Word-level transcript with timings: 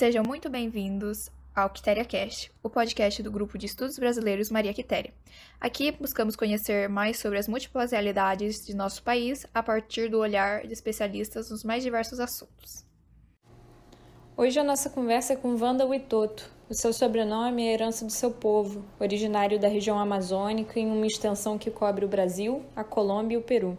Sejam 0.00 0.24
muito 0.26 0.48
bem-vindos 0.48 1.28
ao 1.54 1.68
Quitéria 1.68 2.06
Cast, 2.06 2.50
o 2.62 2.70
podcast 2.70 3.22
do 3.22 3.30
Grupo 3.30 3.58
de 3.58 3.66
Estudos 3.66 3.98
Brasileiros 3.98 4.48
Maria 4.48 4.72
Quitéria. 4.72 5.12
Aqui 5.60 5.92
buscamos 5.92 6.34
conhecer 6.34 6.88
mais 6.88 7.18
sobre 7.18 7.38
as 7.38 7.46
múltiplas 7.46 7.92
realidades 7.92 8.64
de 8.64 8.74
nosso 8.74 9.02
país 9.02 9.46
a 9.52 9.62
partir 9.62 10.08
do 10.08 10.18
olhar 10.18 10.66
de 10.66 10.72
especialistas 10.72 11.50
nos 11.50 11.62
mais 11.62 11.82
diversos 11.82 12.18
assuntos. 12.18 12.82
Hoje 14.34 14.58
a 14.58 14.64
nossa 14.64 14.88
conversa 14.88 15.34
é 15.34 15.36
com 15.36 15.54
Wanda 15.54 15.84
Witoto. 15.84 16.50
O 16.70 16.72
seu 16.72 16.94
sobrenome 16.94 17.62
é 17.62 17.74
herança 17.74 18.02
do 18.02 18.10
seu 18.10 18.30
povo, 18.30 18.82
originário 18.98 19.60
da 19.60 19.68
região 19.68 19.98
amazônica 19.98 20.80
em 20.80 20.86
uma 20.86 21.06
extensão 21.06 21.58
que 21.58 21.70
cobre 21.70 22.06
o 22.06 22.08
Brasil, 22.08 22.64
a 22.74 22.82
Colômbia 22.82 23.34
e 23.34 23.38
o 23.38 23.42
Peru. 23.42 23.76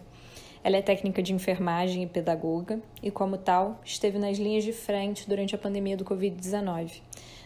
Ela 0.63 0.77
é 0.77 0.81
técnica 0.81 1.23
de 1.23 1.33
enfermagem 1.33 2.03
e 2.03 2.07
pedagoga 2.07 2.79
e, 3.01 3.09
como 3.09 3.37
tal, 3.37 3.81
esteve 3.83 4.19
nas 4.19 4.37
linhas 4.37 4.63
de 4.63 4.71
frente 4.71 5.27
durante 5.27 5.55
a 5.55 5.57
pandemia 5.57 5.97
do 5.97 6.05
Covid-19. 6.05 7.01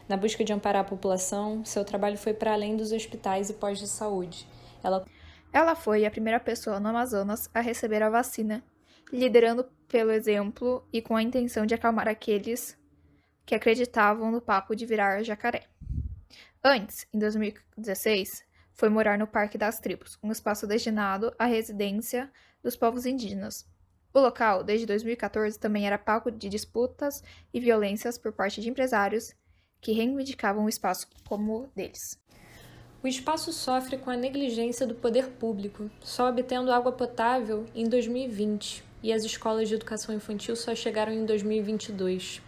Na 0.08 0.18
busca 0.18 0.44
de 0.44 0.52
amparar 0.52 0.82
a 0.82 0.88
população, 0.88 1.64
seu 1.64 1.86
trabalho 1.86 2.18
foi 2.18 2.34
para 2.34 2.54
além 2.54 2.76
dos 2.76 2.92
hospitais 2.92 3.50
e 3.50 3.54
pós 3.54 3.80
de 3.80 3.88
saúde. 3.88 4.46
Ela... 4.84 5.06
Ela 5.54 5.74
foi 5.74 6.06
a 6.06 6.12
primeira 6.12 6.40
pessoa 6.40 6.82
no 6.82 6.90
Amazonas 6.90 7.50
a 7.54 7.62
receber 7.62 8.04
a 8.04 8.10
vacina, 8.10 8.62
liderando 9.12 9.66
pelo 9.88 10.12
exemplo 10.12 10.86
e 10.92 11.02
com 11.02 11.16
a 11.16 11.24
intenção 11.24 11.66
de 11.66 11.74
acalmar 11.74 12.10
aqueles 12.10 12.78
que 13.46 13.56
acreditavam 13.56 14.30
no 14.32 14.42
papo 14.42 14.76
de 14.76 14.86
virar 14.86 15.24
jacaré. 15.24 15.64
Antes, 16.62 17.08
em 17.14 17.20
2016, 17.20 18.44
foi 18.74 18.90
morar 18.90 19.18
no 19.18 19.26
Parque 19.28 19.58
das 19.58 19.80
Tribos, 19.80 20.20
um 20.22 20.32
espaço 20.32 20.68
destinado 20.68 21.34
à 21.40 21.46
residência 21.46 22.30
dos 22.66 22.76
povos 22.76 23.06
indígenas. 23.06 23.64
O 24.12 24.20
local, 24.20 24.64
desde 24.64 24.88
2014, 24.88 25.60
também 25.60 25.86
era 25.86 26.00
palco 26.00 26.32
de 26.32 26.50
disputas 26.50 27.24
e 27.54 27.60
violências 27.60 28.18
por 28.18 28.32
parte 28.32 28.60
de 28.60 28.70
empresários 28.70 29.36
que 29.80 29.92
reivindicavam 29.92 30.66
o 30.66 30.70
espaço 30.70 31.08
como 31.28 31.70
deles. 31.76 32.20
O 33.04 33.08
espaço 33.08 33.54
sofre 33.54 34.00
com 34.00 34.10
a 34.10 34.18
negligência 34.18 34.88
do 34.88 34.96
poder 34.96 35.28
público, 35.34 35.92
só 36.02 36.28
obtendo 36.28 36.72
água 36.72 36.92
potável 36.92 37.68
em 37.76 37.88
2020, 37.88 38.84
e 39.04 39.14
as 39.14 39.24
escolas 39.24 39.70
de 39.70 39.76
educação 39.76 40.16
infantil 40.16 40.56
só 40.56 40.74
chegaram 40.74 41.14
em 41.14 41.24
2022. 41.24 42.42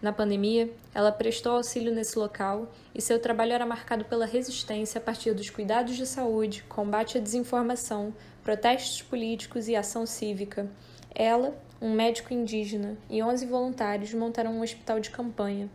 Na 0.00 0.12
pandemia, 0.12 0.70
ela 0.94 1.10
prestou 1.10 1.56
auxílio 1.56 1.92
nesse 1.92 2.16
local 2.16 2.70
e 2.94 3.02
seu 3.02 3.18
trabalho 3.18 3.52
era 3.52 3.66
marcado 3.66 4.04
pela 4.04 4.26
resistência 4.26 5.00
a 5.00 5.02
partir 5.02 5.34
dos 5.34 5.50
cuidados 5.50 5.96
de 5.96 6.06
saúde, 6.06 6.62
combate 6.68 7.18
à 7.18 7.20
desinformação, 7.20 8.14
protestos 8.44 9.02
políticos 9.02 9.66
e 9.66 9.74
ação 9.74 10.06
cívica. 10.06 10.70
Ela, 11.12 11.52
um 11.82 11.92
médico 11.92 12.32
indígena 12.32 12.96
e 13.10 13.20
11 13.20 13.46
voluntários 13.46 14.14
montaram 14.14 14.52
um 14.52 14.62
hospital 14.62 15.00
de 15.00 15.10
campanha. 15.10 15.68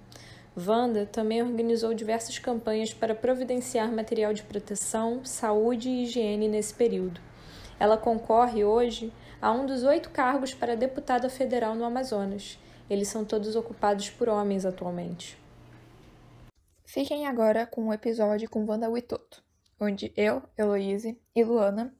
Wanda 0.55 1.05
também 1.05 1.41
organizou 1.41 1.93
diversas 1.93 2.39
campanhas 2.39 2.93
para 2.93 3.13
providenciar 3.13 3.91
material 3.91 4.33
de 4.33 4.43
proteção, 4.43 5.25
saúde 5.25 5.89
e 5.89 6.03
higiene 6.03 6.47
nesse 6.47 6.73
período. 6.73 7.19
Ela 7.77 7.97
concorre 7.97 8.63
hoje 8.63 9.11
a 9.41 9.51
um 9.51 9.65
dos 9.65 9.83
oito 9.83 10.11
cargos 10.11 10.53
para 10.53 10.77
deputada 10.77 11.29
federal 11.29 11.75
no 11.75 11.83
Amazonas 11.83 12.57
eles 12.89 13.07
são 13.07 13.25
todos 13.25 13.55
ocupados 13.55 14.09
por 14.09 14.29
homens 14.29 14.65
atualmente. 14.65 15.37
Fiquem 16.85 17.25
agora 17.27 17.65
com 17.65 17.85
um 17.85 17.93
episódio 17.93 18.49
com 18.49 18.65
Wanda 18.65 18.89
Witoto, 18.89 19.43
onde 19.79 20.13
eu, 20.15 20.43
Heloise 20.57 21.19
e 21.35 21.43
Luana, 21.43 21.93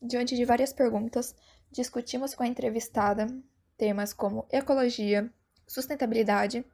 diante 0.00 0.34
de 0.36 0.44
várias 0.44 0.72
perguntas, 0.72 1.34
discutimos 1.70 2.34
com 2.34 2.42
a 2.42 2.46
entrevistada 2.46 3.26
temas 3.76 4.12
como 4.12 4.46
ecologia, 4.50 5.30
sustentabilidade, 5.66 6.64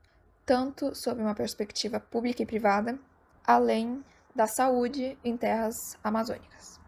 tanto 0.47 0.95
sob 0.95 1.21
uma 1.21 1.35
perspectiva 1.35 2.01
pública 2.01 2.43
e 2.43 2.47
privada, 2.47 2.99
além 3.45 4.03
da 4.35 4.47
saúde 4.47 5.19
em 5.23 5.37
terras 5.37 5.99
amazônicas. 6.03 6.81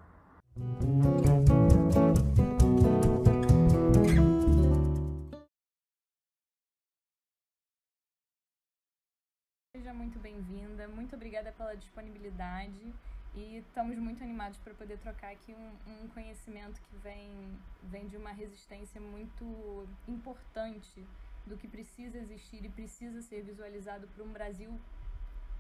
Muito 9.97 10.19
bem-vinda, 10.19 10.87
muito 10.89 11.17
obrigada 11.17 11.51
pela 11.53 11.75
disponibilidade 11.75 12.95
e 13.35 13.57
estamos 13.57 13.97
muito 13.97 14.23
animados 14.23 14.59
para 14.59 14.75
poder 14.75 14.99
trocar 14.99 15.33
aqui 15.33 15.55
um, 15.55 16.05
um, 16.05 16.09
conhecimento 16.09 16.79
que 16.83 16.97
vem, 16.99 17.59
vem 17.85 18.07
de 18.07 18.17
uma 18.17 18.31
resistência 18.31 19.01
muito 19.01 19.89
importante 20.07 21.03
do 21.47 21.57
que 21.57 21.67
precisa 21.67 22.19
existir 22.19 22.63
e 22.63 22.69
precisa 22.69 23.23
ser 23.23 23.43
visualizado 23.43 24.07
para 24.09 24.23
um 24.23 24.29
Brasil 24.29 24.79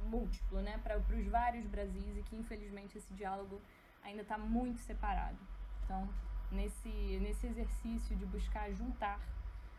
múltiplo, 0.05 0.61
né? 0.61 0.79
para 0.83 0.99
os 0.99 1.27
vários 1.29 1.67
Brasis 1.67 2.19
e 2.19 2.23
que 2.23 2.37
infelizmente 2.37 2.99
esse 2.99 3.15
diálogo 3.15 3.59
ainda 4.03 4.21
está 4.21 4.37
muito 4.37 4.81
separado. 4.81 5.39
Então, 5.85 6.07
nesse, 6.53 6.91
nesse 7.23 7.47
exercício 7.47 8.15
de 8.15 8.27
buscar 8.27 8.71
juntar 8.73 9.19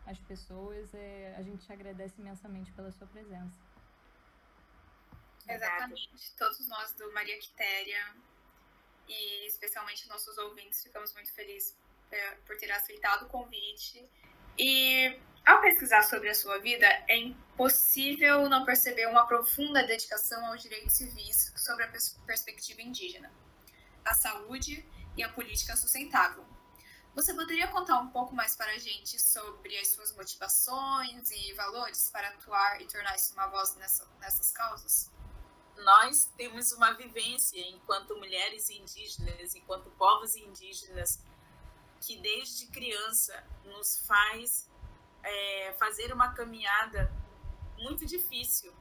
as 0.07 0.19
pessoas, 0.21 0.91
é, 0.95 1.35
a 1.37 1.43
gente 1.43 1.63
te 1.63 1.71
agradece 1.71 2.19
imensamente 2.19 2.71
pela 2.71 2.91
sua 2.91 3.05
presença. 3.05 3.66
Exatamente. 5.47 6.33
Todos 6.37 6.67
nós 6.67 6.91
do 6.93 7.11
Maria 7.13 7.37
Quitéria 7.39 8.15
e 9.07 9.47
especialmente 9.47 10.07
nossos 10.09 10.37
ouvintes 10.37 10.83
ficamos 10.83 11.13
muito 11.13 11.31
felizes 11.33 11.75
é, 12.11 12.31
por 12.45 12.57
ter 12.57 12.71
aceitado 12.71 13.23
o 13.23 13.29
convite. 13.29 14.07
E 14.57 15.19
ao 15.45 15.61
pesquisar 15.61 16.03
sobre 16.03 16.29
a 16.29 16.35
sua 16.35 16.59
vida, 16.59 16.85
é 17.07 17.17
impossível 17.17 18.49
não 18.49 18.65
perceber 18.65 19.07
uma 19.07 19.25
profunda 19.25 19.85
dedicação 19.85 20.45
aos 20.47 20.61
direitos 20.61 20.93
civis 20.93 21.53
sobre 21.55 21.85
a 21.85 21.91
perspectiva 22.25 22.81
indígena, 22.81 23.31
a 24.03 24.13
saúde 24.13 24.85
e 25.15 25.23
a 25.23 25.29
política 25.29 25.75
sustentável. 25.75 26.45
Você 27.15 27.33
poderia 27.33 27.67
contar 27.69 27.99
um 27.99 28.09
pouco 28.09 28.35
mais 28.35 28.55
para 28.55 28.71
a 28.73 28.77
gente 28.77 29.19
sobre 29.19 29.75
as 29.79 29.87
suas 29.87 30.15
motivações 30.15 31.31
e 31.31 31.53
valores 31.53 32.09
para 32.11 32.27
atuar 32.27 32.79
e 32.81 32.85
tornar-se 32.85 33.33
uma 33.33 33.47
voz 33.47 33.75
nessa, 33.75 34.07
nessas 34.19 34.51
causas? 34.51 35.09
Nós 35.83 36.31
temos 36.35 36.71
uma 36.71 36.93
vivência 36.93 37.59
enquanto 37.69 38.15
mulheres 38.17 38.69
indígenas, 38.69 39.55
enquanto 39.55 39.89
povos 39.91 40.35
indígenas, 40.35 41.23
que 42.01 42.17
desde 42.17 42.67
criança 42.67 43.43
nos 43.63 43.99
faz 44.05 44.69
é, 45.23 45.75
fazer 45.79 46.13
uma 46.13 46.33
caminhada 46.33 47.11
muito 47.77 48.05
difícil. 48.05 48.73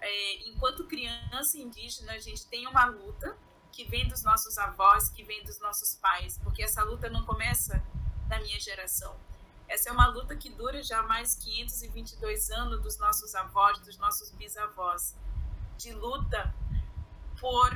É, 0.00 0.48
enquanto 0.48 0.86
criança 0.86 1.58
indígena, 1.58 2.12
a 2.12 2.18
gente 2.18 2.46
tem 2.46 2.66
uma 2.66 2.86
luta 2.86 3.36
que 3.70 3.84
vem 3.84 4.08
dos 4.08 4.22
nossos 4.22 4.58
avós, 4.58 5.08
que 5.10 5.22
vem 5.22 5.44
dos 5.44 5.60
nossos 5.60 5.94
pais, 5.96 6.38
porque 6.38 6.62
essa 6.62 6.82
luta 6.82 7.08
não 7.08 7.24
começa 7.24 7.82
na 8.28 8.40
minha 8.40 8.58
geração. 8.58 9.14
Essa 9.68 9.90
é 9.90 9.92
uma 9.92 10.08
luta 10.08 10.36
que 10.36 10.50
dura 10.50 10.82
já 10.82 11.02
mais 11.02 11.36
522 11.36 12.50
anos 12.50 12.82
dos 12.82 12.98
nossos 12.98 13.34
avós, 13.34 13.78
dos 13.80 13.96
nossos 13.98 14.30
bisavós 14.32 15.14
de 15.80 15.92
luta 15.92 16.54
por 17.40 17.70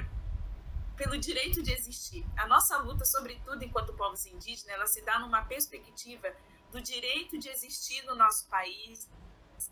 pelo 0.97 1.19
direito 1.19 1.60
de 1.60 1.72
existir. 1.72 2.25
A 2.37 2.47
nossa 2.47 2.78
luta, 2.78 3.04
sobretudo 3.04 3.65
enquanto 3.65 3.92
povos 3.94 4.26
indígenas, 4.26 4.76
ela 4.76 4.87
se 4.87 5.03
dá 5.03 5.19
numa 5.19 5.42
perspectiva 5.42 6.28
do 6.70 6.81
direito 6.81 7.37
de 7.37 7.48
existir 7.48 8.04
no 8.04 8.15
nosso 8.15 8.47
país, 8.47 9.09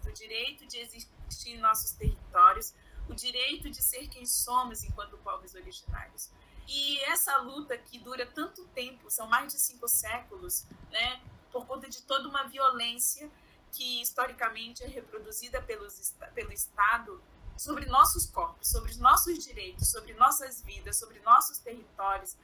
do 0.03 0.13
direito 0.13 0.67
de 0.67 0.79
existir 0.79 1.55
em 1.55 1.59
nossos 1.59 1.93
territórios, 1.93 2.75
o 3.09 3.15
direito 3.15 3.71
de 3.71 3.83
ser 3.83 4.09
quem 4.09 4.27
somos 4.27 4.83
enquanto 4.83 5.17
povos 5.19 5.55
originários. 5.55 6.29
E 6.67 7.01
essa 7.05 7.37
luta 7.39 7.77
que 7.77 7.99
dura 7.99 8.27
tanto 8.27 8.65
tempo, 8.69 9.09
são 9.11 9.29
mais 9.29 9.53
de 9.53 9.61
cinco 9.61 9.87
séculos, 9.87 10.65
né, 10.91 11.21
por 11.53 11.67
conta 11.67 11.89
de 11.89 12.03
toda 12.03 12.29
uma 12.29 12.45
violência 12.45 13.31
que 13.73 14.03
historicamente 14.03 14.83
é 14.83 14.87
reproduzida 14.89 15.61
pelos, 15.63 16.15
pelo 16.35 16.53
Estado 16.53 17.23
sobre 17.63 17.87
nossos 17.87 18.27
corpos, 18.27 18.69
sobre 18.69 18.91
os 18.91 18.97
nossos 18.99 19.39
direitos, 19.45 19.89
sobre 19.89 20.15
nossas 20.15 20.61
vidas, 20.63 20.97
sobre 20.99 21.21
nossos 21.21 21.59
territórios, 21.59 22.37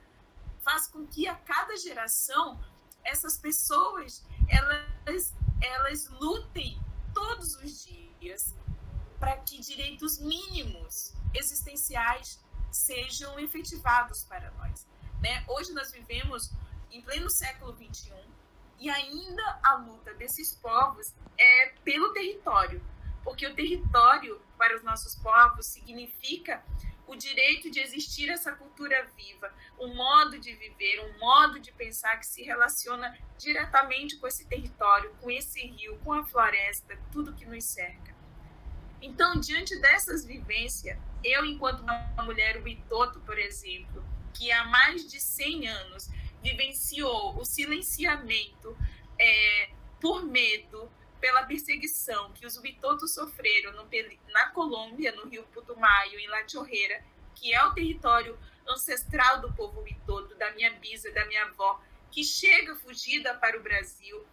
faz 0.61 0.87
com 0.87 1.07
que 1.07 1.27
a 1.27 1.35
cada 1.35 1.77
geração 1.77 2.61
essas 3.05 3.37
pessoas 3.37 4.25
elas 4.49 5.35
elas 5.61 6.09
lutem 6.09 6.81
todos 7.13 7.57
os 7.57 7.85
dias 7.85 8.55
para 9.19 9.37
que 9.39 9.61
direitos 9.61 10.19
mínimos 10.19 11.13
existenciais 11.35 12.39
sejam 12.71 13.39
efetivados 13.41 14.23
para 14.23 14.53
nós. 14.53 14.87
Né? 15.21 15.45
Hoje 15.49 15.73
nós 15.73 15.91
vivemos 15.91 16.53
em 16.93 17.03
pleno 17.03 17.29
século 17.29 17.73
21 17.73 18.17
e 18.79 18.89
ainda 18.89 19.59
a 19.65 19.75
luta 19.75 20.15
desses 20.15 20.55
povos 20.55 21.13
é 21.37 21.75
pelo 21.85 22.13
território, 22.13 22.81
porque 23.29 23.47
o 23.47 23.55
território 23.55 24.41
para 24.57 24.75
os 24.75 24.83
nossos 24.83 25.15
povos 25.17 25.67
significa 25.67 26.65
o 27.07 27.15
direito 27.15 27.71
de 27.71 27.79
existir 27.79 28.31
essa 28.31 28.53
cultura 28.53 29.07
viva, 29.15 29.53
um 29.79 29.95
modo 29.95 30.39
de 30.39 30.55
viver, 30.55 31.05
um 31.05 31.19
modo 31.19 31.61
de 31.61 31.71
pensar 31.71 32.17
que 32.17 32.27
se 32.27 32.43
relaciona 32.43 33.19
diretamente 33.37 34.17
com 34.17 34.27
esse 34.27 34.47
território, 34.47 35.15
com 35.21 35.31
esse 35.31 35.61
rio, 35.61 35.99
com 35.99 36.15
a 36.15 36.25
floresta, 36.25 36.99
tudo 37.13 37.35
que 37.35 37.45
nos 37.45 37.65
cerca. 37.65 38.17
Então, 39.03 39.39
diante 39.39 39.79
dessas 39.79 40.25
vivências, 40.25 40.99
eu, 41.23 41.45
enquanto 41.45 41.81
uma 41.81 42.23
mulher 42.23 42.63
Witoto, 42.63 43.21
por 43.21 43.39
exemplo, 43.39 44.03
que 44.33 44.51
há 44.51 44.65
mais 44.65 45.07
de 45.07 45.21
100 45.21 45.69
anos 45.69 46.09
vivenciou 46.43 47.39
o 47.39 47.45
silenciamento 47.45 48.75
é, 49.21 49.71
por 50.01 50.25
medo, 50.25 50.91
pela 51.21 51.45
perseguição 51.45 52.33
que 52.33 52.47
os 52.47 52.57
Witotos 52.59 53.15
sofreram 53.15 53.73
no, 53.73 53.89
na 54.33 54.51
Colômbia, 54.51 55.13
no 55.13 55.29
rio 55.29 55.45
Putumayo, 55.49 56.19
em 56.19 56.29
La 56.29 56.47
Chorreira, 56.47 57.03
que 57.35 57.53
é 57.53 57.65
o 57.65 57.73
território 57.73 58.39
ancestral 58.67 59.41
do 59.41 59.53
povo 59.53 59.81
Witoto, 59.83 60.35
da 60.37 60.51
minha 60.53 60.73
bisa, 60.75 61.11
da 61.13 61.25
minha 61.27 61.45
avó, 61.45 61.81
que 62.11 62.25
chega 62.25 62.77
fugida 62.77 63.35
para 63.35 63.59
o 63.59 63.63
Brasil. 63.63 64.27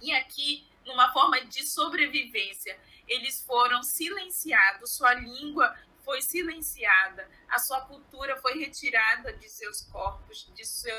E 0.00 0.12
aqui, 0.12 0.66
numa 0.84 1.12
forma 1.12 1.40
de 1.44 1.64
sobrevivência, 1.66 2.78
eles 3.06 3.42
foram 3.42 3.82
silenciados, 3.82 4.92
sua 4.92 5.14
língua 5.14 5.76
foi 6.04 6.20
silenciada, 6.20 7.28
a 7.48 7.58
sua 7.58 7.80
cultura 7.82 8.36
foi 8.40 8.58
retirada 8.58 9.32
de 9.32 9.48
seus 9.48 9.82
corpos, 9.82 10.50
de 10.54 10.64
seu 10.64 10.94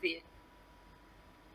ver. 0.00 0.27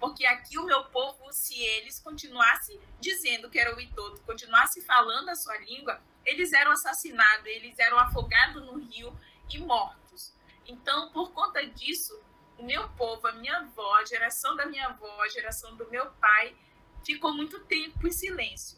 Porque 0.03 0.25
aqui 0.25 0.57
o 0.57 0.65
meu 0.65 0.83
povo, 0.83 1.31
se 1.31 1.57
eles 1.63 1.97
continuassem 1.97 2.77
dizendo 2.99 3.49
que 3.49 3.57
era 3.57 3.73
o 3.73 3.79
Itoto, 3.79 4.19
continuassem 4.23 4.83
falando 4.83 5.29
a 5.29 5.35
sua 5.35 5.57
língua, 5.59 6.03
eles 6.25 6.51
eram 6.51 6.71
assassinados, 6.71 7.45
eles 7.45 7.79
eram 7.79 7.97
afogados 7.97 8.61
no 8.65 8.77
rio 8.79 9.17
e 9.49 9.59
mortos. 9.59 10.33
Então, 10.67 11.09
por 11.13 11.31
conta 11.31 11.65
disso, 11.65 12.21
o 12.57 12.65
meu 12.65 12.89
povo, 12.97 13.25
a 13.27 13.31
minha 13.31 13.59
avó, 13.59 13.95
a 13.95 14.03
geração 14.03 14.57
da 14.57 14.65
minha 14.65 14.87
avó, 14.87 15.21
a 15.21 15.29
geração 15.29 15.73
do 15.77 15.89
meu 15.89 16.11
pai, 16.11 16.53
ficou 17.05 17.33
muito 17.33 17.61
tempo 17.61 18.05
em 18.05 18.11
silêncio. 18.11 18.77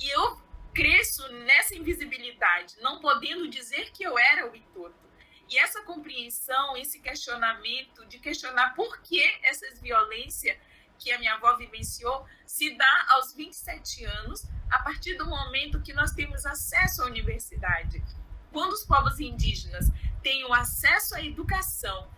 E 0.00 0.10
eu 0.10 0.42
cresço 0.74 1.30
nessa 1.34 1.76
invisibilidade, 1.76 2.74
não 2.80 3.00
podendo 3.00 3.46
dizer 3.46 3.92
que 3.92 4.02
eu 4.02 4.18
era 4.18 4.50
o 4.50 4.56
Itoto. 4.56 5.03
E 5.48 5.58
essa 5.58 5.82
compreensão, 5.82 6.76
esse 6.76 7.00
questionamento 7.00 8.06
de 8.06 8.18
questionar 8.18 8.74
por 8.74 9.00
que 9.00 9.22
essas 9.42 9.78
violências 9.80 10.56
que 10.98 11.12
a 11.12 11.18
minha 11.18 11.34
avó 11.34 11.56
vivenciou 11.56 12.26
se 12.46 12.76
dá 12.76 13.06
aos 13.10 13.34
27 13.34 14.04
anos, 14.04 14.46
a 14.70 14.78
partir 14.78 15.16
do 15.16 15.26
momento 15.26 15.82
que 15.82 15.92
nós 15.92 16.12
temos 16.12 16.46
acesso 16.46 17.02
à 17.02 17.06
universidade. 17.06 18.02
Quando 18.52 18.72
os 18.72 18.84
povos 18.84 19.20
indígenas 19.20 19.90
têm 20.22 20.44
o 20.44 20.52
acesso 20.52 21.14
à 21.14 21.22
educação, 21.22 22.10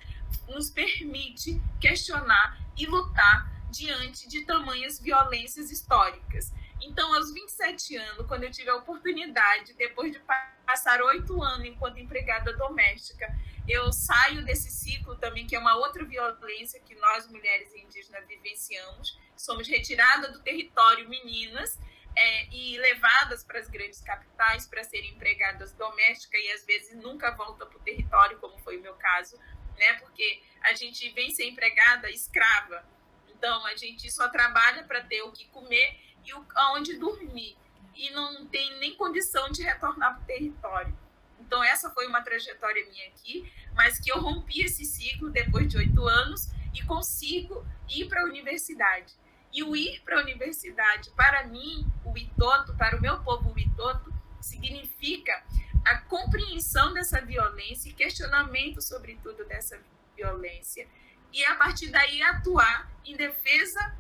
nos 0.49 0.70
permite 0.70 1.61
questionar 1.81 2.58
e 2.76 2.87
lutar 2.87 3.50
diante 3.70 4.29
de 4.29 4.44
tamanhas 4.44 5.00
violências 5.00 5.70
históricas. 5.70 6.52
Então, 6.81 7.14
aos 7.14 7.32
27 7.32 7.96
anos, 7.96 8.26
quando 8.26 8.44
eu 8.44 8.50
tive 8.50 8.70
a 8.70 8.76
oportunidade, 8.76 9.75
depois 9.75 10.12
de 10.12 10.20
passar 10.67 11.01
oito 11.01 11.43
anos 11.43 11.67
enquanto 11.67 11.99
empregada 11.99 12.53
doméstica, 12.55 13.27
eu 13.69 13.93
saio 13.93 14.45
desse 14.45 14.71
ciclo 14.71 15.17
também, 15.17 15.47
que 15.47 15.57
é 15.57 15.59
uma 15.59 15.77
outra 15.77 16.05
violência 16.05 16.81
que 16.81 16.95
nós, 16.97 17.27
mulheres 17.29 17.75
indígenas, 17.75 18.27
vivenciamos. 18.27 19.19
Somos 19.37 19.69
retiradas 19.69 20.33
do 20.33 20.41
território 20.41 21.09
meninas 21.09 21.79
é, 22.17 22.47
e 22.49 22.79
levadas 22.79 23.45
para 23.45 23.59
as 23.59 23.69
grandes 23.69 24.01
capitais 24.01 24.67
para 24.67 24.83
serem 24.85 25.11
empregadas 25.11 25.73
domésticas 25.73 26.41
e 26.43 26.51
às 26.53 26.65
vezes 26.65 26.97
nunca 26.97 27.31
voltam 27.33 27.69
para 27.69 27.77
o 27.77 27.81
território, 27.81 28.39
como 28.39 28.59
foi 28.59 28.79
o 28.79 28.83
meu 28.83 28.95
caso, 28.95 29.39
né? 29.77 29.95
Porque 29.95 30.43
a 30.63 30.73
gente 30.75 31.09
vem 31.11 31.31
ser 31.31 31.47
empregada 31.47 32.11
escrava. 32.11 32.85
Então, 33.29 33.67
a 33.67 33.77
gente 33.77 34.11
só 34.11 34.29
trabalha 34.29 34.85
para 34.85 35.03
ter 35.03 35.23
o 35.23 35.33
que 35.33 35.45
comer 35.49 36.01
e 36.25 36.33
aonde 36.55 36.97
dormir. 36.97 37.57
E 37.96 38.10
não 38.10 38.46
tem 38.46 38.78
nem 38.78 38.94
condição 38.94 39.50
de 39.50 39.62
retornar 39.62 40.14
para 40.14 40.22
o 40.22 40.26
território. 40.26 40.96
Então, 41.40 41.62
essa 41.62 41.90
foi 41.90 42.06
uma 42.06 42.22
trajetória 42.22 42.84
minha 42.90 43.08
aqui, 43.08 43.50
mas 43.75 43.98
que 43.98 44.10
eu 44.10 44.20
rompi 44.20 44.62
esse 44.62 44.84
ciclo 44.84 45.31
depois 45.31 45.69
de 45.69 45.78
oito 45.78 46.06
anos 46.06 46.50
e 46.75 46.82
consigo 46.84 47.66
ir 47.88 48.06
para 48.08 48.22
a 48.22 48.25
universidade. 48.25 49.14
E 49.52 49.62
o 49.62 49.75
ir 49.75 50.02
para 50.02 50.19
a 50.19 50.22
universidade, 50.22 51.10
para 51.10 51.46
mim, 51.46 51.87
o 52.04 52.16
Itoto, 52.16 52.75
para 52.76 52.96
o 52.96 53.00
meu 53.00 53.22
povo, 53.22 53.52
o 53.54 53.58
Itoto, 53.58 54.12
significa 54.40 55.43
a 55.84 55.98
compreensão 55.98 56.93
dessa 56.93 57.20
violência 57.20 57.88
e 57.88 57.93
questionamento, 57.93 58.82
sobretudo, 58.82 59.44
dessa 59.46 59.81
violência. 60.16 60.88
E 61.32 61.44
a 61.44 61.54
partir 61.54 61.90
daí 61.90 62.20
atuar 62.22 62.90
em 63.04 63.16
defesa 63.16 63.96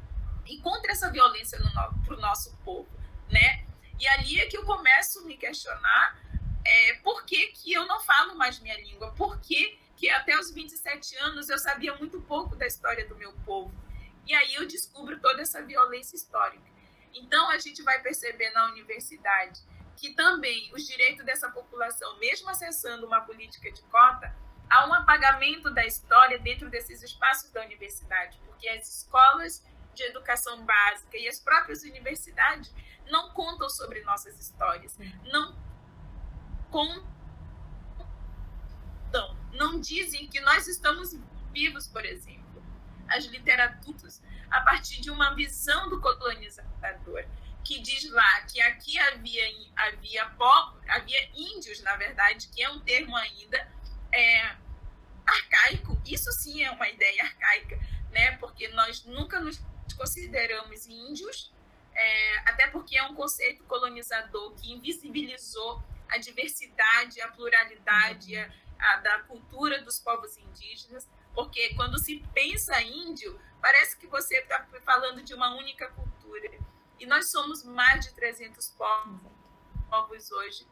e 0.46 0.58
contra 0.58 0.92
essa 0.92 1.10
violência 1.10 1.58
para 2.04 2.14
o 2.14 2.20
nosso 2.20 2.56
povo, 2.64 2.88
né? 3.30 3.65
E 3.98 4.06
ali 4.08 4.40
é 4.40 4.46
que 4.46 4.56
eu 4.56 4.64
começo 4.64 5.20
a 5.20 5.22
me 5.22 5.36
questionar 5.36 6.18
é, 6.64 6.94
por 7.02 7.24
que, 7.24 7.48
que 7.48 7.72
eu 7.72 7.86
não 7.86 8.00
falo 8.00 8.34
mais 8.34 8.58
minha 8.58 8.76
língua, 8.80 9.12
por 9.12 9.40
que, 9.40 9.78
que 9.96 10.10
até 10.10 10.38
os 10.38 10.50
27 10.50 11.16
anos 11.18 11.48
eu 11.48 11.58
sabia 11.58 11.94
muito 11.94 12.20
pouco 12.20 12.54
da 12.56 12.66
história 12.66 13.06
do 13.08 13.16
meu 13.16 13.32
povo. 13.44 13.72
E 14.26 14.34
aí 14.34 14.54
eu 14.54 14.66
descubro 14.66 15.18
toda 15.20 15.40
essa 15.42 15.62
violência 15.62 16.16
histórica. 16.16 16.64
Então 17.14 17.48
a 17.50 17.58
gente 17.58 17.82
vai 17.82 18.00
perceber 18.02 18.50
na 18.50 18.66
universidade 18.66 19.60
que 19.96 20.12
também 20.12 20.70
os 20.74 20.86
direitos 20.86 21.24
dessa 21.24 21.48
população, 21.48 22.18
mesmo 22.18 22.50
acessando 22.50 23.06
uma 23.06 23.22
política 23.22 23.72
de 23.72 23.80
cota, 23.82 24.34
há 24.68 24.86
um 24.86 24.92
apagamento 24.92 25.70
da 25.70 25.86
história 25.86 26.38
dentro 26.38 26.68
desses 26.68 27.02
espaços 27.02 27.50
da 27.50 27.62
universidade, 27.62 28.38
porque 28.44 28.68
as 28.68 28.86
escolas 28.88 29.64
de 29.96 30.04
educação 30.04 30.64
básica 30.64 31.16
e 31.16 31.26
as 31.26 31.40
próprias 31.40 31.82
universidades 31.82 32.72
não 33.10 33.30
contam 33.30 33.68
sobre 33.68 34.02
nossas 34.02 34.38
histórias, 34.38 34.96
não 35.24 35.56
contam, 36.70 37.06
não 39.52 39.80
dizem 39.80 40.28
que 40.28 40.40
nós 40.40 40.66
estamos 40.68 41.18
vivos, 41.52 41.88
por 41.88 42.04
exemplo. 42.04 42.62
As 43.08 43.24
literaturas, 43.24 44.22
a 44.50 44.60
partir 44.60 45.00
de 45.00 45.10
uma 45.10 45.34
visão 45.34 45.88
do 45.88 46.00
colonizador, 46.00 47.24
que 47.64 47.80
diz 47.80 48.08
lá 48.10 48.42
que 48.42 48.60
aqui 48.60 48.98
havia, 48.98 49.44
havia, 49.76 50.26
povo, 50.30 50.78
havia 50.88 51.30
índios, 51.34 51.82
na 51.82 51.96
verdade, 51.96 52.48
que 52.48 52.62
é 52.62 52.70
um 52.70 52.80
termo 52.80 53.16
ainda 53.16 53.68
é, 54.12 54.56
arcaico. 55.26 56.00
Isso 56.04 56.30
sim 56.32 56.62
é 56.62 56.70
uma 56.70 56.88
ideia 56.88 57.24
arcaica, 57.24 57.80
né? 58.12 58.32
porque 58.38 58.68
nós 58.68 59.04
nunca 59.04 59.40
nos 59.40 59.60
consideramos 59.94 60.86
índios, 60.86 61.52
é, 61.94 62.38
até 62.50 62.66
porque 62.68 62.96
é 62.96 63.02
um 63.04 63.14
conceito 63.14 63.64
colonizador 63.64 64.52
que 64.54 64.72
invisibilizou 64.72 65.82
a 66.08 66.18
diversidade, 66.18 67.20
a 67.20 67.28
pluralidade 67.28 68.36
a, 68.36 68.50
a, 68.78 68.96
da 68.98 69.18
cultura 69.20 69.82
dos 69.82 69.98
povos 69.98 70.36
indígenas, 70.36 71.08
porque 71.34 71.74
quando 71.74 71.98
se 71.98 72.22
pensa 72.34 72.80
índio, 72.82 73.40
parece 73.60 73.96
que 73.96 74.06
você 74.06 74.36
está 74.38 74.66
falando 74.84 75.22
de 75.22 75.34
uma 75.34 75.54
única 75.54 75.88
cultura. 75.88 76.50
E 76.98 77.06
nós 77.06 77.30
somos 77.30 77.62
mais 77.64 78.06
de 78.06 78.14
300 78.14 78.70
povos, 78.70 79.20
povos 79.90 80.30
hoje. 80.32 80.66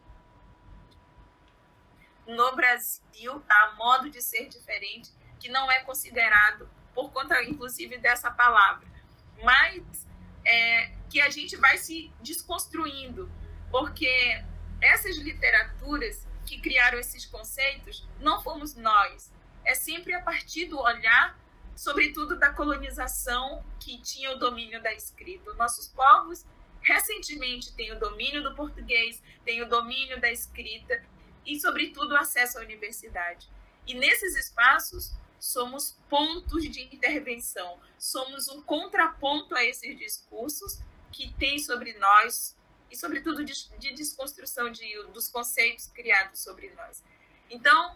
No 2.26 2.54
Brasil, 2.56 3.42
a 3.48 3.72
modo 3.72 4.08
de 4.08 4.22
ser 4.22 4.48
diferente, 4.48 5.12
que 5.38 5.48
não 5.50 5.70
é 5.70 5.80
considerado 5.80 6.68
por 6.94 7.12
conta, 7.12 7.42
inclusive, 7.42 7.98
dessa 7.98 8.30
palavra 8.30 8.93
mas 9.42 10.06
é, 10.44 10.90
que 11.08 11.20
a 11.20 11.30
gente 11.30 11.56
vai 11.56 11.78
se 11.78 12.12
desconstruindo, 12.22 13.30
porque 13.70 14.42
essas 14.80 15.16
literaturas 15.16 16.26
que 16.44 16.60
criaram 16.60 16.98
esses 16.98 17.24
conceitos 17.26 18.06
não 18.20 18.42
fomos 18.42 18.74
nós. 18.74 19.32
É 19.64 19.74
sempre 19.74 20.12
a 20.12 20.20
partir 20.20 20.66
do 20.66 20.78
olhar, 20.78 21.38
sobretudo 21.74 22.38
da 22.38 22.52
colonização, 22.52 23.64
que 23.80 24.00
tinha 24.00 24.32
o 24.32 24.38
domínio 24.38 24.82
da 24.82 24.92
escrita. 24.92 25.52
Nossos 25.54 25.88
povos 25.88 26.44
recentemente 26.82 27.74
têm 27.74 27.92
o 27.92 27.98
domínio 27.98 28.42
do 28.42 28.54
português, 28.54 29.22
têm 29.44 29.62
o 29.62 29.68
domínio 29.68 30.20
da 30.20 30.30
escrita 30.30 31.02
e, 31.46 31.58
sobretudo, 31.58 32.12
o 32.12 32.16
acesso 32.16 32.58
à 32.58 32.60
universidade. 32.60 33.48
E 33.86 33.94
nesses 33.94 34.36
espaços, 34.36 35.14
somos 35.44 35.94
pontos 36.08 36.64
de 36.70 36.80
intervenção, 36.82 37.78
somos 37.98 38.48
um 38.48 38.62
contraponto 38.62 39.54
a 39.54 39.62
esses 39.62 39.96
discursos 39.98 40.80
que 41.12 41.32
tem 41.34 41.58
sobre 41.58 41.92
nós 41.98 42.56
e, 42.90 42.96
sobretudo, 42.96 43.44
de, 43.44 43.52
de 43.78 43.92
desconstrução 43.92 44.70
de, 44.70 45.02
dos 45.08 45.28
conceitos 45.28 45.86
criados 45.88 46.40
sobre 46.40 46.70
nós. 46.70 47.04
Então, 47.50 47.94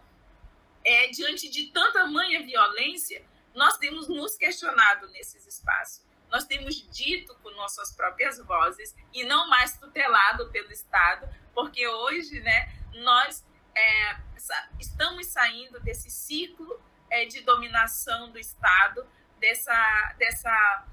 é, 0.84 1.08
diante 1.08 1.48
de 1.48 1.68
tanta 1.68 2.06
manha 2.06 2.44
violência, 2.44 3.24
nós 3.54 3.78
temos 3.78 4.08
nos 4.08 4.36
questionado 4.36 5.08
nesses 5.08 5.46
espaços. 5.46 6.04
Nós 6.30 6.44
temos 6.44 6.74
dito 6.90 7.34
com 7.36 7.50
nossas 7.52 7.90
próprias 7.92 8.38
vozes 8.40 8.94
e 9.14 9.24
não 9.24 9.48
mais 9.48 9.78
tutelado 9.78 10.50
pelo 10.50 10.70
Estado, 10.70 11.26
porque 11.54 11.88
hoje 11.88 12.40
né, 12.40 12.70
nós 12.92 13.42
é, 13.74 14.16
estamos 14.78 15.26
saindo 15.28 15.80
desse 15.80 16.10
ciclo 16.10 16.86
é, 17.10 17.24
de 17.24 17.40
dominação 17.40 18.30
do 18.30 18.38
Estado, 18.38 19.06
dessa, 19.38 20.14
dessa 20.18 20.86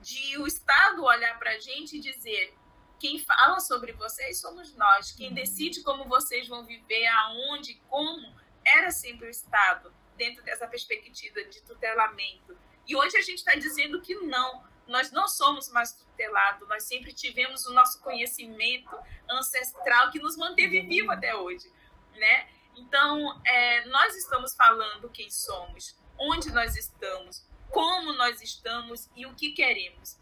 de 0.00 0.38
o 0.38 0.46
Estado 0.46 1.04
olhar 1.04 1.38
para 1.38 1.52
a 1.52 1.58
gente 1.58 1.96
e 1.96 2.00
dizer: 2.00 2.54
quem 2.98 3.18
fala 3.18 3.60
sobre 3.60 3.92
vocês 3.92 4.40
somos 4.40 4.74
nós, 4.74 5.12
quem 5.12 5.28
uhum. 5.28 5.34
decide 5.34 5.82
como 5.82 6.04
vocês 6.04 6.48
vão 6.48 6.64
viver, 6.64 7.06
aonde, 7.06 7.74
como, 7.88 8.34
era 8.64 8.90
sempre 8.90 9.26
o 9.26 9.30
Estado, 9.30 9.92
dentro 10.16 10.42
dessa 10.44 10.66
perspectiva 10.66 11.42
de 11.44 11.62
tutelamento. 11.62 12.56
E 12.86 12.96
hoje 12.96 13.16
a 13.16 13.22
gente 13.22 13.38
está 13.38 13.54
dizendo 13.54 14.00
que 14.00 14.14
não, 14.14 14.64
nós 14.86 15.10
não 15.12 15.28
somos 15.28 15.70
mais 15.70 15.92
tutelados, 15.92 16.68
nós 16.68 16.84
sempre 16.84 17.12
tivemos 17.12 17.64
o 17.66 17.72
nosso 17.72 18.00
conhecimento 18.00 18.98
ancestral 19.28 20.10
que 20.10 20.18
nos 20.18 20.36
manteve 20.36 20.82
vivo 20.82 21.10
até 21.10 21.34
hoje, 21.34 21.72
né? 22.14 22.48
Então, 22.76 23.40
é, 23.44 23.86
nós 23.86 24.16
estamos 24.16 24.54
falando 24.54 25.10
quem 25.10 25.30
somos, 25.30 25.96
onde 26.18 26.50
nós 26.52 26.76
estamos, 26.76 27.44
como 27.70 28.12
nós 28.14 28.40
estamos 28.42 29.08
e 29.14 29.26
o 29.26 29.34
que 29.34 29.52
queremos. 29.52 30.18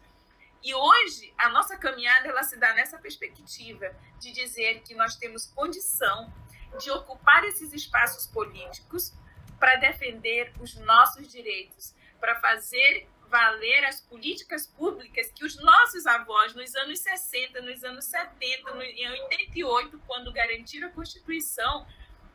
E 0.61 0.73
hoje, 0.73 1.33
a 1.37 1.49
nossa 1.49 1.77
caminhada 1.77 2.27
ela 2.27 2.43
se 2.43 2.57
dá 2.57 2.73
nessa 2.73 2.97
perspectiva 2.97 3.95
de 4.19 4.31
dizer 4.31 4.81
que 4.81 4.93
nós 4.93 5.15
temos 5.15 5.47
condição 5.47 6.31
de 6.79 6.91
ocupar 6.91 7.43
esses 7.45 7.73
espaços 7.73 8.27
políticos 8.27 9.13
para 9.57 9.77
defender 9.77 10.53
os 10.59 10.75
nossos 10.75 11.31
direitos, 11.31 11.93
para 12.19 12.39
fazer 12.39 13.07
valer 13.29 13.85
as 13.85 14.01
políticas 14.01 14.65
públicas 14.65 15.31
que 15.31 15.45
os 15.45 15.55
nossos 15.57 16.05
avós, 16.07 16.55
nos 16.55 16.75
anos 16.75 16.99
60, 16.99 17.61
nos 17.61 17.83
anos 17.83 18.05
70, 18.05 18.73
no, 18.73 18.81
em 18.81 19.11
88, 19.11 20.01
quando 20.07 20.33
garantiram 20.33 20.87
a 20.87 20.91
Constituição, 20.91 21.85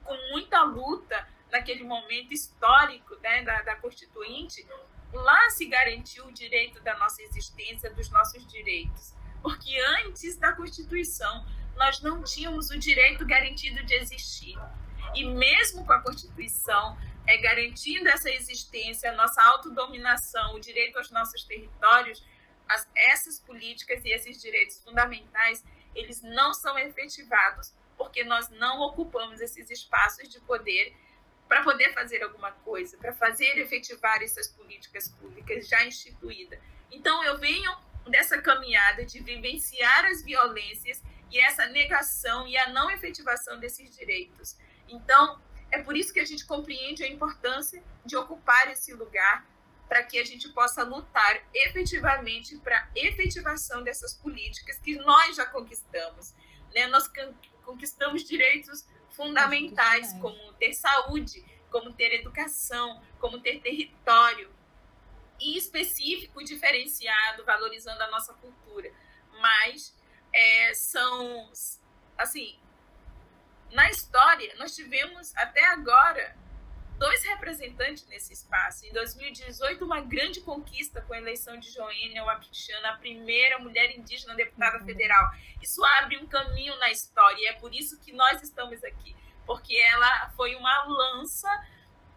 com 0.05 0.17
muita 0.31 0.63
luta 0.63 1.27
naquele 1.51 1.85
momento 1.85 2.33
histórico 2.33 3.17
né, 3.23 3.43
da, 3.43 3.63
da 3.63 3.77
Constituinte, 3.77 4.67
lá 5.13 5.49
se 5.51 5.67
garantiu 5.67 6.27
o 6.27 6.33
direito 6.33 6.81
da 6.83 6.97
nossa 6.99 7.23
existência, 7.23 7.91
dos 7.91 8.11
nossos 8.11 8.47
direitos. 8.47 9.15
Porque 9.41 9.79
antes 10.05 10.37
da 10.37 10.53
Constituição, 10.53 11.47
nós 11.77 12.01
não 12.01 12.23
tínhamos 12.23 12.71
o 12.71 12.79
direito 12.79 13.25
garantido 13.27 13.85
de 13.85 13.95
existir. 13.95 14.59
E 15.15 15.25
mesmo 15.25 15.85
com 15.85 15.93
a 15.93 16.01
Constituição, 16.01 16.99
é, 17.27 17.37
garantindo 17.39 18.09
essa 18.09 18.31
existência, 18.31 19.11
a 19.11 19.15
nossa 19.15 19.43
autodominação, 19.43 20.55
o 20.55 20.61
direito 20.61 20.99
aos 20.99 21.11
nossos 21.11 21.45
territórios, 21.45 22.25
as, 22.69 22.89
essas 22.97 23.39
políticas 23.39 24.05
e 24.05 24.11
esses 24.11 24.41
direitos 24.41 24.83
fundamentais, 24.83 25.65
eles 25.95 26.23
não 26.23 26.53
são 26.53 26.79
efetivados 26.79 27.73
porque 27.97 28.25
nós 28.25 28.49
não 28.51 28.81
ocupamos 28.81 29.41
esses 29.41 29.71
espaços 29.71 30.29
de 30.29 30.41
poder 30.41 30.95
para 31.49 31.63
poder 31.63 31.93
fazer 31.93 32.23
alguma 32.23 32.53
coisa, 32.53 32.97
para 32.97 33.13
fazer 33.13 33.59
efetivar 33.59 34.23
essas 34.23 34.49
políticas 34.49 35.09
públicas 35.09 35.69
já 35.69 35.85
instituídas. 35.85 36.59
Então, 36.91 37.23
eu 37.23 37.39
venho 37.39 37.71
dessa 38.07 38.41
caminhada 38.41 39.05
de 39.05 39.21
vivenciar 39.21 40.07
as 40.07 40.23
violências 40.23 41.03
e 41.31 41.39
essa 41.39 41.67
negação 41.67 42.47
e 42.47 42.57
a 42.57 42.71
não 42.71 42.91
efetivação 42.91 43.59
desses 43.59 43.95
direitos. 43.95 44.57
Então, 44.89 45.41
é 45.71 45.83
por 45.83 45.97
isso 45.97 46.13
que 46.13 46.21
a 46.21 46.25
gente 46.25 46.47
compreende 46.47 47.03
a 47.03 47.09
importância 47.09 47.83
de 48.05 48.17
ocupar 48.17 48.71
esse 48.71 48.93
lugar 48.95 49.47
para 49.89 50.03
que 50.03 50.19
a 50.19 50.25
gente 50.25 50.49
possa 50.51 50.83
lutar 50.83 51.43
efetivamente 51.53 52.57
para 52.59 52.79
a 52.79 52.89
efetivação 52.95 53.83
dessas 53.83 54.15
políticas 54.15 54.79
que 54.79 54.97
nós 54.97 55.37
já 55.37 55.47
conquistamos. 55.47 56.35
Né? 56.75 56.87
Nós 56.87 57.09
conquistamos 57.65 58.25
direitos 58.25 58.87
fundamentais, 59.11 60.13
como 60.21 60.53
ter 60.55 60.73
saúde, 60.75 61.45
como 61.71 61.93
ter 61.93 62.21
educação, 62.21 63.03
como 63.19 63.41
ter 63.41 63.61
território, 63.61 64.53
e 65.41 65.57
específico, 65.57 66.45
diferenciado, 66.45 67.45
valorizando 67.45 68.03
a 68.03 68.11
nossa 68.11 68.33
cultura. 68.35 68.93
Mas 69.41 69.95
é, 70.33 70.75
são, 70.75 71.51
assim, 72.17 72.59
na 73.71 73.91
história, 73.91 74.55
nós 74.57 74.75
tivemos 74.75 75.35
até 75.37 75.65
agora 75.67 76.37
dois 76.99 77.25
representantes 77.25 78.07
nesse 78.07 78.33
espaço. 78.33 78.87
Em 78.87 78.93
2018, 78.93 79.85
uma 79.85 80.01
grande 80.01 80.41
conquista 80.41 81.01
com 81.03 81.13
a 81.13 81.19
eleição 81.19 81.59
de 81.59 81.71
Joênia 81.71 82.25
Wapichana, 82.25 82.91
a 82.91 82.97
primeira 82.97 83.59
mulher 83.59 83.97
indígena 83.97 84.35
deputada 84.35 84.79
uhum. 84.79 84.85
federal. 84.85 85.31
Isso 85.63 85.85
abre 85.85 86.19
um 86.19 86.27
caminho 86.27 86.77
na 86.79 86.91
história 86.91 87.41
e 87.41 87.47
é 87.47 87.53
por 87.55 87.75
isso 87.75 87.99
que 88.01 88.13
nós 88.13 88.43
estamos 88.43 88.83
aqui, 88.85 89.15
porque 89.47 89.77
ela 89.77 90.31
foi 90.37 90.55
uma 90.55 90.85
lança 90.85 91.49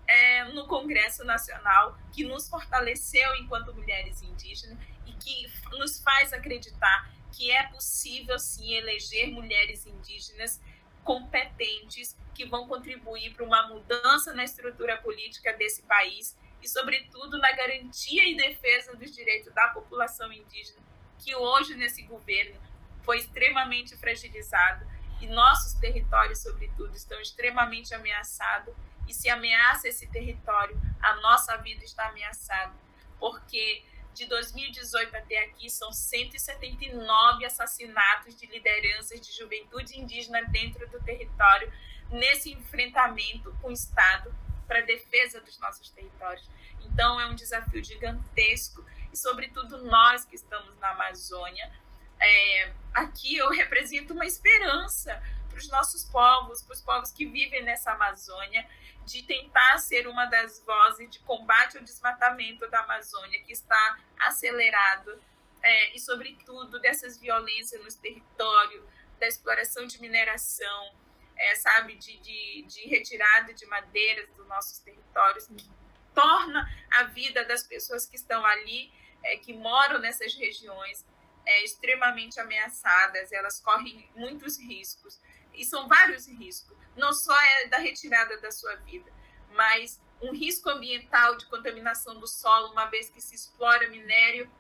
é, 0.08 0.46
no 0.46 0.68
Congresso 0.68 1.24
Nacional 1.26 1.98
que 2.14 2.24
nos 2.24 2.48
fortaleceu 2.48 3.36
enquanto 3.36 3.74
mulheres 3.74 4.22
indígenas 4.22 4.78
e 5.06 5.14
que 5.14 5.52
nos 5.78 6.00
faz 6.02 6.32
acreditar 6.34 7.12
que 7.32 7.52
é 7.52 7.64
possível 7.68 8.40
sim 8.40 8.74
eleger 8.74 9.28
mulheres 9.28 9.86
indígenas 9.86 10.62
competentes 11.04 12.18
que 12.38 12.46
vão 12.46 12.68
contribuir 12.68 13.34
para 13.34 13.44
uma 13.44 13.68
mudança 13.68 14.32
na 14.32 14.44
estrutura 14.44 14.96
política 14.98 15.52
desse 15.54 15.82
país 15.82 16.38
e, 16.62 16.70
sobretudo, 16.70 17.40
na 17.40 17.52
garantia 17.52 18.30
e 18.30 18.38
defesa 18.38 18.96
dos 18.96 19.12
direitos 19.12 19.52
da 19.56 19.70
população 19.70 20.32
indígena, 20.32 20.80
que 21.18 21.36
hoje, 21.36 21.74
nesse 21.74 22.04
governo, 22.04 22.62
foi 23.02 23.18
extremamente 23.18 23.98
fragilizado 23.98 24.86
e 25.20 25.26
nossos 25.26 25.74
territórios, 25.80 26.44
sobretudo, 26.44 26.96
estão 26.96 27.20
extremamente 27.20 27.96
ameaçados. 27.96 28.76
E 29.08 29.14
se 29.14 29.30
ameaça 29.30 29.88
esse 29.88 30.06
território, 30.06 30.80
a 31.02 31.16
nossa 31.16 31.58
vida 31.58 31.84
está 31.84 32.10
ameaçada, 32.10 32.76
porque 33.18 33.84
de 34.18 34.26
2018 34.26 35.16
até 35.16 35.46
aqui, 35.46 35.70
são 35.70 35.92
179 35.92 37.46
assassinatos 37.46 38.36
de 38.36 38.48
lideranças 38.48 39.22
de 39.22 39.32
juventude 39.32 40.00
indígena 40.00 40.44
dentro 40.46 40.88
do 40.90 41.00
território, 41.04 41.72
nesse 42.10 42.52
enfrentamento 42.52 43.56
com 43.62 43.68
o 43.68 43.72
Estado 43.72 44.34
para 44.68 44.80
a 44.80 44.82
defesa 44.82 45.40
dos 45.40 45.60
nossos 45.60 45.90
territórios. 45.92 46.50
Então, 46.82 47.22
é 47.22 47.28
um 47.28 47.36
desafio 47.36 47.84
gigantesco, 47.84 48.84
e, 49.14 49.18
sobretudo, 49.18 49.84
nós 49.86 50.26
que 50.26 50.36
estamos 50.36 50.78
na 50.80 50.90
Amazônia. 50.90 51.72
É, 52.20 52.74
aqui 52.94 53.38
eu 53.38 53.50
represento 53.54 54.14
uma 54.14 54.26
esperança 54.26 55.22
para 55.58 55.64
os 55.64 55.70
nossos 55.70 56.04
povos, 56.06 56.62
para 56.62 56.74
os 56.74 56.82
povos 56.82 57.12
que 57.12 57.26
vivem 57.26 57.64
nessa 57.64 57.92
Amazônia, 57.92 58.68
de 59.06 59.24
tentar 59.24 59.80
ser 59.80 60.08
uma 60.08 60.26
das 60.26 60.64
vozes 60.64 61.10
de 61.10 61.20
combate 61.20 61.78
ao 61.78 61.84
desmatamento 61.84 62.70
da 62.70 62.82
Amazônia, 62.82 63.42
que 63.44 63.52
está 63.52 63.98
acelerado, 64.20 65.20
é, 65.64 65.96
e, 65.96 66.00
sobretudo, 66.00 66.80
dessas 66.80 67.18
violências 67.18 67.84
nos 67.84 67.96
territórios, 67.96 68.84
da 69.20 69.28
exploração 69.28 69.88
de 69.88 70.00
mineração, 70.00 70.96
é, 71.36 71.56
sabe, 71.56 71.96
de, 71.96 72.18
de, 72.18 72.66
de, 72.68 72.88
retirada 72.88 73.52
de 73.54 73.66
madeiras 73.66 74.30
dos 74.36 74.48
nossos 74.48 74.78
territórios, 74.80 75.48
que 75.48 75.68
torna 76.14 76.70
a 76.92 77.04
vida 77.06 77.44
das 77.46 77.64
pessoas 77.64 78.06
que 78.06 78.16
estão 78.16 78.46
ali, 78.46 78.94
é, 79.24 79.38
que 79.38 79.54
moram 79.54 80.00
nessas 80.00 80.36
regiões, 80.36 81.04
é, 81.46 81.64
extremamente 81.64 82.40
ameaçadas, 82.40 83.32
elas 83.32 83.60
correm 83.60 84.08
muitos 84.16 84.60
riscos, 84.60 85.20
e 85.58 85.66
são 85.66 85.88
vários 85.88 86.28
riscos 86.28 86.78
não 86.96 87.14
só 87.14 87.40
é 87.40 87.68
da 87.68 87.78
retirada 87.78 88.40
da 88.42 88.52
sua 88.52 88.76
vida, 88.78 89.12
mas 89.52 90.02
um 90.20 90.32
risco 90.32 90.70
ambiental 90.70 91.36
de 91.36 91.46
contaminação 91.46 92.20
do 92.20 92.26
solo, 92.26 92.72
uma 92.72 92.86
vez 92.86 93.10
que 93.10 93.22
se 93.22 93.36
explora 93.36 93.88
minério, 93.90 94.52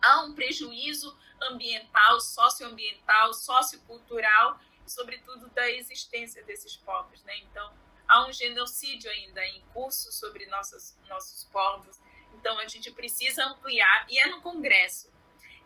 há 0.00 0.22
um 0.22 0.34
prejuízo 0.34 1.14
ambiental, 1.42 2.18
socioambiental, 2.18 3.34
sociocultural 3.34 4.58
sobretudo, 4.90 5.48
da 5.50 5.70
existência 5.70 6.42
desses 6.44 6.76
povos. 6.76 7.22
Né? 7.22 7.38
Então, 7.38 7.72
há 8.08 8.26
um 8.26 8.32
genocídio 8.32 9.10
ainda 9.10 9.44
em 9.46 9.62
curso 9.72 10.12
sobre 10.12 10.46
nossos, 10.46 10.96
nossos 11.08 11.44
povos. 11.44 11.98
Então, 12.34 12.58
a 12.58 12.66
gente 12.66 12.90
precisa 12.90 13.44
ampliar, 13.44 14.06
e 14.08 14.18
é 14.18 14.26
no 14.28 14.40
Congresso, 14.40 15.10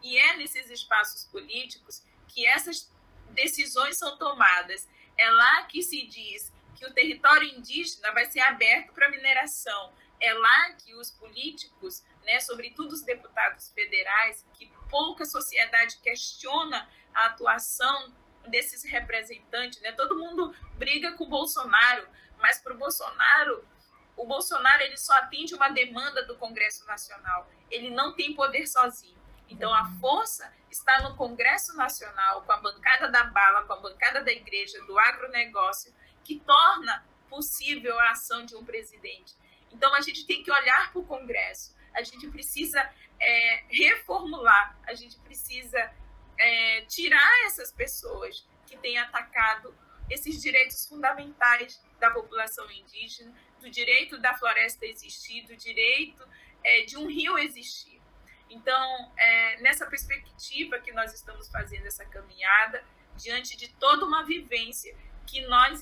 e 0.03 0.19
é 0.19 0.37
nesses 0.37 0.71
espaços 0.71 1.25
políticos 1.27 2.03
que 2.29 2.47
essas 2.47 2.93
decisões 3.35 3.99
são 3.99 4.17
tomadas 4.17 4.89
é 5.17 5.31
lá 5.31 5.63
que 5.65 5.83
se 5.83 6.07
diz 6.07 6.53
que 6.77 6.87
o 6.87 6.93
território 6.93 7.49
indígena 7.49 8.13
vai 8.13 8.27
ser 8.27 8.41
aberto 8.41 8.93
para 8.93 9.11
mineração. 9.11 9.93
É 10.21 10.33
lá 10.33 10.73
que 10.73 10.95
os 10.95 11.11
políticos, 11.11 12.05
né, 12.25 12.41
sobretudo 12.41 12.93
os 12.93 13.03
deputados 13.03 13.71
federais, 13.73 14.45
que 14.55 14.67
pouca 14.91 15.25
sociedade 15.25 15.99
questiona 15.99 16.89
a 17.15 17.27
atuação 17.27 18.13
desses 18.47 18.85
representantes, 18.85 19.81
né? 19.81 19.93
Todo 19.93 20.19
mundo 20.19 20.55
briga 20.75 21.13
com 21.13 21.25
o 21.25 21.29
Bolsonaro, 21.29 22.07
mas 22.39 22.59
para 22.61 22.75
o 22.75 22.79
Bolsonaro, 22.79 23.67
o 24.17 24.27
Bolsonaro 24.27 24.83
ele 24.83 24.97
só 24.97 25.15
atende 25.15 25.55
uma 25.55 25.69
demanda 25.69 26.25
do 26.25 26.37
Congresso 26.37 26.87
Nacional. 26.87 27.51
Ele 27.71 27.91
não 27.91 28.15
tem 28.15 28.35
poder 28.35 28.67
sozinho. 28.67 29.19
Então 29.49 29.73
a 29.73 29.85
força 30.01 30.53
está 30.71 31.03
no 31.03 31.17
Congresso 31.17 31.77
Nacional, 31.77 32.43
com 32.43 32.53
a 32.53 32.57
bancada 32.57 33.09
da 33.09 33.25
bala, 33.25 33.65
com 33.65 33.73
a 33.73 33.81
bancada 33.81 34.23
da 34.23 34.33
igreja, 34.33 34.83
do 34.85 34.99
agronegócio, 34.99 35.95
que 36.25 36.41
torna 36.41 37.05
possível 37.29 37.99
a 38.01 38.11
ação 38.11 38.45
de 38.45 38.57
um 38.57 38.65
presidente. 38.65 39.35
Então, 39.73 39.93
a 39.95 40.01
gente 40.01 40.25
tem 40.27 40.43
que 40.43 40.51
olhar 40.51 40.93
para 40.93 41.01
o 41.01 41.05
Congresso, 41.05 41.75
a 41.93 42.03
gente 42.03 42.29
precisa 42.29 42.81
é, 43.21 43.65
reformular, 43.69 44.79
a 44.87 44.95
gente 44.95 45.19
precisa 45.21 45.93
é, 46.39 46.83
tirar 46.83 47.47
essas 47.47 47.73
pessoas 47.73 48.47
que 48.67 48.77
têm 48.77 48.99
atacado 48.99 49.75
esses 50.09 50.41
direitos 50.41 50.87
fundamentais 50.87 51.83
da 51.99 52.11
população 52.11 52.71
indígena, 52.71 53.35
do 53.61 53.71
direito 53.71 54.19
da 54.19 54.35
floresta 54.35 54.85
existir, 54.87 55.47
do 55.47 55.57
direito 55.57 56.27
é, 56.63 56.83
de 56.83 56.97
um 56.97 57.07
rio 57.07 57.39
existir. 57.39 57.94
Então, 58.51 59.13
é, 59.17 59.61
nessa 59.61 59.87
perspectiva 59.87 60.79
que 60.79 60.93
nós 60.93 61.13
estamos 61.13 61.49
fazendo 61.49 61.87
essa 61.87 62.05
caminhada, 62.05 62.85
diante 63.17 63.57
de 63.57 63.69
toda 63.69 64.05
uma 64.05 64.25
vivência 64.25 64.97
que 65.27 65.47
nós, 65.47 65.81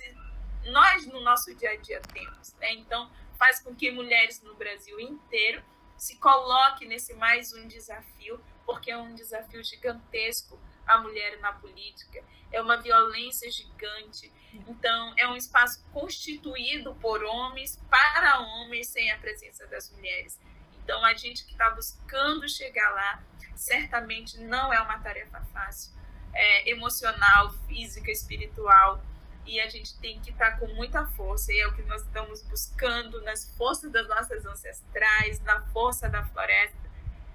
nós 0.67 1.07
no 1.07 1.21
nosso 1.21 1.55
dia 1.55 1.71
a 1.71 1.77
dia 1.77 2.01
temos. 2.13 2.55
Né? 2.55 2.73
Então, 2.75 3.11
faz 3.39 3.61
com 3.61 3.75
que 3.75 3.91
mulheres 3.91 4.41
no 4.43 4.55
Brasil 4.55 4.99
inteiro 5.01 5.63
se 5.97 6.17
coloquem 6.17 6.89
nesse 6.89 7.15
mais 7.15 7.53
um 7.53 7.67
desafio, 7.69 8.43
porque 8.65 8.91
é 8.91 8.97
um 8.97 9.15
desafio 9.15 9.63
gigantesco 9.63 10.59
a 10.87 10.99
mulher 10.99 11.39
na 11.41 11.53
política, 11.53 12.23
é 12.51 12.61
uma 12.61 12.77
violência 12.77 13.51
gigante. 13.51 14.33
Então, 14.67 15.15
é 15.17 15.27
um 15.27 15.37
espaço 15.37 15.85
constituído 15.93 16.95
por 16.97 17.23
homens 17.23 17.81
para 17.89 18.41
homens 18.41 18.89
sem 18.89 19.11
a 19.11 19.19
presença 19.19 19.67
das 19.69 19.91
mulheres. 19.91 20.39
Então, 20.83 21.05
a 21.05 21.15
gente 21.15 21.45
que 21.45 21.53
está 21.53 21.71
buscando 21.71 22.49
chegar 22.49 22.91
lá, 22.91 23.23
certamente 23.55 24.39
não 24.41 24.73
é 24.73 24.81
uma 24.81 24.99
tarefa 24.99 25.41
fácil, 25.53 25.93
é, 26.33 26.71
emocional, 26.71 27.53
física, 27.69 28.11
espiritual. 28.11 29.03
E 29.45 29.61
a 29.61 29.69
gente 29.69 29.99
tem 29.99 30.21
que 30.21 30.31
estar 30.31 30.53
tá 30.53 30.57
com 30.59 30.67
muita 30.75 31.05
força, 31.05 31.53
e 31.53 31.59
é 31.59 31.67
o 31.67 31.75
que 31.75 31.83
nós 31.83 32.03
estamos 32.03 32.43
buscando 32.43 33.21
nas 33.23 33.51
forças 33.57 33.91
das 33.91 34.09
nossas 34.09 34.47
ancestrais, 34.47 35.41
na 35.41 35.61
força 35.73 36.09
da 36.09 36.25
floresta, 36.25 36.79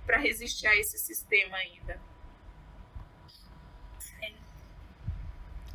para 0.05 0.17
resistir 0.17 0.67
a 0.67 0.75
esse 0.75 0.97
sistema 0.97 1.57
ainda. 1.57 1.99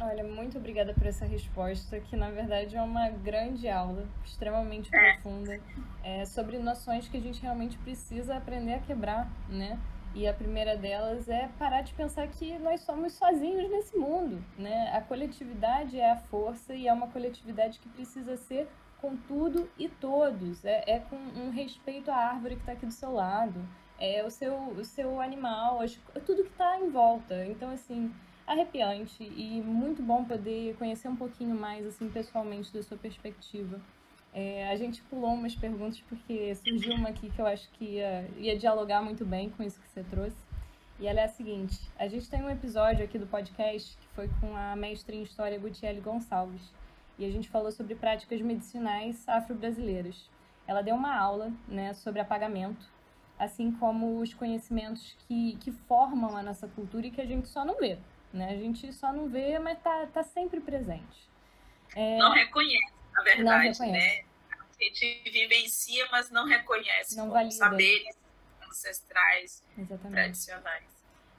Olha, 0.05 0.25
muito 0.25 0.59
obrigada 0.59 0.93
por 0.93 1.07
essa 1.07 1.25
resposta, 1.25 2.01
que 2.01 2.17
na 2.17 2.29
verdade 2.29 2.77
é 2.77 2.83
uma 2.83 3.09
grande 3.09 3.69
aula, 3.69 4.05
extremamente 4.25 4.91
é. 4.93 5.13
profunda, 5.13 5.61
é, 6.03 6.25
sobre 6.25 6.59
noções 6.59 7.09
que 7.09 7.17
a 7.17 7.21
gente 7.21 7.41
realmente 7.41 7.79
precisa 7.79 8.37
aprender 8.37 8.75
a 8.75 8.79
quebrar, 8.81 9.31
né? 9.49 9.79
E 10.13 10.27
a 10.27 10.35
primeira 10.35 10.77
delas 10.77 11.29
é 11.29 11.49
parar 11.57 11.83
de 11.83 11.95
pensar 11.95 12.27
que 12.27 12.59
nós 12.59 12.81
somos 12.81 13.13
sozinhos 13.13 13.71
nesse 13.71 13.97
mundo, 13.97 14.45
né? 14.59 14.91
A 14.93 15.01
coletividade 15.01 15.99
é 15.99 16.11
a 16.11 16.17
força 16.17 16.75
e 16.75 16.89
é 16.89 16.93
uma 16.93 17.07
coletividade 17.07 17.79
que 17.79 17.89
precisa 17.89 18.37
ser 18.37 18.69
com 19.01 19.17
tudo 19.17 19.71
e 19.79 19.89
todos. 19.89 20.65
É, 20.65 20.83
é 20.85 20.99
com 20.99 21.17
um 21.17 21.51
respeito 21.51 22.11
à 22.11 22.17
árvore 22.17 22.57
que 22.57 22.63
está 22.63 22.73
aqui 22.73 22.87
do 22.87 22.93
seu 22.93 23.13
lado, 23.13 23.65
é 24.01 24.25
o 24.25 24.31
seu, 24.31 24.55
o 24.55 24.85
seu 24.85 25.21
animal, 25.21 25.79
tudo 26.27 26.43
que 26.43 26.51
está 26.51 26.77
em 26.81 26.91
volta. 26.91 27.47
Então, 27.47 27.71
assim, 27.71 28.13
arrepiante 28.47 29.23
e 29.23 29.61
muito 29.63 30.03
bom 30.03 30.25
poder 30.25 30.77
conhecer 30.77 31.09
um 31.09 31.17
pouquinho 31.17 31.55
mais, 31.55 31.87
assim, 31.87 32.09
pessoalmente 32.09 32.73
da 32.73 32.83
sua 32.83 32.97
perspectiva. 32.97 33.81
É, 34.35 34.69
a 34.69 34.77
gente 34.77 35.03
pulou 35.03 35.35
umas 35.35 35.55
perguntas 35.55 36.01
porque 36.09 36.55
surgiu 36.55 36.95
uma 36.95 37.11
aqui 37.11 37.29
que 37.31 37.39
eu 37.39 37.47
acho 37.47 37.69
que 37.73 37.85
ia, 37.97 38.27
ia 38.39 38.59
dialogar 38.59 39.03
muito 39.03 39.25
bem 39.27 39.51
com 39.51 39.63
isso 39.63 39.81
que 39.81 39.89
você 39.89 40.03
trouxe. 40.05 40.37
E 40.99 41.07
ela 41.07 41.21
é 41.21 41.25
a 41.25 41.29
seguinte: 41.29 41.79
a 41.99 42.07
gente 42.09 42.29
tem 42.31 42.43
um 42.43 42.51
episódio 42.51 43.05
aqui 43.05 43.19
do 43.19 43.27
podcast 43.27 43.97
que 43.97 44.07
foi 44.15 44.31
com 44.41 44.57
a 44.57 44.75
mestre 44.77 45.17
em 45.17 45.23
História 45.23 45.59
Gutiele 45.59 46.01
Gonçalves. 46.01 46.63
E 47.19 47.27
a 47.27 47.31
gente 47.31 47.49
falou 47.49 47.71
sobre 47.71 47.95
práticas 47.95 48.41
medicinais 48.41 49.29
afro-brasileiras. 49.29 50.31
Ela 50.67 50.81
deu 50.81 50.95
uma 50.95 51.15
aula 51.15 51.53
né, 51.69 51.93
sobre 51.93 52.21
apagamento, 52.21 52.89
assim 53.39 53.71
como 53.73 54.21
os 54.21 54.33
conhecimentos 54.33 55.15
que, 55.27 55.57
que 55.57 55.71
formam 55.71 56.37
a 56.37 56.43
nossa 56.43 56.67
cultura 56.69 57.07
e 57.07 57.11
que 57.11 57.21
a 57.21 57.27
gente 57.27 57.49
só 57.49 57.65
não 57.65 57.77
vê. 57.77 57.99
Né? 58.33 58.51
A 58.51 58.57
gente 58.57 58.93
só 58.93 59.13
não 59.13 59.29
vê, 59.29 59.59
mas 59.59 59.79
tá, 59.81 60.07
tá 60.07 60.23
sempre 60.23 60.61
presente. 60.61 61.29
É... 61.95 62.17
Não 62.17 62.33
reconhece, 62.33 62.93
na 63.13 63.23
verdade, 63.23 63.79
né? 63.81 64.25
A 64.51 64.85
gente 64.85 65.23
vivencia, 65.31 66.09
mas 66.11 66.31
não 66.31 66.47
reconhece 66.47 67.17
não 67.17 67.31
valida. 67.31 67.55
saberes 67.55 68.17
ancestrais, 68.67 69.63
Exatamente. 69.77 70.13
tradicionais. 70.13 70.85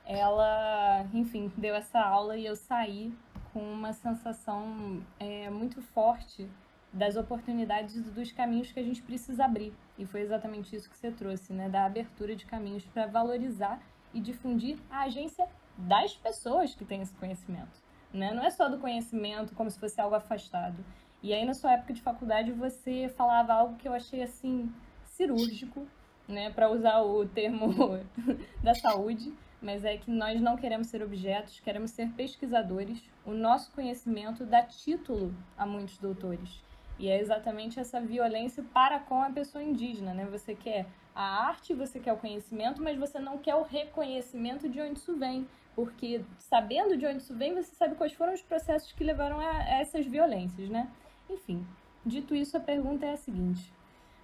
Ela, 0.06 1.08
enfim, 1.14 1.52
deu 1.58 1.76
essa 1.76 2.00
aula 2.00 2.38
e 2.38 2.46
eu 2.46 2.56
saí 2.56 3.14
com 3.52 3.60
uma 3.60 3.94
sensação 3.94 5.06
é, 5.20 5.50
muito 5.50 5.82
forte 5.82 6.48
das 6.92 7.16
oportunidades 7.16 7.96
e 7.96 8.02
dos 8.02 8.32
caminhos 8.32 8.72
que 8.72 8.80
a 8.80 8.84
gente 8.84 9.02
precisa 9.02 9.46
abrir. 9.46 9.74
E 9.98 10.06
foi 10.06 10.22
exatamente 10.22 10.76
isso 10.76 10.90
que 10.90 10.98
você 10.98 11.12
trouxe, 11.12 11.52
né? 11.54 11.68
Da 11.70 11.86
abertura 11.86 12.36
de 12.36 12.46
caminhos 12.46 12.86
para 12.86 13.08
valorizar 13.08 13.82
e 14.14 14.20
difundir 14.20 14.78
a 14.90 15.04
agência 15.04 15.48
das 15.78 16.16
pessoas 16.16 16.74
que 16.76 16.86
têm 16.86 17.02
esse 17.02 17.14
conhecimento. 17.14 17.82
Né? 18.14 18.34
Não 18.34 18.44
é 18.44 18.50
só 18.50 18.70
do 18.70 18.78
conhecimento 18.78 19.56
como 19.56 19.70
se 19.70 19.80
fosse 19.80 20.00
algo 20.00 20.16
afastado. 20.16 20.84
E 21.22 21.34
aí, 21.34 21.46
na 21.46 21.54
sua 21.54 21.74
época 21.74 21.94
de 21.94 22.02
faculdade, 22.02 22.52
você 22.52 23.10
falava 23.16 23.54
algo 23.54 23.78
que 23.78 23.88
eu 23.88 23.94
achei 23.94 24.22
assim 24.22 24.72
cirúrgico, 25.06 25.88
né, 26.28 26.50
para 26.50 26.70
usar 26.70 27.02
o 27.02 27.26
termo 27.26 27.74
da 28.62 28.74
saúde, 28.74 29.34
mas 29.62 29.86
é 29.86 29.98
que 29.98 30.12
nós 30.12 30.42
não 30.42 30.58
queremos 30.58 30.88
ser 30.88 31.02
objetos, 31.02 31.60
queremos 31.62 31.92
ser 31.92 32.10
pesquisadores. 32.10 33.02
O 33.26 33.32
nosso 33.32 33.72
conhecimento 33.72 34.46
dá 34.46 34.62
título 34.64 35.34
a 35.58 35.66
muitos 35.66 35.98
doutores. 35.98 36.62
E 37.00 37.08
é 37.08 37.20
exatamente 37.20 37.80
essa 37.80 38.00
violência 38.00 38.64
para 38.74 39.00
com 39.00 39.22
a 39.22 39.30
pessoa 39.30 39.64
indígena, 39.64 40.14
né? 40.14 40.26
Você 40.26 40.54
quer 40.54 40.86
a 41.16 41.48
arte, 41.48 41.74
você 41.74 42.00
quer 42.00 42.14
o 42.14 42.18
conhecimento, 42.18 42.82
mas 42.82 42.98
você 42.98 43.20
não 43.20 43.38
quer 43.38 43.56
o 43.56 43.64
reconhecimento 43.64 44.68
de 44.68 44.82
onde 44.82 45.00
isso 45.00 45.16
vem. 45.18 45.48
Porque 45.76 46.24
sabendo 46.38 46.96
de 46.98 47.06
onde 47.06 47.18
isso 47.18 47.36
vem, 47.36 47.56
você 47.56 47.76
sabe 47.76 47.96
quais 47.96 48.14
foram 48.14 48.34
os 48.34 48.42
processos 48.42 48.92
que 48.92 49.04
levaram 49.04 49.40
a, 49.40 49.64
essas 49.80 50.06
violências, 50.06 50.70
né? 50.70 50.92
Enfim, 51.30 51.66
dito 52.06 52.36
isso, 52.36 52.56
a 52.56 52.60
pergunta 52.60 53.06
é 53.06 53.14
a 53.14 53.18
seguinte: 53.18 53.74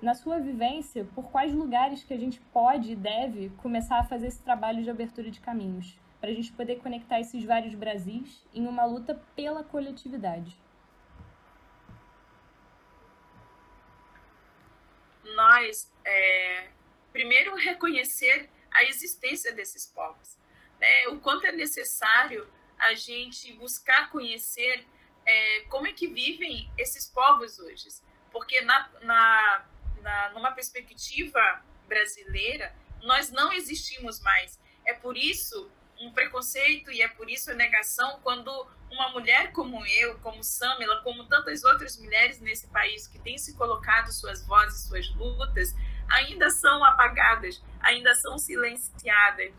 na 0.02 0.14
sua 0.14 0.40
vivência, 0.40 1.06
por 1.16 1.30
quais 1.30 1.54
lugares 1.54 2.04
que 2.04 2.14
a 2.14 2.18
gente 2.18 2.40
pode 2.54 2.92
e 2.92 2.96
deve 2.96 3.50
começar 3.58 4.00
a 4.00 4.04
fazer 4.04 4.28
esse 4.28 4.42
trabalho 4.42 4.84
de 4.84 4.90
abertura 4.90 5.30
de 5.30 5.40
caminhos, 5.40 5.98
para 6.20 6.30
a 6.30 6.34
gente 6.34 6.52
poder 6.54 6.78
conectar 6.78 7.20
esses 7.20 7.44
vários 7.44 7.74
Brasis 7.74 8.46
em 8.54 8.68
uma 8.68 8.86
luta 8.86 9.22
pela 9.36 9.64
coletividade? 9.64 10.58
Nós, 15.36 15.92
é, 16.06 16.68
primeiro, 17.12 17.56
reconhecer 17.56 18.50
a 18.72 18.84
existência 18.84 19.54
desses 19.54 19.88
povos, 19.88 20.38
né? 20.80 21.08
o 21.08 21.20
quanto 21.20 21.46
é 21.46 21.52
necessário 21.52 22.48
a 22.78 22.94
gente 22.94 23.54
buscar 23.54 24.10
conhecer 24.10 24.86
é, 25.26 25.62
como 25.70 25.88
é 25.88 25.94
que 25.94 26.08
vivem 26.08 26.72
esses 26.78 27.08
povos 27.08 27.60
hoje. 27.60 27.89
Porque 28.32 28.62
na, 28.62 28.89
na, 29.02 29.65
na, 30.02 30.30
numa 30.30 30.52
perspectiva 30.52 31.63
brasileira, 31.88 32.74
nós 33.02 33.32
não 33.32 33.52
existimos 33.52 34.20
mais. 34.22 34.60
É 34.86 34.94
por 34.94 35.18
isso 35.18 35.70
um 36.00 36.12
preconceito 36.13 36.92
e 36.92 37.02
é 37.02 37.08
por 37.08 37.30
isso 37.30 37.52
a 37.52 37.54
negação 37.54 38.20
quando 38.24 38.50
uma 38.89 39.10
mulher 39.10 39.52
como 39.52 39.86
eu, 39.86 40.18
como 40.20 40.44
Samela, 40.44 41.02
como 41.04 41.26
tantas 41.26 41.63
outras 41.63 42.00
mulheres 42.00 42.39
nesse 42.39 42.68
país 42.68 43.08
que 43.08 43.20
têm 43.20 43.38
se 43.38 43.56
colocado 43.56 44.12
suas 44.12 44.46
vozes, 44.46 44.88
suas 44.88 45.10
lutas, 45.15 45.76
ainda 46.10 46.50
são 46.50 46.84
apagadas, 46.84 47.62
ainda 47.82 48.13
são 48.15 48.38
silenciadas, 48.38 49.54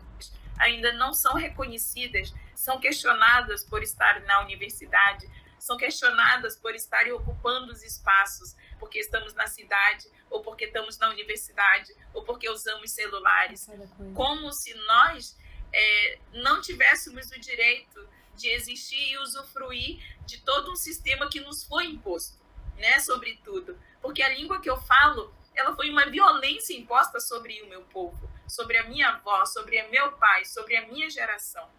ainda 0.61 0.93
não 0.93 1.13
são 1.13 1.33
reconhecidas, 1.33 2.33
são 2.55 2.79
questionadas 2.79 3.63
por 3.63 3.81
estar 3.81 4.21
na 4.21 4.41
universidade, 4.41 5.29
são 5.57 5.75
questionadas 5.77 6.55
por 6.55 6.73
estarem 6.75 7.11
ocupando 7.11 7.71
os 7.71 7.83
espaços, 7.83 8.55
porque 8.79 8.99
estamos 8.99 9.33
na 9.33 9.47
cidade, 9.47 10.07
ou 10.29 10.41
porque 10.41 10.65
estamos 10.65 10.97
na 10.97 11.09
universidade, 11.09 11.93
ou 12.13 12.23
porque 12.23 12.49
usamos 12.49 12.91
celulares. 12.91 13.67
Como 14.15 14.51
se 14.53 14.73
nós 14.73 15.37
é, 15.73 16.19
não 16.33 16.61
tivéssemos 16.61 17.31
o 17.31 17.39
direito 17.39 18.07
de 18.35 18.49
existir 18.49 19.11
e 19.11 19.17
usufruir 19.17 20.01
de 20.25 20.39
todo 20.41 20.71
um 20.71 20.75
sistema 20.75 21.29
que 21.29 21.39
nos 21.39 21.63
foi 21.63 21.85
imposto, 21.85 22.39
né? 22.77 22.99
Sobretudo. 22.99 23.77
Porque 24.01 24.23
a 24.23 24.29
língua 24.29 24.61
que 24.61 24.69
eu 24.69 24.79
falo, 24.81 25.33
ela 25.55 25.75
foi 25.75 25.89
uma 25.89 26.05
violência 26.05 26.73
imposta 26.73 27.19
sobre 27.19 27.61
o 27.61 27.67
meu 27.67 27.83
povo, 27.83 28.29
sobre 28.47 28.77
a 28.77 28.83
minha 28.87 29.09
avó, 29.09 29.45
sobre 29.45 29.81
o 29.81 29.91
meu 29.91 30.11
pai, 30.13 30.45
sobre 30.45 30.75
a 30.77 30.87
minha 30.87 31.09
geração. 31.09 31.69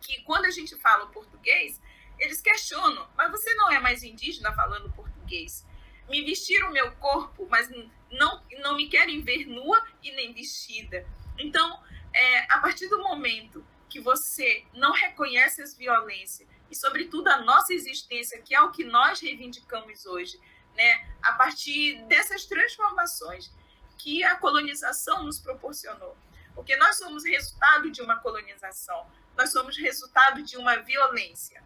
Que 0.00 0.22
quando 0.22 0.46
a 0.46 0.50
gente 0.50 0.76
fala 0.76 1.06
português, 1.06 1.80
eles 2.18 2.40
questionam, 2.40 3.08
mas 3.16 3.30
você 3.30 3.54
não 3.54 3.70
é 3.70 3.80
mais 3.80 4.02
indígena 4.02 4.52
falando 4.52 4.92
português? 4.92 5.66
Me 6.08 6.22
vestiram 6.22 6.70
meu 6.70 6.92
corpo, 6.96 7.46
mas 7.50 7.70
não, 8.10 8.42
não 8.60 8.76
me 8.76 8.88
querem 8.88 9.22
ver 9.22 9.46
nua 9.46 9.82
e 10.02 10.12
nem 10.12 10.32
vestida. 10.32 11.06
Então, 11.38 11.82
é, 12.12 12.52
a 12.52 12.58
partir 12.58 12.88
do 12.88 13.02
momento 13.02 13.66
que 13.88 14.00
você 14.00 14.64
não 14.72 14.92
reconhece 14.92 15.62
as 15.62 15.76
violências 15.76 16.48
e, 16.70 16.76
sobretudo, 16.76 17.28
a 17.28 17.40
nossa 17.42 17.72
existência, 17.72 18.40
que 18.42 18.54
é 18.54 18.60
o 18.60 18.70
que 18.70 18.84
nós 18.84 19.20
reivindicamos 19.20 20.06
hoje, 20.06 20.38
né? 20.76 21.06
a 21.22 21.32
partir 21.32 22.02
dessas 22.06 22.44
transformações 22.44 23.50
que 23.98 24.22
a 24.22 24.36
colonização 24.36 25.22
nos 25.22 25.38
proporcionou. 25.38 26.16
Porque 26.54 26.76
nós 26.76 26.96
somos 26.98 27.24
resultado 27.24 27.90
de 27.90 28.02
uma 28.02 28.16
colonização, 28.16 29.06
nós 29.36 29.50
somos 29.50 29.76
resultado 29.76 30.42
de 30.42 30.56
uma 30.56 30.76
violência. 30.76 31.62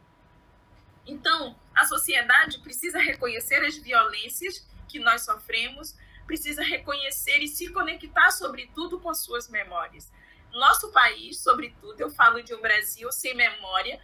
Então, 1.04 1.58
a 1.74 1.84
sociedade 1.86 2.58
precisa 2.60 2.98
reconhecer 2.98 3.64
as 3.64 3.76
violências 3.76 4.66
que 4.88 4.98
nós 4.98 5.22
sofremos, 5.22 5.96
precisa 6.26 6.62
reconhecer 6.62 7.38
e 7.38 7.48
se 7.48 7.70
conectar, 7.72 8.30
sobretudo, 8.30 9.00
com 9.00 9.10
as 9.10 9.18
suas 9.18 9.48
memórias. 9.48 10.10
Nosso 10.52 10.90
país, 10.92 11.38
sobretudo, 11.38 12.00
eu 12.00 12.10
falo 12.10 12.42
de 12.42 12.54
um 12.54 12.60
Brasil 12.60 13.10
sem 13.10 13.34
memória, 13.34 14.00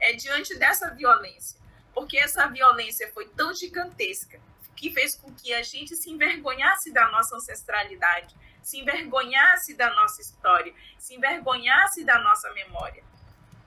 é 0.00 0.12
diante 0.12 0.56
dessa 0.56 0.90
violência, 0.90 1.58
porque 1.98 2.16
essa 2.16 2.46
violência 2.46 3.10
foi 3.12 3.26
tão 3.30 3.52
gigantesca 3.52 4.40
que 4.76 4.88
fez 4.88 5.16
com 5.16 5.34
que 5.34 5.52
a 5.52 5.64
gente 5.64 5.96
se 5.96 6.08
envergonhasse 6.08 6.92
da 6.92 7.10
nossa 7.10 7.34
ancestralidade, 7.34 8.36
se 8.62 8.78
envergonhasse 8.78 9.74
da 9.74 9.92
nossa 9.92 10.20
história, 10.20 10.72
se 10.96 11.16
envergonhasse 11.16 12.04
da 12.04 12.20
nossa 12.20 12.52
memória. 12.52 13.02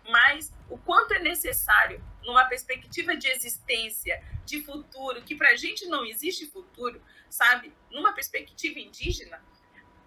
Mas 0.10 0.50
o 0.70 0.78
quanto 0.78 1.13
é 1.13 1.20
necessário, 1.20 2.02
numa 2.24 2.46
perspectiva 2.46 3.17
de 3.17 3.28
existência, 3.28 4.24
de 4.46 4.63
futuro, 4.63 5.22
que 5.24 5.36
para 5.36 5.50
a 5.50 5.58
gente 5.58 5.86
não 5.88 6.06
existe 6.06 6.46
futuro, 6.46 7.04
sabe? 7.30 7.74
Numa 7.91 8.13
perspectiva 8.13 8.80
indígena, 8.80 9.44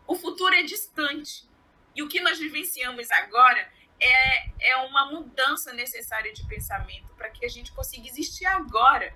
o 0.07 0.15
futuro 0.15 0.55
é 0.55 0.63
distante. 0.63 1.47
E 1.95 2.03
o 2.03 2.09
que 2.09 2.21
nós 2.21 2.39
vivenciamos 2.39 3.11
agora 3.11 3.71
é, 4.01 4.71
é 4.71 4.77
uma 4.79 5.07
mudança 5.07 5.73
necessária 5.73 6.33
de 6.33 6.47
pensamento 6.47 7.15
para 7.15 7.31
que 7.31 7.45
a 7.45 7.49
gente 7.49 7.73
consiga 7.73 8.09
existir 8.09 8.47
agora. 8.47 9.15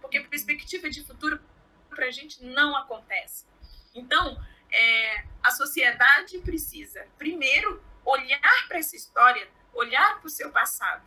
Porque 0.00 0.20
perspectiva 0.20 0.88
de 0.88 1.04
futuro 1.04 1.40
para 1.88 2.06
a 2.06 2.10
gente 2.10 2.44
não 2.44 2.76
acontece. 2.76 3.46
Então, 3.94 4.40
é, 4.70 5.24
a 5.42 5.50
sociedade 5.50 6.38
precisa, 6.38 7.06
primeiro, 7.16 7.82
olhar 8.04 8.68
para 8.68 8.78
essa 8.78 8.96
história, 8.96 9.48
olhar 9.72 10.18
para 10.18 10.26
o 10.26 10.30
seu 10.30 10.50
passado. 10.52 11.04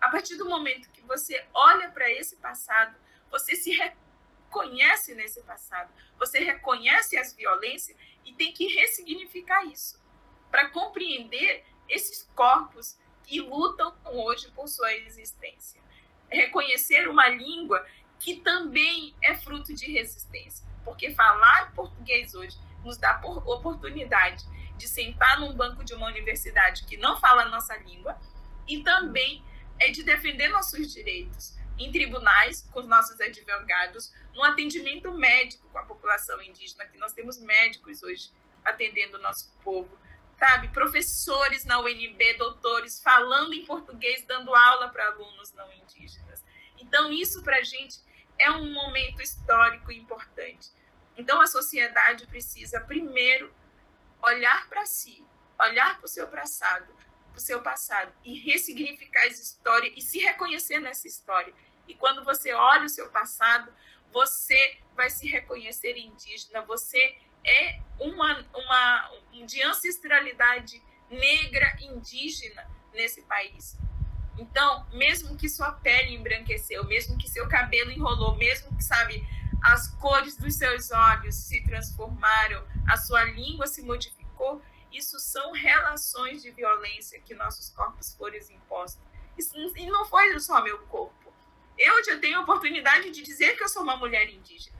A 0.00 0.08
partir 0.08 0.36
do 0.36 0.48
momento 0.48 0.90
que 0.90 1.02
você 1.02 1.44
olha 1.52 1.90
para 1.90 2.10
esse 2.10 2.36
passado, 2.36 2.96
você 3.30 3.56
se 3.56 3.70
reconhece 3.72 5.14
nesse 5.14 5.42
passado, 5.42 5.92
você 6.18 6.38
reconhece 6.38 7.16
as 7.16 7.34
violências 7.34 7.96
e 8.24 8.32
tem 8.34 8.52
que 8.52 8.66
ressignificar 8.68 9.64
isso 9.64 10.03
para 10.54 10.68
compreender 10.68 11.64
esses 11.88 12.30
corpos 12.32 12.96
que 13.24 13.40
lutam 13.40 13.92
hoje 14.04 14.48
por 14.52 14.68
sua 14.68 14.94
existência. 14.94 15.80
Reconhecer 16.30 17.08
uma 17.08 17.28
língua 17.28 17.84
que 18.20 18.36
também 18.36 19.12
é 19.20 19.34
fruto 19.34 19.74
de 19.74 19.90
resistência, 19.90 20.64
porque 20.84 21.12
falar 21.12 21.72
português 21.72 22.36
hoje 22.36 22.56
nos 22.84 22.96
dá 22.96 23.20
oportunidade 23.24 24.44
de 24.78 24.86
sentar 24.86 25.40
num 25.40 25.52
banco 25.52 25.82
de 25.82 25.92
uma 25.92 26.06
universidade 26.06 26.84
que 26.84 26.96
não 26.98 27.18
fala 27.18 27.42
a 27.42 27.48
nossa 27.48 27.76
língua 27.78 28.16
e 28.68 28.80
também 28.84 29.44
é 29.80 29.90
de 29.90 30.04
defender 30.04 30.50
nossos 30.50 30.94
direitos 30.94 31.58
em 31.76 31.90
tribunais 31.90 32.62
com 32.70 32.78
os 32.78 32.86
nossos 32.86 33.20
advogados, 33.20 34.14
no 34.32 34.44
atendimento 34.44 35.10
médico 35.10 35.68
com 35.70 35.78
a 35.78 35.82
população 35.82 36.40
indígena, 36.40 36.86
que 36.86 36.96
nós 36.96 37.12
temos 37.12 37.40
médicos 37.40 38.04
hoje 38.04 38.30
atendendo 38.64 39.18
o 39.18 39.20
nosso 39.20 39.52
povo, 39.64 40.03
sabe? 40.38 40.68
Professores 40.68 41.64
na 41.64 41.80
UNB, 41.80 42.34
doutores, 42.34 43.00
falando 43.02 43.54
em 43.54 43.64
português, 43.64 44.24
dando 44.24 44.54
aula 44.54 44.88
para 44.88 45.06
alunos 45.06 45.52
não 45.52 45.72
indígenas. 45.72 46.44
Então, 46.78 47.12
isso 47.12 47.42
para 47.42 47.58
a 47.58 47.62
gente 47.62 47.98
é 48.38 48.50
um 48.50 48.72
momento 48.72 49.22
histórico 49.22 49.92
importante. 49.92 50.70
Então, 51.16 51.40
a 51.40 51.46
sociedade 51.46 52.26
precisa, 52.26 52.80
primeiro, 52.80 53.52
olhar 54.22 54.68
para 54.68 54.84
si, 54.86 55.24
olhar 55.58 55.98
para 55.98 56.06
o 56.06 56.08
seu 56.08 56.26
passado, 56.28 56.92
para 57.30 57.38
o 57.38 57.40
seu 57.40 57.62
passado 57.62 58.12
e 58.24 58.38
ressignificar 58.38 59.26
essa 59.26 59.42
história 59.42 59.92
e 59.96 60.00
se 60.00 60.18
reconhecer 60.18 60.80
nessa 60.80 61.06
história. 61.06 61.54
E 61.86 61.94
quando 61.94 62.24
você 62.24 62.52
olha 62.52 62.84
o 62.84 62.88
seu 62.88 63.08
passado, 63.10 63.72
você 64.12 64.78
vai 64.94 65.10
se 65.10 65.28
reconhecer 65.28 65.96
indígena, 65.96 66.62
você 66.62 67.16
é 67.44 67.80
uma, 67.98 68.44
uma 68.54 69.10
de 69.46 69.62
ancestralidade 69.62 70.82
negra 71.10 71.76
indígena 71.80 72.66
nesse 72.92 73.22
país. 73.22 73.76
Então, 74.38 74.86
mesmo 74.92 75.36
que 75.36 75.48
sua 75.48 75.72
pele 75.72 76.14
embranqueceu, 76.14 76.84
mesmo 76.84 77.16
que 77.16 77.28
seu 77.28 77.48
cabelo 77.48 77.90
enrolou, 77.90 78.36
mesmo 78.36 78.74
que, 78.76 78.82
sabe, 78.82 79.24
as 79.62 79.88
cores 79.96 80.36
dos 80.36 80.56
seus 80.56 80.90
olhos 80.90 81.34
se 81.36 81.62
transformaram, 81.62 82.66
a 82.88 82.96
sua 82.96 83.24
língua 83.24 83.66
se 83.66 83.82
modificou, 83.82 84.60
isso 84.92 85.18
são 85.18 85.52
relações 85.52 86.42
de 86.42 86.50
violência 86.50 87.20
que 87.20 87.34
nossos 87.34 87.70
corpos 87.70 88.14
foram 88.14 88.36
impostos. 88.36 89.02
E 89.76 89.86
não 89.86 90.04
foi 90.04 90.38
só 90.38 90.62
meu 90.62 90.78
corpo. 90.86 91.32
Eu 91.76 92.04
já 92.04 92.18
tenho 92.18 92.38
a 92.38 92.42
oportunidade 92.42 93.10
de 93.10 93.22
dizer 93.22 93.56
que 93.56 93.64
eu 93.64 93.68
sou 93.68 93.82
uma 93.82 93.96
mulher 93.96 94.28
indígena. 94.30 94.78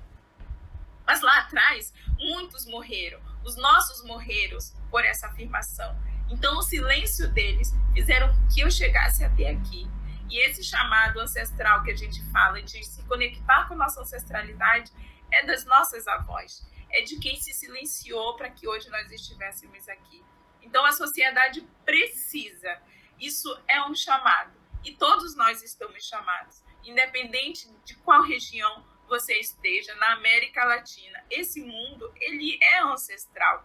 Mas 1.07 1.21
lá 1.21 1.41
atrás, 1.41 1.93
muitos 2.19 2.67
morreram. 2.67 3.21
Os 3.45 3.57
nossos 3.57 4.05
morreram 4.05 4.59
por 4.91 5.05
essa 5.05 5.27
afirmação. 5.27 5.95
Então, 6.31 6.57
o 6.57 6.63
silêncio 6.63 7.29
deles 7.33 7.73
fizeram 7.93 8.35
que 8.53 8.61
eu 8.61 8.71
chegasse 8.71 9.25
até 9.25 9.51
aqui. 9.51 9.87
E 10.31 10.39
esse 10.49 10.65
chamado 10.65 11.21
ancestral 11.21 11.83
que 11.83 11.91
a 11.91 11.97
gente 11.97 12.25
fala 12.31 12.63
de 12.63 12.83
se 12.83 13.03
conectar 13.05 13.69
com 13.69 13.75
a 13.75 13.77
nossa 13.77 14.01
ancestralidade 14.01 14.91
é 15.31 15.45
das 15.45 15.65
nossas 15.65 16.07
avós, 16.09 16.67
é 16.91 17.03
de 17.03 17.19
quem 17.19 17.37
se 17.41 17.53
silenciou 17.53 18.37
para 18.37 18.51
que 18.51 18.67
hoje 18.67 18.89
nós 18.89 19.11
estivéssemos 19.11 19.89
aqui. 19.89 20.25
Então, 20.63 20.85
a 20.85 20.93
sociedade 20.93 21.61
precisa. 21.85 22.81
Isso 23.21 23.55
é 23.69 23.83
um 23.85 23.95
chamado. 23.95 24.53
E 24.83 24.93
todos 24.93 25.37
nós 25.37 25.63
estamos 25.63 26.05
chamados, 26.07 26.63
independente 26.83 27.69
de 27.85 27.95
qual 27.97 28.23
região 28.23 28.85
você 29.15 29.35
esteja 29.39 29.95
na 29.95 30.15
América 30.15 30.65
Latina, 30.65 31.25
esse 31.31 31.61
mundo 31.61 32.13
ele 32.17 32.59
é 32.61 32.81
ancestral. 32.81 33.65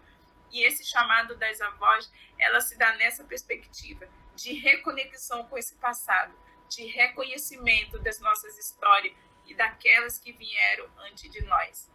E 0.52 0.62
esse 0.62 0.84
chamado 0.84 1.34
das 1.36 1.60
avós, 1.60 2.10
ela 2.38 2.60
se 2.60 2.78
dá 2.78 2.94
nessa 2.96 3.24
perspectiva 3.24 4.08
de 4.36 4.52
reconexão 4.52 5.44
com 5.48 5.58
esse 5.58 5.74
passado, 5.74 6.32
de 6.68 6.86
reconhecimento 6.86 7.98
das 7.98 8.20
nossas 8.20 8.56
histórias 8.58 9.12
e 9.44 9.54
daquelas 9.54 10.18
que 10.18 10.32
vieram 10.32 10.88
antes 10.98 11.28
de 11.28 11.42
nós. 11.42 11.90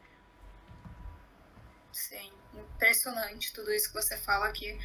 Sim, 1.94 2.34
impressionante 2.54 3.54
tudo 3.54 3.72
isso 3.72 3.88
que 3.88 4.02
você 4.02 4.18
fala 4.18 4.48
aqui. 4.48 4.78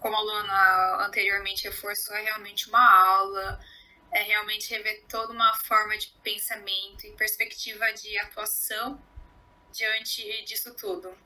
Como 0.00 0.16
a 0.16 0.20
Luana 0.20 1.06
anteriormente 1.06 1.64
reforçou, 1.64 2.16
é 2.16 2.22
realmente 2.22 2.68
uma 2.70 3.06
aula 3.06 3.60
é 4.14 4.22
realmente 4.22 4.70
rever 4.70 5.04
toda 5.08 5.32
uma 5.32 5.52
forma 5.64 5.98
de 5.98 6.06
pensamento 6.22 7.04
e 7.04 7.10
perspectiva 7.16 7.92
de 7.92 8.16
atuação 8.20 9.02
diante 9.72 10.44
disso 10.44 10.72
tudo. 10.74 11.18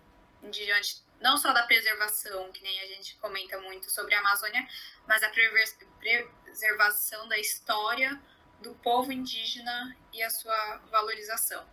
Diante 0.51 1.03
não 1.21 1.37
só 1.37 1.53
da 1.53 1.65
preservação, 1.65 2.51
que 2.51 2.63
nem 2.63 2.81
a 2.81 2.87
gente 2.87 3.15
comenta 3.17 3.61
muito 3.61 3.91
sobre 3.91 4.15
a 4.15 4.21
Amazônia, 4.21 4.67
mas 5.07 5.23
a 5.23 5.31
preservação 6.01 7.29
da 7.29 7.39
história 7.39 8.19
do 8.63 8.75
povo 8.77 9.13
indígena 9.13 9.95
e 10.13 10.23
a 10.23 10.31
sua 10.31 10.79
valorização. 10.91 11.69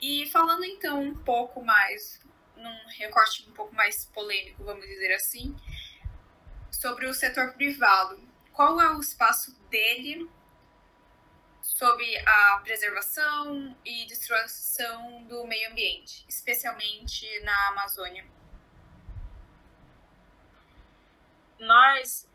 E 0.00 0.26
falando 0.30 0.64
então 0.64 1.02
um 1.02 1.14
pouco 1.14 1.62
mais, 1.62 2.18
num 2.56 2.86
recorte 2.96 3.46
um 3.46 3.52
pouco 3.52 3.74
mais 3.74 4.06
polêmico, 4.06 4.64
vamos 4.64 4.86
dizer 4.86 5.12
assim, 5.12 5.54
sobre 6.70 7.06
o 7.06 7.12
setor 7.12 7.52
privado 7.52 8.31
qual 8.52 8.80
é 8.80 8.94
o 8.94 9.00
espaço 9.00 9.52
dele 9.70 10.30
sobre 11.60 12.18
a 12.18 12.60
preservação 12.62 13.76
e 13.84 14.06
destruição 14.06 15.24
do 15.24 15.46
meio 15.46 15.70
ambiente, 15.70 16.24
especialmente 16.28 17.26
na 17.40 17.68
Amazônia? 17.68 18.24
Nós, 21.58 22.28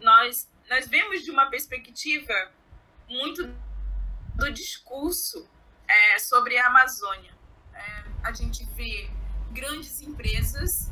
nós, 0.00 0.48
nós 0.68 0.86
vemos 0.86 1.24
de 1.24 1.30
uma 1.30 1.48
perspectiva 1.50 2.52
muito 3.08 3.46
do 4.34 4.52
discurso 4.52 5.48
é, 5.88 6.18
sobre 6.18 6.58
a 6.58 6.66
Amazônia. 6.66 7.34
É, 7.72 8.04
a 8.22 8.32
gente 8.32 8.64
vê 8.74 9.10
grandes 9.52 10.02
empresas 10.02 10.90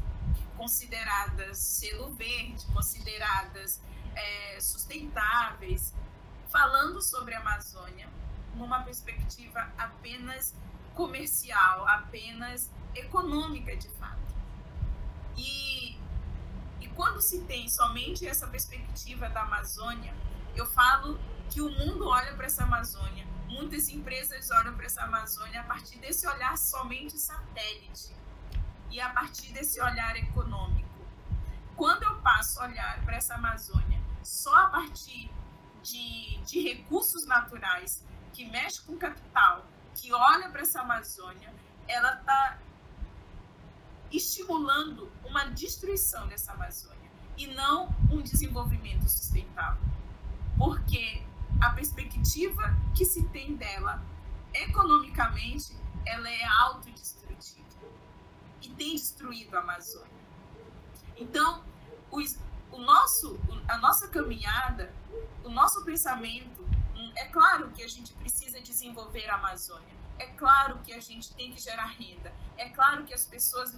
consideradas 0.57 1.59
selo 1.59 2.15
verde, 2.15 2.65
consideradas 2.73 3.83
é, 4.15 4.61
sustentáveis, 4.61 5.95
falando 6.51 7.01
sobre 7.01 7.35
a 7.35 7.41
Amazônia 7.41 8.09
numa 8.55 8.83
perspectiva 8.83 9.69
apenas 9.77 10.55
comercial, 10.95 11.87
apenas 11.89 12.71
econômica 12.95 13.77
de 13.77 13.89
fato. 13.91 14.35
E, 15.37 15.99
e 16.81 16.89
quando 16.95 17.21
se 17.21 17.41
tem 17.43 17.69
somente 17.69 18.27
essa 18.27 18.47
perspectiva 18.47 19.29
da 19.29 19.43
Amazônia, 19.43 20.15
eu 20.55 20.67
falo 20.67 21.19
que 21.51 21.61
o 21.61 21.69
mundo 21.69 22.07
olha 22.07 22.33
para 22.35 22.47
essa 22.47 22.63
Amazônia 22.63 23.27
muitas 23.55 23.89
empresas 23.89 24.51
olham 24.51 24.75
para 24.75 24.87
essa 24.87 25.03
Amazônia 25.03 25.61
a 25.61 25.65
partir 25.65 25.99
desse 25.99 26.27
olhar 26.27 26.59
somente 26.59 27.17
satélite 27.17 28.15
e 28.91 29.01
a 29.01 29.11
partir 29.11 29.53
desse 29.53 29.81
olhar 29.81 30.17
econômico. 30.17 30.89
Quando 31.77 32.03
eu 32.03 32.17
passo 32.21 32.61
a 32.61 32.65
olhar 32.65 33.01
para 33.05 33.17
essa 33.17 33.35
Amazônia 33.35 33.84
só 34.25 34.55
a 34.57 34.67
partir 34.69 35.31
de, 35.83 36.39
de 36.39 36.61
recursos 36.61 37.27
naturais, 37.27 38.03
que 38.33 38.45
mexe 38.47 38.81
com 38.83 38.97
capital, 38.97 39.65
que 39.95 40.13
olha 40.13 40.49
para 40.49 40.63
essa 40.63 40.81
Amazônia, 40.81 41.55
ela 41.87 42.15
está 42.15 42.59
estimulando 44.11 45.11
uma 45.25 45.45
destruição 45.45 46.27
dessa 46.27 46.53
Amazônia 46.53 47.11
e 47.37 47.47
não 47.49 47.95
um 48.11 48.23
desenvolvimento 48.23 49.09
sustentável. 49.09 49.83
Porque 50.57 51.23
a 51.61 51.71
perspectiva 51.71 52.75
que 52.97 53.05
se 53.05 53.25
tem 53.29 53.55
dela 53.57 54.03
economicamente, 54.53 55.77
ela 56.07 56.29
é 56.29 56.45
autodestrutiva 56.45 57.65
e 58.63 58.69
tem 58.71 58.93
destruído 58.93 59.57
a 59.57 59.61
Amazônia. 59.61 60.25
Então, 61.17 61.63
os, 62.11 62.39
o 62.73 62.79
nosso, 62.79 63.39
a 63.69 63.79
nossa 63.79 64.09
caminhada, 64.09 64.93
o 65.45 65.49
nosso 65.49 65.85
pensamento, 65.85 66.63
hum, 66.97 67.13
é 67.17 67.27
claro 67.27 67.71
que 67.71 67.83
a 67.83 67.89
gente 67.89 68.13
precisa 68.15 68.61
desenvolver 68.61 69.29
a 69.29 69.35
Amazônia, 69.35 69.95
é 70.19 70.27
claro 70.27 70.79
que 70.81 70.93
a 70.93 71.01
gente 71.01 71.35
tem 71.35 71.53
que 71.53 71.61
gerar 71.61 71.87
renda, 71.87 72.33
é 72.57 72.69
claro 72.69 73.05
que 73.05 73.15
as 73.15 73.27
pessoas 73.27 73.75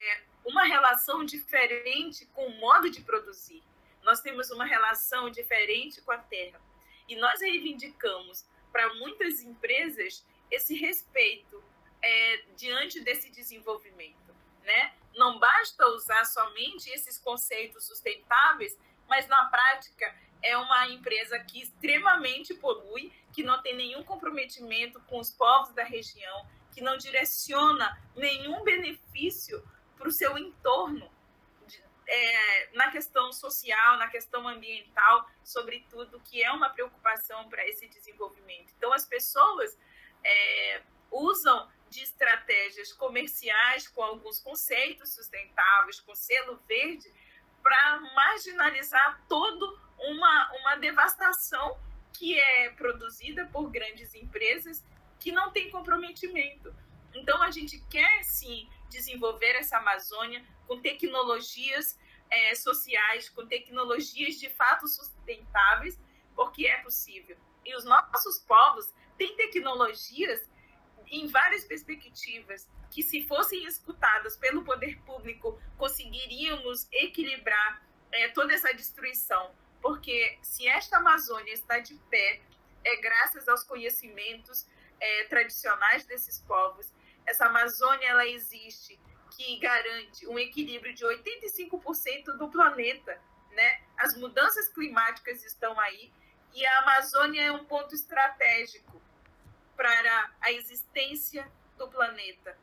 é 0.00 0.22
uma 0.44 0.64
relação 0.64 1.24
diferente 1.24 2.26
com 2.26 2.46
o 2.46 2.60
modo 2.60 2.90
de 2.90 3.00
produzir. 3.02 3.62
Nós 4.02 4.20
temos 4.20 4.50
uma 4.50 4.64
relação 4.64 5.30
diferente 5.30 6.00
com 6.00 6.12
a 6.12 6.18
terra. 6.18 6.60
E 7.06 7.16
nós 7.16 7.40
reivindicamos 7.40 8.46
para 8.72 8.94
muitas 8.94 9.42
empresas 9.42 10.24
esse 10.50 10.74
respeito 10.74 11.62
é, 12.02 12.42
diante 12.56 13.00
desse 13.00 13.30
desenvolvimento, 13.30 14.34
né? 14.64 14.94
Não 15.16 15.38
basta 15.38 15.86
usar 15.88 16.24
somente 16.24 16.90
esses 16.90 17.18
conceitos 17.18 17.84
sustentáveis, 17.84 18.78
mas 19.08 19.26
na 19.28 19.46
prática 19.46 20.14
é 20.42 20.56
uma 20.56 20.88
empresa 20.88 21.38
que 21.40 21.62
extremamente 21.62 22.54
polui, 22.54 23.12
que 23.32 23.42
não 23.42 23.60
tem 23.60 23.76
nenhum 23.76 24.02
comprometimento 24.02 25.00
com 25.02 25.18
os 25.18 25.30
povos 25.30 25.74
da 25.74 25.84
região, 25.84 26.46
que 26.72 26.80
não 26.80 26.96
direciona 26.96 28.00
nenhum 28.16 28.62
benefício 28.62 29.62
para 29.96 30.08
o 30.08 30.12
seu 30.12 30.38
entorno, 30.38 31.10
é, 32.06 32.70
na 32.72 32.90
questão 32.90 33.32
social, 33.32 33.96
na 33.96 34.08
questão 34.08 34.48
ambiental, 34.48 35.28
sobretudo, 35.44 36.20
que 36.20 36.42
é 36.42 36.50
uma 36.50 36.70
preocupação 36.70 37.48
para 37.48 37.66
esse 37.68 37.86
desenvolvimento. 37.86 38.72
Então, 38.76 38.92
as 38.92 39.06
pessoas 39.06 39.78
é, 40.24 40.82
usam 41.10 41.70
de 41.90 42.02
estratégias 42.02 42.92
comerciais 42.92 43.88
com 43.88 44.02
alguns 44.02 44.38
conceitos 44.40 45.12
sustentáveis, 45.12 46.00
com 46.00 46.14
selo 46.14 46.56
verde, 46.68 47.12
para 47.62 48.00
marginalizar 48.14 49.22
toda 49.28 49.66
uma, 49.98 50.52
uma 50.60 50.76
devastação 50.76 51.78
que 52.12 52.38
é 52.38 52.70
produzida 52.70 53.46
por 53.46 53.70
grandes 53.70 54.14
empresas 54.14 54.84
que 55.18 55.32
não 55.32 55.50
têm 55.50 55.70
comprometimento. 55.70 56.74
Então, 57.14 57.42
a 57.42 57.50
gente 57.50 57.78
quer 57.90 58.22
sim 58.22 58.68
desenvolver 58.88 59.56
essa 59.56 59.78
Amazônia 59.78 60.44
com 60.66 60.80
tecnologias 60.80 61.98
é, 62.30 62.54
sociais, 62.54 63.28
com 63.28 63.46
tecnologias 63.46 64.36
de 64.36 64.48
fato 64.48 64.86
sustentáveis, 64.86 65.98
porque 66.34 66.66
é 66.66 66.78
possível. 66.78 67.36
E 67.64 67.74
os 67.74 67.84
nossos 67.84 68.38
povos 68.40 68.92
têm 69.18 69.36
tecnologias 69.36 70.48
em 71.10 71.26
várias 71.26 71.64
perspectivas 71.64 72.68
que, 72.90 73.02
se 73.02 73.26
fossem 73.26 73.64
escutadas 73.64 74.36
pelo 74.36 74.64
poder 74.64 74.98
público, 75.02 75.60
conseguiríamos 75.76 76.86
equilibrar 76.92 77.82
é, 78.12 78.28
toda 78.28 78.52
essa 78.52 78.72
destruição. 78.72 79.52
Porque 79.80 80.38
se 80.42 80.68
esta 80.68 80.98
Amazônia 80.98 81.52
está 81.52 81.78
de 81.78 81.94
pé, 82.10 82.40
é 82.84 82.96
graças 82.96 83.48
aos 83.48 83.64
conhecimentos 83.64 84.66
é, 85.00 85.24
tradicionais 85.24 86.04
desses 86.04 86.38
povos. 86.40 86.92
Essa 87.26 87.46
Amazônia 87.46 88.08
ela 88.08 88.26
existe 88.26 88.98
que 89.36 89.58
garante 89.58 90.26
um 90.26 90.38
equilíbrio 90.38 90.94
de 90.94 91.04
85% 91.04 92.36
do 92.36 92.48
planeta, 92.48 93.20
né? 93.52 93.80
As 93.96 94.16
mudanças 94.16 94.68
climáticas 94.68 95.44
estão 95.44 95.78
aí 95.78 96.12
e 96.54 96.66
a 96.66 96.78
Amazônia 96.80 97.42
é 97.42 97.52
um 97.52 97.64
ponto 97.64 97.94
estratégico 97.94 98.99
para 99.80 100.30
a 100.42 100.52
existência 100.52 101.50
do 101.78 101.88
planeta. 101.88 102.54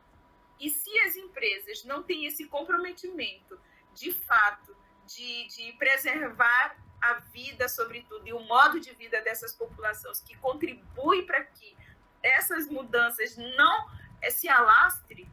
E 0.59 0.69
se 0.69 0.99
as 0.99 1.15
empresas 1.15 1.83
não 1.83 2.03
têm 2.03 2.27
esse 2.27 2.45
comprometimento, 2.45 3.59
de 3.95 4.11
fato, 4.13 4.77
de, 5.07 5.47
de 5.47 5.73
preservar 5.79 6.77
a 7.01 7.15
vida, 7.15 7.67
sobretudo, 7.67 8.27
e 8.27 8.33
o 8.33 8.39
modo 8.41 8.79
de 8.79 8.93
vida 8.93 9.19
dessas 9.23 9.51
populações, 9.51 10.21
que 10.21 10.37
contribui 10.37 11.23
para 11.23 11.43
que 11.43 11.75
essas 12.21 12.67
mudanças 12.67 13.35
não 13.35 13.89
eh, 14.21 14.29
se 14.29 14.47
alastre, 14.47 15.27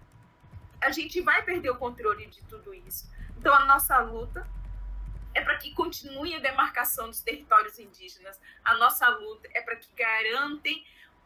a 0.81 0.90
gente 0.90 1.20
vai 1.20 1.42
perder 1.42 1.68
o 1.68 1.77
controle 1.77 2.25
de 2.29 2.42
tudo 2.44 2.73
isso. 2.73 3.11
Então, 3.37 3.53
a 3.53 3.66
nossa 3.66 3.99
luta 3.99 4.49
é 5.35 5.42
para 5.42 5.59
que 5.59 5.75
continue 5.75 6.35
a 6.35 6.38
demarcação 6.38 7.09
dos 7.09 7.20
territórios 7.20 7.79
indígenas. 7.79 8.40
A 8.64 8.73
nossa 8.79 9.07
luta 9.07 9.47
é 9.53 9.61
para 9.61 9.77
que 9.77 9.92
garantem 9.94 10.83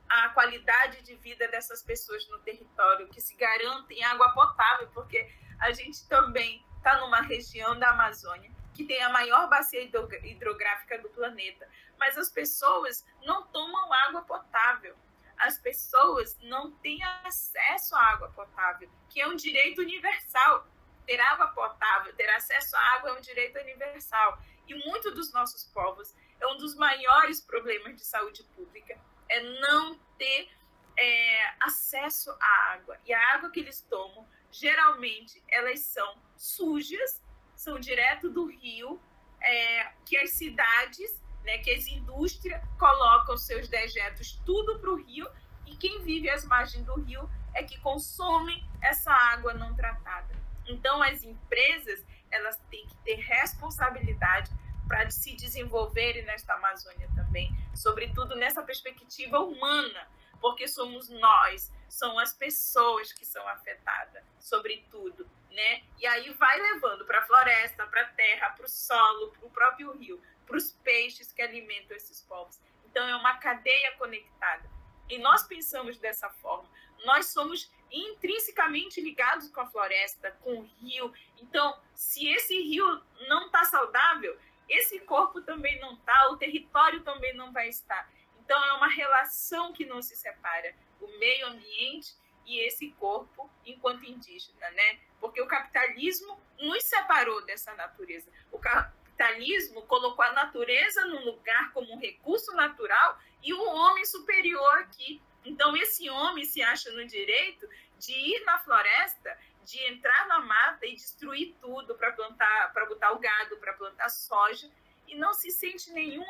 a 0.08 0.30
qualidade 0.30 1.02
de 1.02 1.14
vida 1.16 1.46
dessas 1.48 1.82
pessoas 1.82 2.26
no 2.28 2.38
território, 2.38 3.08
que 3.08 3.20
se 3.20 3.34
garantem 3.34 4.02
água 4.04 4.32
potável, 4.32 4.88
porque 4.94 5.30
a 5.60 5.72
gente 5.72 6.06
também 6.08 6.64
está 6.76 6.98
numa 6.98 7.20
região 7.20 7.78
da 7.78 7.90
Amazônia 7.90 8.50
que 8.78 8.84
tem 8.84 9.02
a 9.02 9.10
maior 9.10 9.48
bacia 9.48 9.82
hidrográfica 9.82 10.98
do 10.98 11.08
planeta, 11.08 11.68
mas 11.98 12.16
as 12.16 12.30
pessoas 12.30 13.04
não 13.24 13.44
tomam 13.48 13.92
água 13.92 14.22
potável. 14.22 14.96
As 15.36 15.58
pessoas 15.58 16.38
não 16.42 16.70
têm 16.76 17.02
acesso 17.24 17.96
à 17.96 18.00
água 18.12 18.30
potável, 18.30 18.88
que 19.10 19.20
é 19.20 19.26
um 19.26 19.34
direito 19.34 19.80
universal. 19.80 20.64
Ter 21.04 21.18
água 21.20 21.48
potável, 21.48 22.14
ter 22.14 22.28
acesso 22.30 22.76
à 22.76 22.80
água 22.94 23.10
é 23.10 23.12
um 23.14 23.20
direito 23.20 23.58
universal. 23.58 24.40
E 24.68 24.74
muito 24.86 25.10
dos 25.10 25.32
nossos 25.32 25.64
povos 25.64 26.14
é 26.38 26.46
um 26.46 26.56
dos 26.56 26.76
maiores 26.76 27.40
problemas 27.40 27.96
de 27.96 28.04
saúde 28.04 28.44
pública 28.54 28.96
é 29.30 29.40
não 29.60 29.98
ter 30.16 30.50
é, 30.96 31.54
acesso 31.60 32.30
à 32.40 32.72
água. 32.72 32.98
E 33.04 33.12
a 33.12 33.34
água 33.34 33.50
que 33.50 33.60
eles 33.60 33.80
tomam, 33.88 34.26
geralmente, 34.50 35.42
elas 35.48 35.80
são 35.80 36.16
sujas, 36.36 37.22
são 37.54 37.78
direto 37.78 38.30
do 38.30 38.46
rio, 38.46 39.00
é, 39.40 39.92
que 40.04 40.16
as 40.18 40.30
cidades, 40.30 41.22
né, 41.44 41.58
que 41.58 41.70
as 41.70 41.86
indústrias 41.86 42.60
colocam 42.78 43.36
seus 43.36 43.68
dejetos 43.68 44.40
tudo 44.44 44.78
para 44.80 44.90
o 44.90 44.96
rio, 44.96 45.28
e 45.66 45.76
quem 45.76 46.02
vive 46.02 46.28
às 46.30 46.44
margens 46.44 46.84
do 46.84 46.94
rio 47.00 47.28
é 47.54 47.62
que 47.62 47.78
consome 47.80 48.64
essa 48.82 49.12
água 49.12 49.54
não 49.54 49.74
tratada. 49.74 50.36
Então, 50.66 51.02
as 51.02 51.22
empresas 51.22 52.04
elas 52.30 52.58
têm 52.70 52.86
que 52.86 52.96
ter 52.98 53.14
responsabilidade 53.14 54.50
para 54.88 55.10
se 55.10 55.36
desenvolverem 55.36 56.24
nesta 56.24 56.54
Amazônia 56.54 57.08
também, 57.14 57.54
sobretudo 57.74 58.34
nessa 58.34 58.62
perspectiva 58.62 59.38
humana, 59.38 60.08
porque 60.40 60.66
somos 60.66 61.08
nós, 61.08 61.70
são 61.88 62.18
as 62.18 62.32
pessoas 62.32 63.12
que 63.12 63.26
são 63.26 63.46
afetadas, 63.48 64.24
sobretudo, 64.40 65.28
né? 65.50 65.82
E 65.98 66.06
aí 66.06 66.32
vai 66.34 66.58
levando 66.58 67.04
para 67.04 67.18
a 67.18 67.26
floresta, 67.26 67.86
para 67.86 68.02
a 68.02 68.08
terra, 68.08 68.50
para 68.50 68.64
o 68.64 68.68
solo, 68.68 69.32
para 69.32 69.46
o 69.46 69.50
próprio 69.50 69.92
rio, 69.92 70.22
para 70.46 70.56
os 70.56 70.72
peixes 70.72 71.30
que 71.32 71.42
alimentam 71.42 71.96
esses 71.96 72.22
povos. 72.22 72.58
Então 72.84 73.06
é 73.06 73.14
uma 73.14 73.36
cadeia 73.38 73.92
conectada. 73.96 74.68
E 75.08 75.18
nós 75.18 75.42
pensamos 75.42 75.98
dessa 75.98 76.28
forma. 76.30 76.68
Nós 77.04 77.26
somos 77.26 77.70
intrinsecamente 77.90 79.00
ligados 79.00 79.48
com 79.50 79.60
a 79.60 79.66
floresta, 79.66 80.30
com 80.42 80.54
o 80.54 80.62
rio. 80.80 81.12
Então, 81.40 81.78
se 81.94 82.28
esse 82.28 82.60
rio 82.60 83.02
não 83.28 83.46
está 83.46 83.64
saudável, 83.64 84.38
esse 84.68 85.00
corpo 85.00 85.40
também 85.40 85.78
não 85.80 85.94
está, 85.94 86.28
o 86.30 86.36
território 86.36 87.02
também 87.02 87.34
não 87.34 87.52
vai 87.52 87.68
estar. 87.68 88.10
Então 88.40 88.62
é 88.64 88.72
uma 88.72 88.88
relação 88.88 89.72
que 89.72 89.84
não 89.84 90.00
se 90.02 90.16
separa, 90.16 90.74
o 91.00 91.06
meio 91.18 91.46
ambiente 91.48 92.14
e 92.46 92.60
esse 92.60 92.90
corpo 92.92 93.50
enquanto 93.64 94.04
indígena, 94.04 94.70
né? 94.70 95.00
Porque 95.20 95.40
o 95.40 95.46
capitalismo 95.46 96.40
nos 96.58 96.82
separou 96.84 97.44
dessa 97.44 97.74
natureza. 97.74 98.30
O 98.50 98.58
capitalismo 98.58 99.82
colocou 99.82 100.24
a 100.24 100.32
natureza 100.32 101.04
num 101.06 101.24
lugar 101.24 101.72
como 101.72 101.92
um 101.92 101.98
recurso 101.98 102.52
natural 102.52 103.18
e 103.42 103.52
o 103.52 103.62
homem 103.62 104.04
superior 104.06 104.78
aqui. 104.78 105.20
Então 105.44 105.76
esse 105.76 106.08
homem 106.08 106.44
se 106.44 106.62
acha 106.62 106.90
no 106.92 107.06
direito 107.06 107.68
de 107.98 108.12
ir 108.12 108.44
na 108.44 108.58
floresta 108.58 109.36
de 109.68 109.84
entrar 109.84 110.26
na 110.28 110.40
mata 110.40 110.86
e 110.86 110.94
destruir 110.94 111.54
tudo 111.60 111.94
para 111.94 112.10
plantar, 112.12 112.72
para 112.72 112.86
botar 112.86 113.12
o 113.12 113.18
gado, 113.18 113.58
para 113.58 113.74
plantar 113.74 114.08
soja, 114.08 114.70
e 115.06 115.14
não 115.14 115.34
se 115.34 115.50
sente 115.50 115.92
nenhum 115.92 116.24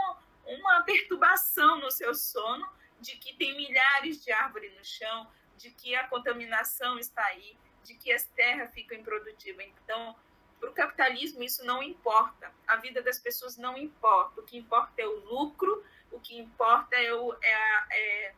uma 0.44 0.82
perturbação 0.82 1.78
no 1.78 1.88
seu 1.88 2.12
sono 2.16 2.68
de 2.98 3.16
que 3.16 3.32
tem 3.34 3.56
milhares 3.56 4.24
de 4.24 4.32
árvores 4.32 4.76
no 4.76 4.84
chão, 4.84 5.30
de 5.56 5.70
que 5.70 5.94
a 5.94 6.08
contaminação 6.08 6.98
está 6.98 7.24
aí, 7.26 7.56
de 7.84 7.94
que 7.94 8.12
as 8.12 8.24
terras 8.24 8.74
ficam 8.74 8.98
improdutivas. 8.98 9.64
Então, 9.84 10.16
para 10.58 10.70
o 10.70 10.74
capitalismo 10.74 11.40
isso 11.44 11.64
não 11.64 11.80
importa. 11.80 12.52
A 12.66 12.74
vida 12.74 13.00
das 13.00 13.20
pessoas 13.20 13.56
não 13.56 13.78
importa. 13.78 14.40
O 14.40 14.44
que 14.44 14.58
importa 14.58 15.00
é 15.00 15.06
o 15.06 15.20
lucro, 15.20 15.84
o 16.10 16.18
que 16.18 16.36
importa 16.36 16.96
é 16.96 17.14
o, 17.14 17.32
é, 17.40 17.84
é, 17.92 18.34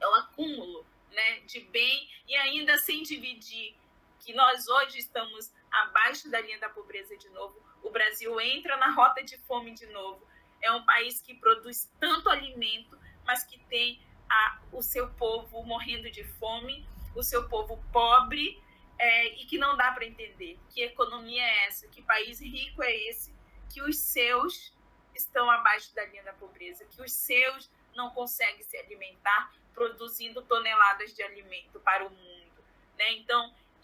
é 0.00 0.06
o 0.06 0.14
acúmulo 0.14 0.86
né, 1.10 1.40
de 1.40 1.58
bem 1.58 2.08
e 2.28 2.36
ainda 2.36 2.78
sem 2.78 3.02
dividir 3.02 3.81
que 4.22 4.32
nós 4.32 4.68
hoje 4.68 4.98
estamos 4.98 5.52
abaixo 5.70 6.30
da 6.30 6.40
linha 6.40 6.58
da 6.58 6.68
pobreza 6.68 7.16
de 7.16 7.28
novo. 7.30 7.60
O 7.82 7.90
Brasil 7.90 8.40
entra 8.40 8.76
na 8.76 8.90
rota 8.90 9.22
de 9.22 9.36
fome 9.38 9.74
de 9.74 9.86
novo. 9.86 10.26
É 10.60 10.70
um 10.70 10.84
país 10.84 11.20
que 11.20 11.34
produz 11.34 11.90
tanto 11.98 12.28
alimento, 12.28 12.96
mas 13.24 13.42
que 13.42 13.58
tem 13.64 14.00
a, 14.30 14.60
o 14.72 14.80
seu 14.80 15.10
povo 15.14 15.64
morrendo 15.64 16.10
de 16.10 16.24
fome, 16.38 16.86
o 17.16 17.22
seu 17.22 17.48
povo 17.48 17.82
pobre 17.92 18.62
é, 18.98 19.40
e 19.40 19.46
que 19.46 19.58
não 19.58 19.76
dá 19.76 19.90
para 19.90 20.06
entender 20.06 20.58
que 20.70 20.82
economia 20.82 21.42
é 21.42 21.66
essa, 21.66 21.88
que 21.88 22.00
país 22.02 22.40
rico 22.40 22.82
é 22.82 22.94
esse, 23.08 23.34
que 23.68 23.82
os 23.82 23.98
seus 23.98 24.72
estão 25.14 25.50
abaixo 25.50 25.92
da 25.94 26.04
linha 26.06 26.22
da 26.22 26.32
pobreza, 26.32 26.84
que 26.84 27.02
os 27.02 27.12
seus 27.12 27.70
não 27.94 28.10
conseguem 28.10 28.62
se 28.62 28.76
alimentar 28.76 29.52
produzindo 29.74 30.42
toneladas 30.42 31.12
de 31.14 31.22
alimento 31.22 31.80
para 31.80 32.06
o 32.06 32.10
mundo. 32.10 32.41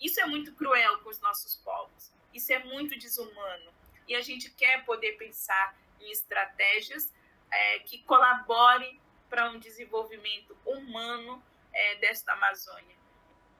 Isso 0.00 0.20
é 0.20 0.26
muito 0.26 0.54
cruel 0.54 0.98
com 1.00 1.10
os 1.10 1.20
nossos 1.20 1.56
povos, 1.56 2.12
isso 2.32 2.52
é 2.52 2.58
muito 2.64 2.98
desumano. 2.98 3.72
E 4.06 4.14
a 4.14 4.20
gente 4.20 4.50
quer 4.50 4.84
poder 4.84 5.12
pensar 5.12 5.76
em 6.00 6.10
estratégias 6.10 7.12
é, 7.50 7.78
que 7.80 8.02
colaborem 8.04 9.00
para 9.28 9.50
um 9.50 9.58
desenvolvimento 9.58 10.56
humano 10.64 11.42
é, 11.72 11.96
desta 11.96 12.32
Amazônia. 12.32 12.96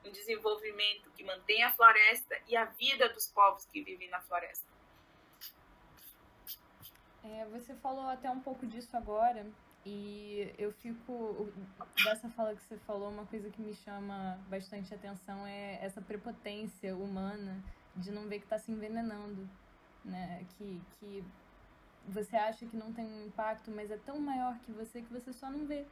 Um 0.04 0.10
desenvolvimento 0.10 1.10
que 1.10 1.24
mantenha 1.24 1.68
a 1.68 1.72
floresta 1.72 2.40
e 2.46 2.56
a 2.56 2.64
vida 2.64 3.08
dos 3.08 3.26
povos 3.26 3.66
que 3.66 3.82
vivem 3.82 4.08
na 4.08 4.20
floresta. 4.20 4.66
É, 7.24 7.44
você 7.46 7.74
falou 7.74 8.08
até 8.08 8.30
um 8.30 8.40
pouco 8.40 8.66
disso 8.66 8.96
agora, 8.96 9.46
e 9.88 10.54
eu 10.58 10.70
fico. 10.70 11.48
Dessa 12.04 12.28
fala 12.30 12.54
que 12.54 12.62
você 12.62 12.76
falou, 12.78 13.10
uma 13.10 13.24
coisa 13.24 13.48
que 13.48 13.62
me 13.62 13.74
chama 13.74 14.38
bastante 14.48 14.92
atenção 14.94 15.46
é 15.46 15.78
essa 15.82 16.02
prepotência 16.02 16.94
humana 16.94 17.62
de 17.96 18.10
não 18.10 18.28
ver 18.28 18.38
que 18.38 18.44
está 18.44 18.58
se 18.58 18.70
envenenando. 18.70 19.48
Né? 20.04 20.44
Que, 20.50 20.80
que 20.92 21.24
você 22.06 22.36
acha 22.36 22.66
que 22.66 22.76
não 22.76 22.92
tem 22.92 23.06
um 23.06 23.26
impacto, 23.26 23.70
mas 23.70 23.90
é 23.90 23.96
tão 23.96 24.20
maior 24.20 24.58
que 24.58 24.72
você 24.72 25.00
que 25.00 25.12
você 25.12 25.32
só 25.32 25.50
não 25.50 25.66
vê. 25.66 25.86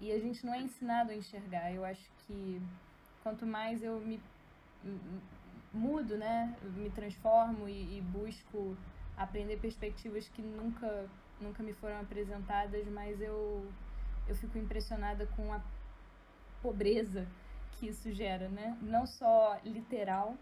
E 0.00 0.10
a 0.10 0.18
gente 0.18 0.44
não 0.46 0.54
é 0.54 0.60
ensinado 0.60 1.10
a 1.10 1.14
enxergar. 1.14 1.70
Eu 1.72 1.84
acho 1.84 2.10
que 2.26 2.62
quanto 3.22 3.44
mais 3.46 3.82
eu 3.82 4.00
me 4.00 4.20
mudo, 5.72 6.16
né, 6.16 6.56
me 6.76 6.88
transformo 6.90 7.68
e, 7.68 7.98
e 7.98 8.00
busco 8.00 8.74
aprender 9.16 9.58
perspectivas 9.58 10.28
que 10.28 10.40
nunca 10.40 11.06
nunca 11.40 11.62
me 11.62 11.72
foram 11.72 12.00
apresentadas, 12.00 12.86
mas 12.88 13.20
eu, 13.20 13.66
eu 14.26 14.34
fico 14.34 14.58
impressionada 14.58 15.26
com 15.36 15.52
a 15.52 15.60
pobreza 16.62 17.26
que 17.72 17.88
isso 17.88 18.12
gera, 18.12 18.48
né? 18.48 18.76
Não 18.82 19.06
só 19.06 19.58
literal, 19.64 20.36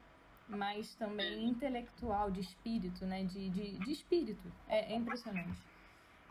mas 0.49 0.95
também 0.95 1.49
intelectual, 1.49 2.31
de 2.31 2.41
espírito, 2.41 3.05
né? 3.05 3.25
De, 3.25 3.51
de, 3.51 3.79
de 3.79 3.93
espírito. 3.93 4.51
É, 4.69 4.93
é 4.93 4.97
impressionante. 4.97 5.61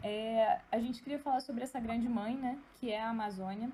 É, 0.03 0.59
a 0.71 0.79
gente 0.79 1.01
queria 1.01 1.19
falar 1.19 1.39
sobre 1.41 1.63
essa 1.63 1.79
grande 1.79 2.07
mãe, 2.09 2.35
né? 2.35 2.59
Que 2.79 2.91
é 2.91 3.01
a 3.01 3.09
Amazônia. 3.09 3.69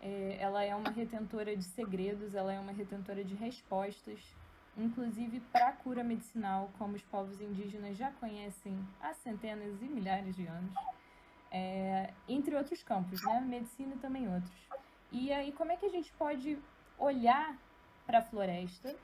É, 0.00 0.36
ela 0.40 0.64
é 0.64 0.74
uma 0.74 0.90
retentora 0.90 1.56
de 1.56 1.64
segredos, 1.64 2.34
ela 2.34 2.52
é 2.52 2.58
uma 2.58 2.72
retentora 2.72 3.22
de 3.22 3.34
respostas, 3.34 4.18
inclusive 4.76 5.40
para 5.52 5.68
a 5.68 5.72
cura 5.72 6.02
medicinal, 6.02 6.70
como 6.78 6.96
os 6.96 7.02
povos 7.02 7.40
indígenas 7.40 7.96
já 7.96 8.10
conhecem 8.12 8.78
há 9.00 9.12
centenas 9.14 9.80
e 9.82 9.86
milhares 9.86 10.34
de 10.34 10.46
anos, 10.46 10.74
é, 11.50 12.12
entre 12.28 12.56
outros 12.56 12.82
campos, 12.82 13.22
né? 13.22 13.40
Medicina 13.40 13.96
também 14.00 14.32
outros. 14.32 14.68
E 15.10 15.30
aí, 15.32 15.52
como 15.52 15.72
é 15.72 15.76
que 15.76 15.84
a 15.84 15.90
gente 15.90 16.10
pode 16.14 16.58
olhar 16.98 17.56
para 18.06 18.18
a 18.18 18.22
floresta 18.22 18.96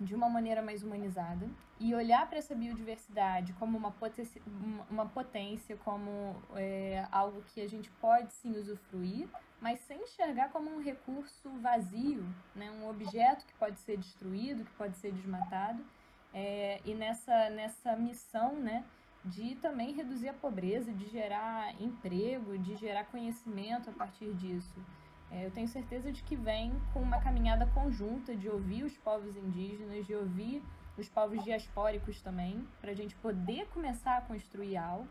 de 0.00 0.14
uma 0.14 0.28
maneira 0.28 0.60
mais 0.60 0.82
humanizada 0.82 1.48
e 1.78 1.94
olhar 1.94 2.28
para 2.28 2.38
essa 2.38 2.54
biodiversidade 2.54 3.52
como 3.54 3.78
uma 3.78 3.90
potência, 3.92 4.42
uma 4.90 5.06
potência 5.06 5.76
como 5.78 6.36
é, 6.54 7.06
algo 7.10 7.42
que 7.42 7.60
a 7.60 7.68
gente 7.68 7.90
pode 7.92 8.32
sim 8.34 8.56
usufruir, 8.56 9.28
mas 9.60 9.80
sem 9.80 10.02
enxergar 10.02 10.50
como 10.50 10.70
um 10.70 10.82
recurso 10.82 11.50
vazio, 11.60 12.24
né? 12.54 12.70
um 12.70 12.88
objeto 12.88 13.44
que 13.46 13.54
pode 13.54 13.78
ser 13.80 13.96
destruído, 13.96 14.64
que 14.64 14.72
pode 14.72 14.96
ser 14.96 15.12
desmatado, 15.12 15.82
é, 16.34 16.80
e 16.84 16.94
nessa, 16.94 17.50
nessa 17.50 17.96
missão 17.96 18.54
né, 18.56 18.84
de 19.24 19.54
também 19.56 19.92
reduzir 19.92 20.28
a 20.28 20.34
pobreza, 20.34 20.92
de 20.92 21.06
gerar 21.06 21.80
emprego, 21.80 22.58
de 22.58 22.76
gerar 22.76 23.04
conhecimento 23.06 23.88
a 23.90 23.92
partir 23.92 24.34
disso. 24.34 24.78
É, 25.30 25.46
eu 25.46 25.50
tenho 25.50 25.66
certeza 25.66 26.12
de 26.12 26.22
que 26.22 26.36
vem 26.36 26.72
com 26.92 27.00
uma 27.00 27.20
caminhada 27.20 27.66
conjunta 27.66 28.36
de 28.36 28.48
ouvir 28.48 28.84
os 28.84 28.96
povos 28.98 29.36
indígenas, 29.36 30.06
de 30.06 30.14
ouvir 30.14 30.62
os 30.96 31.08
povos 31.08 31.42
diaspóricos 31.42 32.20
também, 32.20 32.66
para 32.80 32.90
a 32.90 32.94
gente 32.94 33.14
poder 33.16 33.66
começar 33.68 34.18
a 34.18 34.20
construir 34.20 34.76
algo 34.76 35.08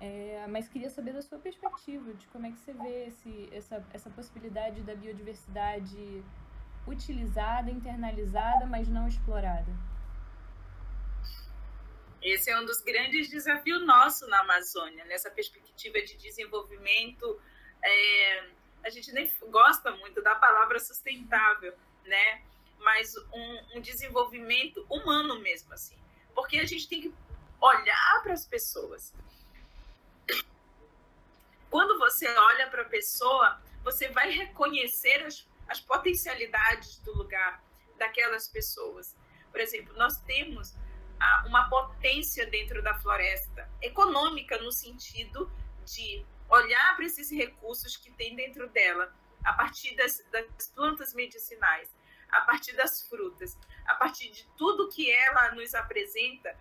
é, 0.00 0.46
mas 0.48 0.66
queria 0.66 0.88
saber 0.88 1.12
da 1.12 1.20
sua 1.20 1.38
perspectiva, 1.38 2.14
de 2.14 2.26
como 2.28 2.46
é 2.46 2.50
que 2.50 2.58
você 2.58 2.72
vê 2.72 3.08
esse, 3.08 3.48
essa, 3.52 3.86
essa 3.92 4.08
possibilidade 4.08 4.80
da 4.80 4.94
biodiversidade 4.94 6.24
utilizada, 6.86 7.70
internalizada, 7.70 8.64
mas 8.64 8.88
não 8.88 9.06
explorada. 9.06 9.70
Esse 12.22 12.50
é 12.50 12.58
um 12.58 12.64
dos 12.64 12.80
grandes 12.80 13.28
desafios 13.28 13.84
nossos 13.84 14.26
na 14.28 14.40
Amazônia, 14.40 15.04
nessa 15.04 15.30
perspectiva 15.30 16.00
de 16.00 16.16
desenvolvimento. 16.16 17.38
É, 17.82 18.50
a 18.82 18.88
gente 18.88 19.12
nem 19.12 19.30
gosta 19.50 19.90
muito 19.92 20.22
da 20.22 20.34
palavra 20.34 20.78
sustentável, 20.78 21.74
né? 22.06 22.42
Mas 22.78 23.14
um, 23.32 23.76
um 23.76 23.80
desenvolvimento 23.80 24.84
humano 24.88 25.38
mesmo, 25.40 25.72
assim. 25.74 25.96
Porque 26.34 26.58
a 26.58 26.64
gente 26.64 26.88
tem 26.88 27.02
que 27.02 27.14
olhar 27.60 28.22
para 28.22 28.32
as 28.32 28.46
pessoas 28.46 29.14
quando 31.70 31.98
você 31.98 32.28
olha 32.28 32.68
para 32.68 32.82
a 32.82 32.88
pessoa, 32.88 33.62
você 33.82 34.08
vai 34.08 34.30
reconhecer 34.30 35.24
as, 35.24 35.48
as 35.68 35.80
potencialidades 35.80 36.98
do 36.98 37.16
lugar, 37.16 37.62
daquelas 37.96 38.48
pessoas. 38.48 39.16
Por 39.50 39.60
exemplo, 39.60 39.94
nós 39.96 40.18
temos 40.22 40.74
ah, 41.18 41.44
uma 41.46 41.68
potência 41.68 42.46
dentro 42.46 42.82
da 42.82 42.98
floresta, 42.98 43.70
econômica, 43.80 44.58
no 44.58 44.72
sentido 44.72 45.50
de 45.84 46.26
olhar 46.48 46.96
para 46.96 47.04
esses 47.04 47.30
recursos 47.30 47.96
que 47.96 48.10
tem 48.12 48.34
dentro 48.34 48.68
dela, 48.68 49.14
a 49.44 49.52
partir 49.52 49.94
das, 49.96 50.22
das 50.30 50.68
plantas 50.74 51.14
medicinais, 51.14 51.88
a 52.30 52.40
partir 52.42 52.72
das 52.72 53.02
frutas, 53.08 53.56
a 53.86 53.94
partir 53.94 54.30
de 54.30 54.44
tudo 54.56 54.88
que 54.88 55.10
ela 55.10 55.54
nos 55.54 55.74
apresenta 55.74 56.56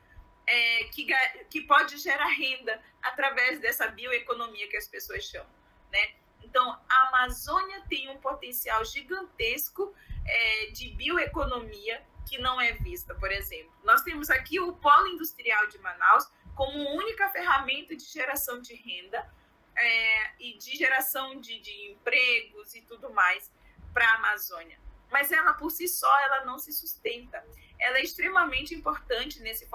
é, 0.49 0.83
que, 0.85 1.05
que 1.47 1.62
pode 1.62 1.97
gerar 1.97 2.27
renda 2.27 2.81
através 3.03 3.59
dessa 3.59 3.88
bioeconomia 3.88 4.67
que 4.67 4.77
as 4.77 4.88
pessoas 4.88 5.23
chamam, 5.23 5.49
né? 5.91 6.15
Então, 6.41 6.79
a 6.89 7.07
Amazônia 7.07 7.83
tem 7.88 8.09
um 8.09 8.17
potencial 8.17 8.83
gigantesco 8.83 9.93
é, 10.25 10.65
de 10.71 10.89
bioeconomia 10.95 12.03
que 12.27 12.39
não 12.39 12.59
é 12.59 12.73
vista, 12.73 13.13
por 13.13 13.31
exemplo. 13.31 13.71
Nós 13.83 14.01
temos 14.01 14.31
aqui 14.31 14.59
o 14.59 14.73
polo 14.73 15.08
industrial 15.08 15.67
de 15.67 15.77
Manaus 15.77 16.27
como 16.56 16.95
única 16.95 17.29
ferramenta 17.29 17.95
de 17.95 18.06
geração 18.06 18.60
de 18.60 18.73
renda 18.73 19.31
é, 19.75 20.31
e 20.39 20.58
de 20.58 20.75
geração 20.75 21.39
de, 21.39 21.60
de 21.60 21.91
empregos 21.91 22.73
e 22.73 22.81
tudo 22.81 23.12
mais 23.13 23.52
para 23.93 24.08
a 24.08 24.15
Amazônia. 24.15 24.79
Mas 25.12 25.31
ela 25.31 25.54
por 25.54 25.69
si 25.69 25.87
só 25.87 26.19
ela 26.21 26.45
não 26.45 26.58
se 26.58 26.73
sustenta 26.73 27.45
ela 27.80 27.98
é 27.98 28.04
extremamente 28.04 28.75
importante 28.75 29.40
nesse 29.42 29.67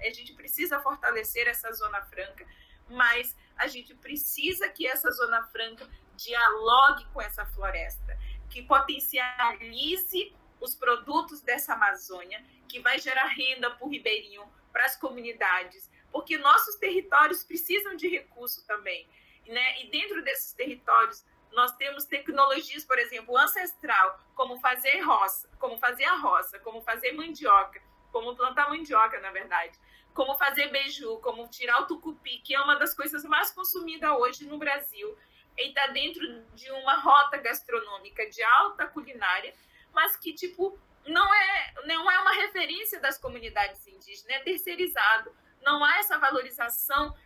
a 0.00 0.10
gente 0.10 0.32
precisa 0.32 0.80
fortalecer 0.80 1.46
essa 1.46 1.70
zona 1.72 2.02
franca, 2.02 2.46
mas 2.88 3.36
a 3.56 3.66
gente 3.66 3.94
precisa 3.94 4.68
que 4.68 4.86
essa 4.86 5.10
zona 5.10 5.44
franca 5.44 5.88
dialogue 6.16 7.04
com 7.12 7.20
essa 7.20 7.44
floresta, 7.46 8.18
que 8.48 8.62
potencialize 8.62 10.34
os 10.60 10.74
produtos 10.74 11.40
dessa 11.40 11.74
Amazônia, 11.74 12.44
que 12.68 12.80
vai 12.80 12.98
gerar 12.98 13.26
renda 13.26 13.70
para 13.70 13.86
o 13.86 13.90
ribeirinho, 13.90 14.44
para 14.72 14.86
as 14.86 14.96
comunidades, 14.96 15.90
porque 16.10 16.38
nossos 16.38 16.76
territórios 16.76 17.42
precisam 17.42 17.96
de 17.96 18.08
recurso 18.08 18.64
também, 18.66 19.08
né? 19.46 19.82
E 19.82 19.90
dentro 19.90 20.22
desses 20.22 20.52
territórios 20.52 21.24
nós 21.52 21.74
temos 21.76 22.04
tecnologias, 22.04 22.84
por 22.84 22.98
exemplo, 22.98 23.36
ancestral, 23.36 24.18
como 24.34 24.58
fazer 24.58 25.00
roça, 25.00 25.48
como 25.58 25.78
fazer 25.78 26.04
a 26.04 26.16
roça, 26.16 26.58
como 26.60 26.82
fazer 26.82 27.12
mandioca, 27.12 27.80
como 28.10 28.34
plantar 28.34 28.68
mandioca, 28.68 29.20
na 29.20 29.30
verdade. 29.30 29.78
como 30.14 30.34
fazer 30.36 30.68
beiju, 30.68 31.18
como 31.20 31.48
tirar 31.48 31.80
o 31.82 31.86
tucupi, 31.86 32.38
que 32.38 32.54
é 32.54 32.60
uma 32.60 32.76
das 32.76 32.94
coisas 32.94 33.24
mais 33.24 33.50
consumidas 33.50 34.10
hoje 34.10 34.46
no 34.46 34.58
Brasil, 34.58 35.16
e 35.56 35.68
está 35.68 35.86
dentro 35.88 36.22
de 36.54 36.70
uma 36.70 36.96
rota 36.96 37.36
gastronômica 37.38 38.28
de 38.28 38.42
alta 38.42 38.86
culinária, 38.86 39.54
mas 39.92 40.16
que 40.16 40.32
tipo 40.32 40.78
não 41.06 41.34
é 41.34 41.74
não 41.84 42.10
é 42.10 42.18
uma 42.20 42.32
referência 42.32 43.00
das 43.00 43.18
comunidades 43.18 43.86
indígenas, 43.86 44.28
é 44.28 44.38
terceirizado. 44.40 45.34
Não 45.62 45.84
há 45.84 45.98
essa 45.98 46.18
valorização 46.18 47.16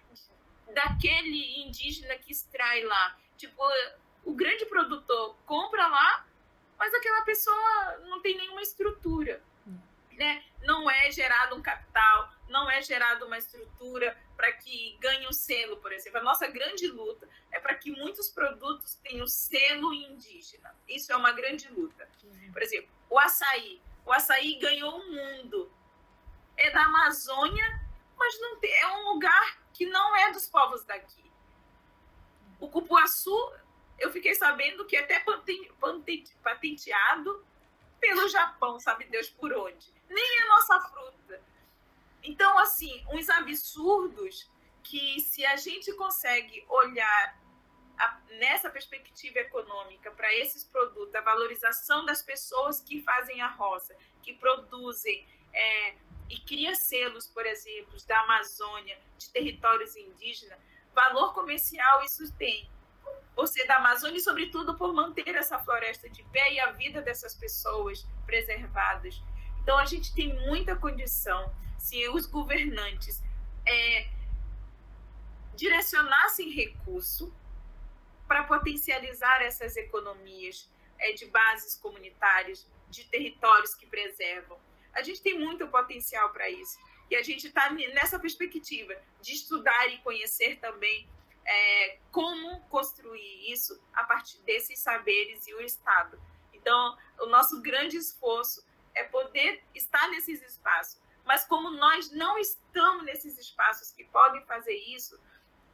daquele 0.72 1.62
indígena 1.62 2.16
que 2.16 2.32
extrai 2.32 2.82
lá. 2.84 3.16
Tipo, 3.36 3.62
o 4.26 4.34
grande 4.34 4.66
produtor 4.66 5.36
compra 5.46 5.86
lá, 5.86 6.26
mas 6.76 6.92
aquela 6.92 7.22
pessoa 7.22 7.98
não 8.08 8.20
tem 8.20 8.36
nenhuma 8.36 8.60
estrutura. 8.60 9.40
Né? 10.12 10.44
Não 10.62 10.90
é 10.90 11.10
gerado 11.12 11.54
um 11.54 11.62
capital, 11.62 12.32
não 12.48 12.68
é 12.68 12.82
gerada 12.82 13.24
uma 13.24 13.38
estrutura 13.38 14.18
para 14.36 14.50
que 14.52 14.96
ganhe 14.98 15.26
um 15.28 15.32
selo, 15.32 15.76
por 15.76 15.92
exemplo. 15.92 16.18
A 16.18 16.22
nossa 16.22 16.48
grande 16.48 16.88
luta 16.88 17.28
é 17.52 17.60
para 17.60 17.74
que 17.74 17.90
muitos 17.92 18.28
produtos 18.28 18.96
tenham 18.96 19.26
selo 19.26 19.94
indígena. 19.94 20.74
Isso 20.88 21.12
é 21.12 21.16
uma 21.16 21.32
grande 21.32 21.68
luta. 21.68 22.08
Por 22.52 22.62
exemplo, 22.62 22.90
o 23.08 23.18
açaí. 23.18 23.80
O 24.04 24.12
açaí 24.12 24.58
ganhou 24.58 24.98
o 24.98 25.12
mundo. 25.12 25.70
É 26.56 26.70
da 26.70 26.82
Amazônia, 26.84 27.80
mas 28.16 28.40
não 28.40 28.58
tem, 28.58 28.72
é 28.72 28.88
um 28.88 29.12
lugar 29.12 29.58
que 29.72 29.86
não 29.86 30.16
é 30.16 30.32
dos 30.32 30.46
povos 30.48 30.84
daqui. 30.84 31.30
O 32.58 32.68
cupuaçu, 32.68 33.52
eu 33.98 34.10
fiquei 34.12 34.34
sabendo 34.34 34.84
que 34.84 34.96
até 34.96 35.22
patenteado 36.42 37.44
pelo 38.00 38.28
Japão, 38.28 38.78
sabe 38.78 39.04
Deus 39.06 39.28
por 39.30 39.52
onde. 39.52 39.92
Nem 40.08 40.42
é 40.42 40.46
nossa 40.46 40.80
fruta. 40.80 41.42
Então, 42.22 42.58
assim, 42.58 43.04
uns 43.12 43.28
absurdos 43.28 44.50
que 44.82 45.20
se 45.20 45.44
a 45.44 45.56
gente 45.56 45.92
consegue 45.94 46.64
olhar 46.68 47.40
a, 47.98 48.20
nessa 48.38 48.68
perspectiva 48.70 49.38
econômica 49.38 50.10
para 50.10 50.32
esses 50.34 50.64
produtos, 50.64 51.14
a 51.14 51.20
valorização 51.20 52.04
das 52.04 52.22
pessoas 52.22 52.80
que 52.80 53.02
fazem 53.02 53.40
a 53.40 53.48
roça, 53.48 53.96
que 54.22 54.34
produzem 54.34 55.26
é, 55.52 55.94
e 56.28 56.38
cria 56.40 56.74
selos, 56.74 57.26
por 57.26 57.46
exemplo, 57.46 57.96
da 58.06 58.20
Amazônia, 58.20 58.98
de 59.16 59.30
territórios 59.30 59.96
indígenas, 59.96 60.58
valor 60.94 61.32
comercial 61.34 62.02
isso 62.02 62.32
tem. 62.36 62.68
Você 63.36 63.66
da 63.66 63.76
Amazônia, 63.76 64.16
e 64.16 64.20
sobretudo 64.20 64.76
por 64.76 64.94
manter 64.94 65.34
essa 65.36 65.58
floresta 65.58 66.08
de 66.08 66.24
pé 66.24 66.54
e 66.54 66.58
a 66.58 66.72
vida 66.72 67.02
dessas 67.02 67.34
pessoas 67.34 68.06
preservadas. 68.24 69.22
Então, 69.62 69.78
a 69.78 69.84
gente 69.84 70.14
tem 70.14 70.34
muita 70.46 70.74
condição, 70.74 71.54
se 71.78 72.08
os 72.08 72.24
governantes 72.24 73.22
é, 73.66 74.08
direcionassem 75.54 76.50
recurso 76.50 77.32
para 78.26 78.44
potencializar 78.44 79.42
essas 79.42 79.76
economias 79.76 80.68
é, 80.98 81.12
de 81.12 81.26
bases 81.26 81.76
comunitárias, 81.76 82.66
de 82.88 83.04
territórios 83.04 83.74
que 83.74 83.86
preservam. 83.86 84.58
A 84.94 85.02
gente 85.02 85.20
tem 85.20 85.38
muito 85.38 85.68
potencial 85.68 86.30
para 86.30 86.48
isso. 86.48 86.78
E 87.10 87.16
a 87.16 87.22
gente 87.22 87.48
está 87.48 87.70
nessa 87.70 88.18
perspectiva 88.18 88.94
de 89.20 89.32
estudar 89.32 89.88
e 89.92 89.98
conhecer 89.98 90.58
também 90.58 91.08
é, 91.46 91.98
como 92.10 92.60
construir 92.68 93.52
isso 93.52 93.80
a 93.94 94.04
partir 94.04 94.38
desses 94.42 94.78
saberes 94.80 95.46
e 95.46 95.54
o 95.54 95.60
Estado. 95.60 96.20
Então, 96.52 96.96
o 97.20 97.26
nosso 97.26 97.62
grande 97.62 97.96
esforço 97.96 98.66
é 98.94 99.04
poder 99.04 99.62
estar 99.74 100.08
nesses 100.08 100.42
espaços. 100.42 101.00
Mas 101.24 101.44
como 101.44 101.70
nós 101.70 102.10
não 102.12 102.38
estamos 102.38 103.04
nesses 103.04 103.38
espaços 103.38 103.90
que 103.92 104.04
podem 104.04 104.44
fazer 104.46 104.74
isso, 104.74 105.20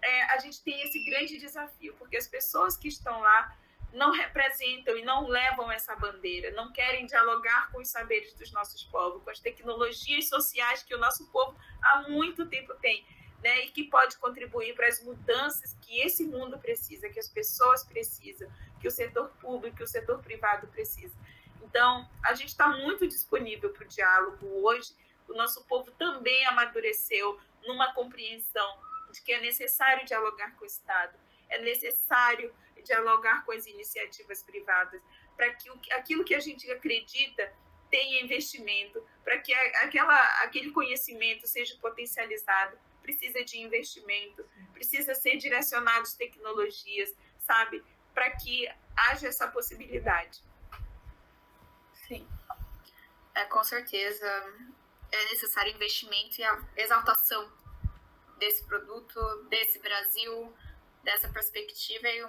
é, 0.02 0.22
a 0.24 0.38
gente 0.38 0.62
tem 0.62 0.82
esse 0.82 1.02
grande 1.04 1.38
desafio, 1.38 1.94
porque 1.98 2.16
as 2.16 2.26
pessoas 2.26 2.76
que 2.76 2.88
estão 2.88 3.20
lá 3.20 3.56
não 3.92 4.10
representam 4.10 4.96
e 4.96 5.04
não 5.04 5.28
levam 5.28 5.70
essa 5.70 5.94
bandeira, 5.94 6.50
não 6.52 6.72
querem 6.72 7.06
dialogar 7.06 7.70
com 7.70 7.80
os 7.80 7.88
saberes 7.88 8.32
dos 8.34 8.50
nossos 8.50 8.82
povos, 8.84 9.22
com 9.22 9.30
as 9.30 9.38
tecnologias 9.38 10.28
sociais 10.28 10.82
que 10.82 10.94
o 10.94 10.98
nosso 10.98 11.30
povo 11.30 11.56
há 11.82 12.08
muito 12.08 12.46
tempo 12.46 12.74
tem, 12.76 13.06
né? 13.42 13.64
E 13.64 13.70
que 13.70 13.84
pode 13.84 14.16
contribuir 14.18 14.74
para 14.74 14.86
as 14.86 15.02
mudanças 15.02 15.76
que 15.82 16.00
esse 16.00 16.24
mundo 16.24 16.58
precisa, 16.58 17.08
que 17.08 17.18
as 17.18 17.28
pessoas 17.28 17.84
precisam, 17.84 18.50
que 18.80 18.88
o 18.88 18.90
setor 18.90 19.28
público, 19.40 19.78
que 19.78 19.82
o 19.82 19.88
setor 19.88 20.20
privado 20.22 20.66
precisa. 20.68 21.14
Então, 21.62 22.08
a 22.24 22.34
gente 22.34 22.48
está 22.48 22.68
muito 22.68 23.06
disponível 23.06 23.70
para 23.70 23.84
o 23.84 23.88
diálogo 23.88 24.46
hoje. 24.62 24.94
O 25.28 25.34
nosso 25.34 25.64
povo 25.64 25.90
também 25.92 26.44
amadureceu 26.46 27.40
numa 27.66 27.92
compreensão 27.94 28.78
de 29.10 29.22
que 29.22 29.32
é 29.32 29.40
necessário 29.40 30.04
dialogar 30.04 30.56
com 30.56 30.64
o 30.64 30.66
Estado, 30.66 31.16
é 31.48 31.58
necessário 31.58 32.52
dialogar 32.82 33.44
com 33.44 33.52
as 33.52 33.66
iniciativas 33.66 34.42
privadas, 34.42 35.00
para 35.36 35.50
que 35.54 35.70
aquilo 35.92 36.24
que 36.24 36.34
a 36.34 36.40
gente 36.40 36.70
acredita 36.70 37.52
tenha 37.90 38.22
investimento, 38.22 39.06
para 39.22 39.38
que 39.38 39.52
aquela, 39.54 40.42
aquele 40.42 40.70
conhecimento 40.70 41.46
seja 41.46 41.76
potencializado, 41.80 42.76
precisa 43.02 43.44
de 43.44 43.58
investimento, 43.58 44.44
precisa 44.72 45.14
ser 45.14 45.36
direcionado 45.36 46.04
de 46.04 46.16
tecnologias, 46.16 47.14
sabe? 47.40 47.84
Para 48.14 48.30
que 48.36 48.68
haja 48.96 49.28
essa 49.28 49.48
possibilidade. 49.48 50.40
Sim, 52.06 52.26
é, 53.34 53.44
com 53.44 53.64
certeza 53.64 54.26
é 55.10 55.24
necessário 55.26 55.72
investimento 55.72 56.40
e 56.40 56.44
a 56.44 56.58
exaltação 56.76 57.50
desse 58.38 58.64
produto, 58.64 59.20
desse 59.48 59.78
Brasil, 59.78 60.52
dessa 61.02 61.28
perspectiva 61.28 62.08
e 62.08 62.24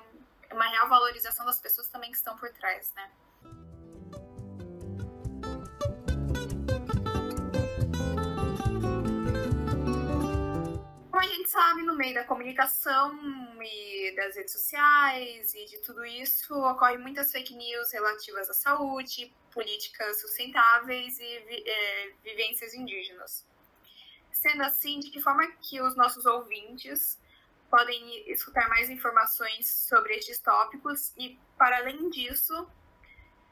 uma 0.52 0.68
real 0.68 0.88
valorização 0.90 1.46
das 1.46 1.60
pessoas 1.60 1.88
também 1.90 2.12
que 2.12 2.18
estão 2.18 2.38
por 2.38 2.52
trás, 2.52 2.94
né? 2.94 3.12
Gente 11.44 11.50
sabe, 11.50 11.82
no 11.82 11.96
meio 11.96 12.14
da 12.14 12.24
comunicação 12.24 13.20
e 13.62 14.16
das 14.16 14.36
redes 14.36 14.54
sociais 14.54 15.54
e 15.54 15.66
de 15.66 15.78
tudo 15.80 16.06
isso, 16.06 16.56
ocorrem 16.56 16.98
muitas 16.98 17.32
fake 17.34 17.54
news 17.54 17.92
relativas 17.92 18.50
à 18.50 18.54
saúde, 18.54 19.34
políticas 19.52 20.22
sustentáveis 20.22 21.20
e 21.20 21.70
é, 21.70 22.14
vivências 22.24 22.74
indígenas. 22.74 23.46
Sendo 24.32 24.64
assim, 24.64 25.00
de 25.00 25.12
que 25.12 25.22
forma 25.22 25.46
que 25.62 25.82
os 25.82 25.96
nossos 25.98 26.26
ouvintes 26.26 27.20
podem 27.70 28.32
escutar 28.32 28.70
mais 28.70 28.90
informações 28.90 29.70
sobre 29.70 30.16
estes 30.16 30.40
tópicos 30.40 31.14
e, 31.18 31.38
para 31.58 31.78
além 31.78 32.10
disso, 32.10 32.68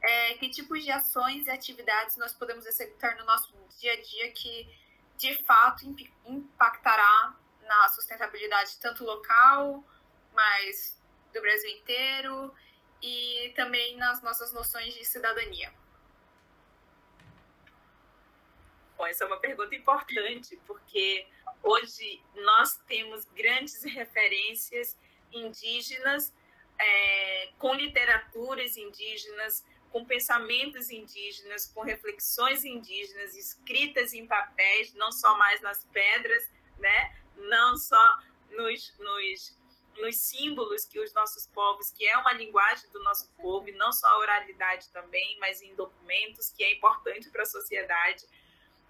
é, 0.01 0.33
que 0.35 0.49
tipos 0.49 0.81
de 0.81 0.91
ações 0.91 1.45
e 1.45 1.51
atividades 1.51 2.15
nós 2.15 2.33
podemos 2.33 2.65
executar 2.65 3.17
no 3.17 3.25
nosso 3.25 3.53
dia 3.79 3.93
a 3.93 4.01
dia 4.01 4.31
que, 4.31 4.69
de 5.17 5.43
fato, 5.43 5.83
impactará 6.25 7.35
na 7.63 7.89
sustentabilidade 7.89 8.77
tanto 8.79 9.03
local, 9.03 9.83
mas 10.33 10.99
do 11.33 11.41
Brasil 11.41 11.69
inteiro 11.71 12.53
e 13.01 13.53
também 13.55 13.97
nas 13.97 14.21
nossas 14.21 14.51
noções 14.51 14.93
de 14.93 15.05
cidadania. 15.05 15.73
Bom, 18.97 19.07
essa 19.07 19.23
é 19.23 19.27
uma 19.27 19.39
pergunta 19.39 19.73
importante, 19.73 20.59
porque 20.67 21.27
Hoje 21.63 22.21
nós 22.35 22.77
temos 22.87 23.25
grandes 23.25 23.83
referências 23.83 24.97
indígenas, 25.31 26.33
é, 26.79 27.49
com 27.59 27.73
literaturas 27.75 28.75
indígenas, 28.77 29.63
com 29.91 30.03
pensamentos 30.03 30.89
indígenas, 30.89 31.67
com 31.67 31.81
reflexões 31.81 32.65
indígenas 32.65 33.35
escritas 33.35 34.13
em 34.13 34.25
papéis, 34.25 34.93
não 34.95 35.11
só 35.11 35.37
mais 35.37 35.61
nas 35.61 35.85
pedras, 35.85 36.49
né? 36.79 37.20
Não 37.37 37.77
só 37.77 38.19
nos, 38.51 38.93
nos, 38.99 39.57
nos 39.97 40.17
símbolos 40.17 40.85
que 40.85 40.99
os 40.99 41.13
nossos 41.13 41.47
povos, 41.47 41.91
que 41.91 42.05
é 42.07 42.17
uma 42.17 42.33
linguagem 42.33 42.89
do 42.91 43.01
nosso 43.03 43.29
povo, 43.37 43.67
e 43.69 43.71
não 43.73 43.91
só 43.91 44.07
a 44.07 44.19
oralidade 44.19 44.89
também, 44.89 45.37
mas 45.39 45.61
em 45.61 45.73
documentos, 45.75 46.49
que 46.49 46.63
é 46.63 46.73
importante 46.73 47.29
para 47.29 47.43
a 47.43 47.45
sociedade 47.45 48.25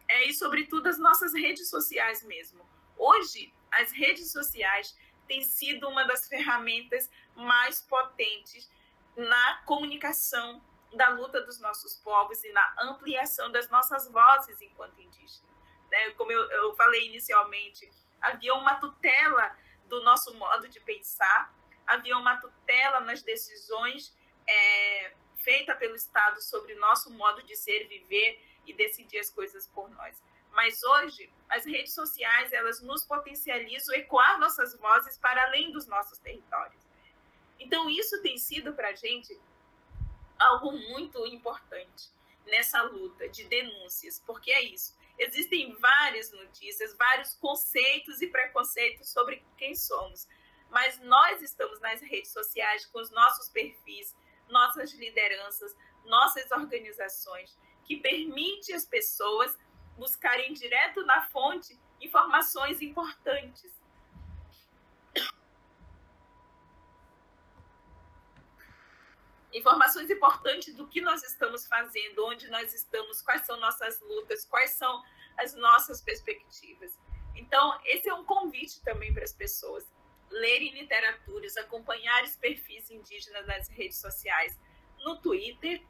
é, 0.08 0.26
e, 0.26 0.34
sobretudo, 0.34 0.88
as 0.88 0.98
nossas 0.98 1.34
redes 1.34 1.70
sociais 1.70 2.24
mesmo. 2.24 2.68
Hoje, 2.98 3.54
as 3.72 3.92
redes 3.92 4.32
sociais 4.32 4.98
têm 5.28 5.44
sido 5.44 5.88
uma 5.88 6.04
das 6.04 6.28
ferramentas 6.28 7.10
mais 7.36 7.82
potentes 7.82 8.70
na 9.16 9.62
comunicação 9.66 10.62
da 10.94 11.10
luta 11.10 11.42
dos 11.42 11.60
nossos 11.60 11.96
povos 11.96 12.44
e 12.44 12.52
na 12.52 12.76
ampliação 12.80 13.50
das 13.52 13.70
nossas 13.70 14.10
vozes 14.10 14.62
enquanto 14.62 15.00
indígenas. 15.00 15.42
Né? 15.89 16.12
Como 16.12 16.32
eu, 16.32 16.42
eu 16.52 16.76
falei 16.76 17.08
inicialmente, 17.08 17.89
havia 18.22 18.53
uma 18.53 18.76
tutela 18.76 19.57
do 19.86 20.01
nosso 20.03 20.34
modo 20.36 20.67
de 20.69 20.80
pensar, 20.80 21.53
havia 21.86 22.17
uma 22.17 22.38
tutela 22.38 22.99
nas 23.01 23.22
decisões 23.22 24.15
é, 24.47 25.13
feitas 25.38 25.78
pelo 25.78 25.95
Estado 25.95 26.41
sobre 26.41 26.74
o 26.74 26.80
nosso 26.80 27.11
modo 27.11 27.43
de 27.43 27.55
ser, 27.55 27.88
viver 27.88 28.41
e 28.65 28.74
decidir 28.74 29.19
as 29.19 29.30
coisas 29.30 29.67
por 29.67 29.89
nós. 29.89 30.22
Mas 30.51 30.84
hoje, 30.84 31.32
as 31.49 31.65
redes 31.65 31.93
sociais, 31.93 32.51
elas 32.53 32.82
nos 32.82 33.05
potencializam 33.05 33.95
ecoar 33.95 34.39
nossas 34.39 34.78
vozes 34.78 35.17
para 35.17 35.43
além 35.43 35.72
dos 35.72 35.88
nossos 35.88 36.17
territórios. 36.19 36.82
Então, 37.59 37.89
isso 37.89 38.22
tem 38.22 38.38
sido 38.38 38.74
para 38.74 38.89
a 38.89 38.95
gente 38.95 39.39
algo 40.38 40.72
muito 40.72 41.26
importante 41.28 42.09
nessa 42.45 42.82
luta 42.82 43.30
de 43.30 43.43
denúncias, 43.45 44.22
porque 44.26 44.51
é 44.51 44.61
isso. 44.61 44.97
Existem 45.18 45.74
várias 45.76 46.32
notícias, 46.32 46.95
vários 46.97 47.36
conceitos 47.36 48.22
e 48.22 48.28
preconceitos 48.28 49.09
sobre 49.09 49.43
quem 49.57 49.76
somos, 49.76 50.28
mas 50.70 50.99
nós 51.01 51.41
estamos 51.41 51.80
nas 51.82 52.01
redes 52.01 52.32
sociais 52.32 52.86
com 52.86 52.99
os 52.99 53.12
nossos 53.12 53.49
perfis, 53.49 54.16
nossas 54.49 54.93
lideranças, 54.93 55.76
nossas 56.05 56.49
organizações, 56.51 57.57
que 57.84 57.97
permite 57.97 58.74
as 58.74 58.86
pessoas 58.86 59.57
buscarem 59.97 60.53
direto 60.53 61.05
na 61.05 61.28
fonte 61.28 61.78
informações 61.99 62.82
importantes. 62.82 63.81
Informações 69.54 70.10
importantes 70.10 70.74
do 70.76 70.88
que 70.88 71.02
nós 71.02 71.24
estamos 71.24 71.66
fazendo, 71.68 72.26
onde 72.26 72.47
nós 72.49 72.74
estamos, 72.74 73.22
quais 73.22 73.45
são 73.45 73.60
nossas 73.60 73.99
lutas, 73.99 74.45
quais 74.45 74.72
são 74.72 75.04
as 75.38 75.54
nossas 75.56 76.02
perspectivas. 76.02 76.97
Então, 77.36 77.80
esse 77.86 78.10
é 78.10 78.14
um 78.14 78.24
convite 78.24 78.82
também 78.82 79.14
para 79.14 79.24
as 79.24 79.34
pessoas 79.34 79.86
lerem 80.30 80.72
literaturas, 80.74 81.58
acompanhar 81.58 82.24
os 82.24 82.36
perfis 82.36 82.89
indígenas 82.89 83.45
nas 83.45 83.68
redes 83.68 83.97
sociais, 83.97 84.58
no 85.04 85.18
Twitter, 85.18 85.82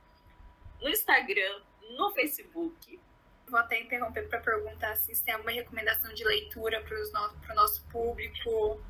no 0.82 0.90
Instagram, 0.90 1.62
no 1.98 2.12
Facebook. 2.14 3.00
Vou 3.48 3.60
até 3.60 3.80
interromper 3.80 4.28
para 4.28 4.40
perguntar 4.40 4.96
se 4.96 5.24
tem 5.24 5.34
alguma 5.34 5.52
recomendação 5.52 6.14
de 6.14 6.24
leitura 6.24 6.82
para 6.82 6.98
o 6.98 7.12
nosso, 7.12 7.54
nosso 7.54 7.84
público, 7.90 8.82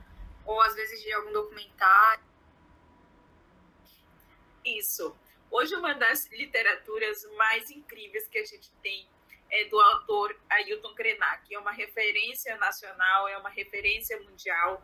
ou 0.45 0.61
às 0.61 0.75
vezes 0.75 1.01
de 1.01 1.11
algum 1.13 1.33
documentário. 1.33 2.30
Isso. 4.63 5.15
Hoje, 5.49 5.75
uma 5.75 5.93
das 5.93 6.27
literaturas 6.31 7.25
mais 7.35 7.69
incríveis 7.69 8.27
que 8.27 8.37
a 8.37 8.45
gente 8.45 8.71
tem 8.81 9.07
é 9.49 9.65
do 9.65 9.79
autor 9.79 10.39
Ailton 10.49 10.93
Krenak, 10.95 11.53
é 11.53 11.59
uma 11.59 11.71
referência 11.71 12.55
nacional, 12.55 13.27
é 13.27 13.37
uma 13.37 13.49
referência 13.49 14.17
mundial. 14.21 14.81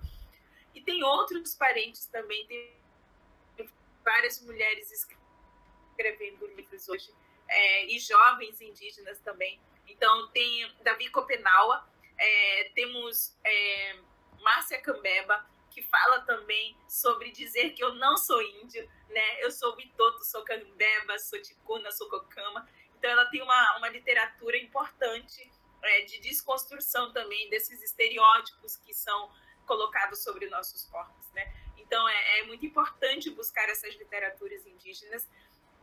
E 0.75 0.82
tem 0.82 1.03
outros 1.03 1.55
parentes 1.55 2.05
também, 2.07 2.45
tem 2.47 3.69
várias 4.03 4.41
mulheres 4.41 4.91
escrevendo 4.91 6.47
livros 6.47 6.88
hoje, 6.89 7.13
é, 7.49 7.86
e 7.86 7.97
jovens 7.99 8.59
indígenas 8.59 9.19
também. 9.19 9.59
Então, 9.88 10.28
tem 10.30 10.69
Davi 10.84 11.09
Copenaua, 11.09 11.88
é, 12.17 12.71
temos 12.75 13.36
é, 13.45 13.99
Márcia 14.41 14.82
Cambeba, 14.82 15.45
que 15.78 15.84
fala 15.84 16.21
também 16.21 16.75
sobre 16.89 17.30
dizer 17.30 17.69
que 17.73 17.84
eu 17.84 17.93
não 17.93 18.17
sou 18.17 18.41
índio, 18.41 18.89
né? 19.09 19.43
Eu 19.43 19.51
sou 19.51 19.75
Bitoto, 19.75 20.25
sou 20.25 20.43
Cambeba, 20.43 21.19
sou 21.19 21.39
Ticuna, 21.39 21.91
sou 21.91 22.09
Cocama. 22.09 22.67
Então, 22.97 23.11
ela 23.11 23.28
tem 23.28 23.43
uma, 23.43 23.78
uma 23.78 23.88
literatura 23.88 24.57
importante 24.57 25.51
é, 25.84 26.01
de 26.01 26.19
desconstrução 26.19 27.13
também 27.13 27.47
desses 27.51 27.80
estereótipos 27.84 28.78
que 28.78 28.91
são 28.91 29.32
colocados 29.67 30.23
sobre 30.23 30.49
nossos 30.49 30.84
corpos, 30.86 31.32
né? 31.34 31.45
Então, 31.78 32.09
é, 32.09 32.39
é 32.39 32.43
muito 32.47 32.65
importante 32.65 33.30
buscar 33.30 33.69
essas 33.69 33.93
literaturas 33.97 34.65
indígenas 34.65 35.30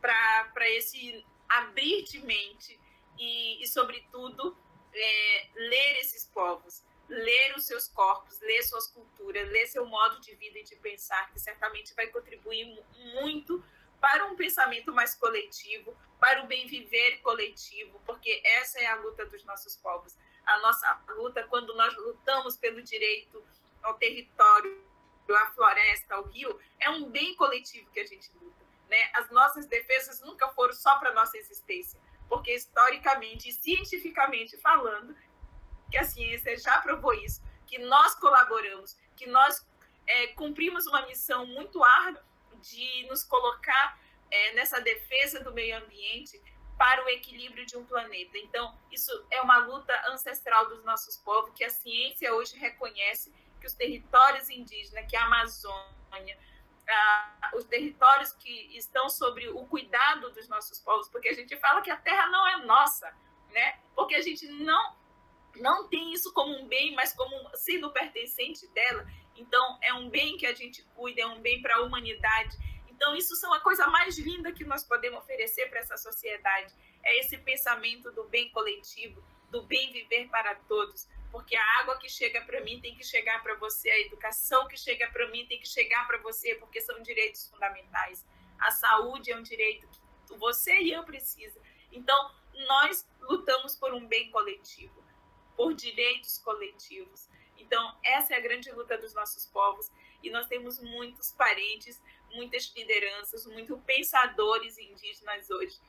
para 0.01 0.69
esse 0.71 1.25
abrir 1.47 2.03
de 2.03 2.19
mente 2.19 2.77
e, 3.17 3.63
e 3.63 3.67
sobretudo, 3.69 4.57
é, 4.93 5.49
ler 5.55 5.99
esses 5.99 6.25
povos, 6.25 6.83
ler 7.07 7.55
os 7.55 7.65
seus 7.65 7.87
corpos, 7.87 8.39
ler 8.41 8.63
suas 8.63 8.87
culturas, 8.87 9.47
ler 9.49 9.67
seu 9.67 9.85
modo 9.85 10.19
de 10.21 10.33
vida 10.35 10.59
e 10.59 10.63
de 10.63 10.75
pensar, 10.77 11.31
que 11.31 11.39
certamente 11.39 11.93
vai 11.93 12.07
contribuir 12.07 12.83
muito 13.21 13.63
para 13.99 14.25
um 14.25 14.35
pensamento 14.35 14.93
mais 14.93 15.15
coletivo, 15.15 15.95
para 16.19 16.43
o 16.43 16.47
bem 16.47 16.67
viver 16.67 17.21
coletivo, 17.21 17.99
porque 18.05 18.41
essa 18.43 18.79
é 18.79 18.87
a 18.87 18.95
luta 18.95 19.25
dos 19.25 19.43
nossos 19.45 19.75
povos. 19.77 20.15
A 20.45 20.59
nossa 20.59 21.01
luta, 21.09 21.43
quando 21.43 21.73
nós 21.75 21.95
lutamos 21.97 22.55
pelo 22.57 22.81
direito 22.81 23.43
ao 23.81 23.95
território, 23.95 24.83
à 25.33 25.47
floresta, 25.53 26.15
ao 26.15 26.23
rio, 26.23 26.59
é 26.79 26.89
um 26.89 27.09
bem 27.09 27.35
coletivo 27.35 27.89
que 27.91 27.99
a 27.99 28.05
gente 28.05 28.31
luta. 28.39 28.63
Né? 28.87 29.09
As 29.15 29.29
nossas 29.31 29.65
defesas 29.65 30.21
nunca 30.21 30.47
foram 30.49 30.73
só 30.73 30.99
para 30.99 31.13
nossa 31.13 31.37
existência, 31.37 31.99
porque 32.29 32.53
historicamente 32.53 33.49
e 33.49 33.53
cientificamente 33.53 34.57
falando, 34.57 35.15
que 35.89 35.97
a 35.97 36.03
ciência 36.03 36.57
já 36.57 36.79
provou 36.81 37.13
isso, 37.13 37.41
que 37.67 37.79
nós 37.79 38.15
colaboramos, 38.15 38.97
que 39.15 39.27
nós 39.27 39.65
é, 40.07 40.27
cumprimos 40.27 40.85
uma 40.87 41.05
missão 41.05 41.45
muito 41.45 41.83
árdua 41.83 42.23
de 42.61 43.05
nos 43.07 43.23
colocar 43.23 43.99
é, 44.31 44.53
nessa 44.53 44.79
defesa 44.81 45.43
do 45.43 45.53
meio 45.53 45.77
ambiente 45.77 46.41
para 46.77 47.03
o 47.05 47.09
equilíbrio 47.09 47.65
de 47.65 47.77
um 47.77 47.85
planeta. 47.85 48.37
Então, 48.37 48.77
isso 48.91 49.11
é 49.31 49.41
uma 49.41 49.57
luta 49.59 49.93
ancestral 50.09 50.67
dos 50.67 50.83
nossos 50.83 51.17
povos 51.17 51.51
que 51.55 51.63
a 51.63 51.69
ciência 51.69 52.33
hoje 52.33 52.57
reconhece 52.57 53.33
que 53.59 53.67
os 53.67 53.73
territórios 53.73 54.49
indígenas, 54.49 55.05
que 55.07 55.15
a 55.15 55.25
Amazônia, 55.25 56.37
ah, 56.87 57.51
os 57.55 57.65
territórios 57.65 58.31
que 58.33 58.77
estão 58.77 59.09
sobre 59.09 59.47
o 59.49 59.65
cuidado 59.65 60.29
dos 60.31 60.47
nossos 60.47 60.79
povos, 60.79 61.07
porque 61.09 61.29
a 61.29 61.33
gente 61.33 61.55
fala 61.57 61.81
que 61.81 61.89
a 61.89 61.97
terra 61.97 62.27
não 62.27 62.47
é 62.47 62.57
nossa, 62.57 63.11
né? 63.51 63.79
Porque 63.95 64.15
a 64.15 64.21
gente 64.21 64.45
não 64.47 64.95
não 65.57 65.87
tem 65.87 66.13
isso 66.13 66.33
como 66.33 66.53
um 66.55 66.67
bem, 66.67 66.93
mas 66.95 67.13
como 67.13 67.33
sendo 67.55 67.91
pertencente 67.91 68.67
dela. 68.67 69.05
Então, 69.35 69.77
é 69.81 69.93
um 69.93 70.09
bem 70.09 70.37
que 70.37 70.45
a 70.45 70.53
gente 70.53 70.83
cuida, 70.95 71.21
é 71.21 71.25
um 71.25 71.41
bem 71.41 71.61
para 71.61 71.77
a 71.77 71.81
humanidade. 71.81 72.57
Então, 72.89 73.15
isso 73.15 73.35
são 73.35 73.53
a 73.53 73.59
coisa 73.59 73.87
mais 73.87 74.17
linda 74.17 74.51
que 74.51 74.63
nós 74.63 74.83
podemos 74.83 75.19
oferecer 75.19 75.69
para 75.69 75.79
essa 75.79 75.97
sociedade. 75.97 76.73
É 77.03 77.19
esse 77.19 77.37
pensamento 77.37 78.11
do 78.11 78.23
bem 78.25 78.49
coletivo, 78.51 79.23
do 79.51 79.63
bem 79.63 79.91
viver 79.91 80.29
para 80.29 80.55
todos 80.55 81.07
porque 81.35 81.53
a 81.53 81.79
água 81.81 81.97
que 81.97 82.07
chega 82.07 82.39
para 82.45 82.61
mim 82.61 82.79
tem 82.79 82.95
que 82.95 83.03
chegar 83.03 83.43
para 83.43 83.55
você, 83.55 83.89
a 83.89 83.99
educação 83.99 84.69
que 84.69 84.77
chega 84.77 85.05
para 85.11 85.27
mim 85.31 85.45
tem 85.45 85.59
que 85.59 85.67
chegar 85.67 86.07
para 86.07 86.17
você, 86.19 86.55
porque 86.55 86.79
são 86.79 87.01
direitos 87.01 87.49
fundamentais. 87.49 88.25
A 88.57 88.71
saúde 88.71 89.33
é 89.33 89.35
um 89.35 89.41
direito 89.41 89.85
que 90.25 90.37
você 90.37 90.79
e 90.79 90.93
eu 90.93 91.03
precisa. 91.03 91.59
Então, 91.91 92.31
nós 92.69 93.05
lutamos 93.19 93.75
por 93.75 93.93
um 93.93 94.07
bem 94.07 94.31
coletivo, 94.31 95.03
por 95.55 95.73
direitos 95.73 96.37
coletivos. 96.39 97.27
Então, 97.57 97.97
essa 98.03 98.33
é 98.33 98.37
a 98.37 98.41
grande 98.41 98.71
luta 98.71 98.97
dos 98.97 99.13
nossos 99.13 99.45
povos 99.45 99.91
e 100.21 100.29
nós 100.29 100.47
temos 100.47 100.79
muitos 100.81 101.31
parentes, 101.31 102.01
muitas 102.33 102.71
lideranças, 102.75 103.45
muitos 103.45 103.79
pensadores 103.83 104.77
indígenas 104.77 105.49
hoje 105.49 105.79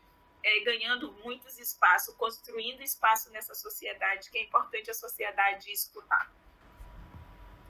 é, 0.47 0.61
ganhando 0.61 1.13
muitos 1.25 1.59
espaços, 1.59 2.15
construindo 2.15 2.81
espaço 2.81 3.31
nessa 3.31 3.53
sociedade, 3.53 4.31
que 4.31 4.39
é 4.39 4.45
importante 4.45 4.89
a 4.89 4.95
sociedade 4.95 5.71
escutar. 5.73 6.31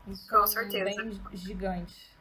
Isso 0.06 0.28
Com 0.28 0.42
é 0.42 0.46
certeza. 0.46 1.02
bem 1.02 1.20
gigante. 1.32 2.14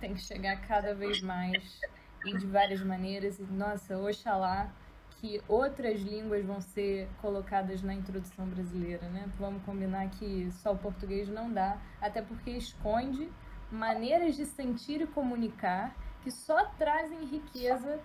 Tem 0.00 0.14
que 0.14 0.20
chegar 0.20 0.66
cada 0.66 0.94
vez 0.94 1.20
mais 1.20 1.80
e 2.24 2.36
de 2.38 2.46
várias 2.46 2.80
maneiras. 2.80 3.38
E, 3.38 3.42
nossa, 3.42 3.98
oxalá 3.98 4.72
que 5.20 5.42
outras 5.48 6.00
línguas 6.00 6.44
vão 6.44 6.60
ser 6.60 7.08
colocadas 7.20 7.82
na 7.82 7.94
introdução 7.94 8.46
brasileira, 8.46 9.08
né? 9.08 9.28
Vamos 9.38 9.62
combinar 9.64 10.08
que 10.10 10.50
só 10.62 10.72
o 10.72 10.78
português 10.78 11.28
não 11.28 11.52
dá, 11.52 11.76
até 12.00 12.22
porque 12.22 12.50
esconde 12.50 13.28
maneiras 13.70 14.36
de 14.36 14.46
sentir 14.46 15.00
e 15.00 15.06
comunicar 15.06 15.94
que 16.22 16.30
só 16.30 16.64
trazem 16.78 17.24
riqueza 17.26 18.00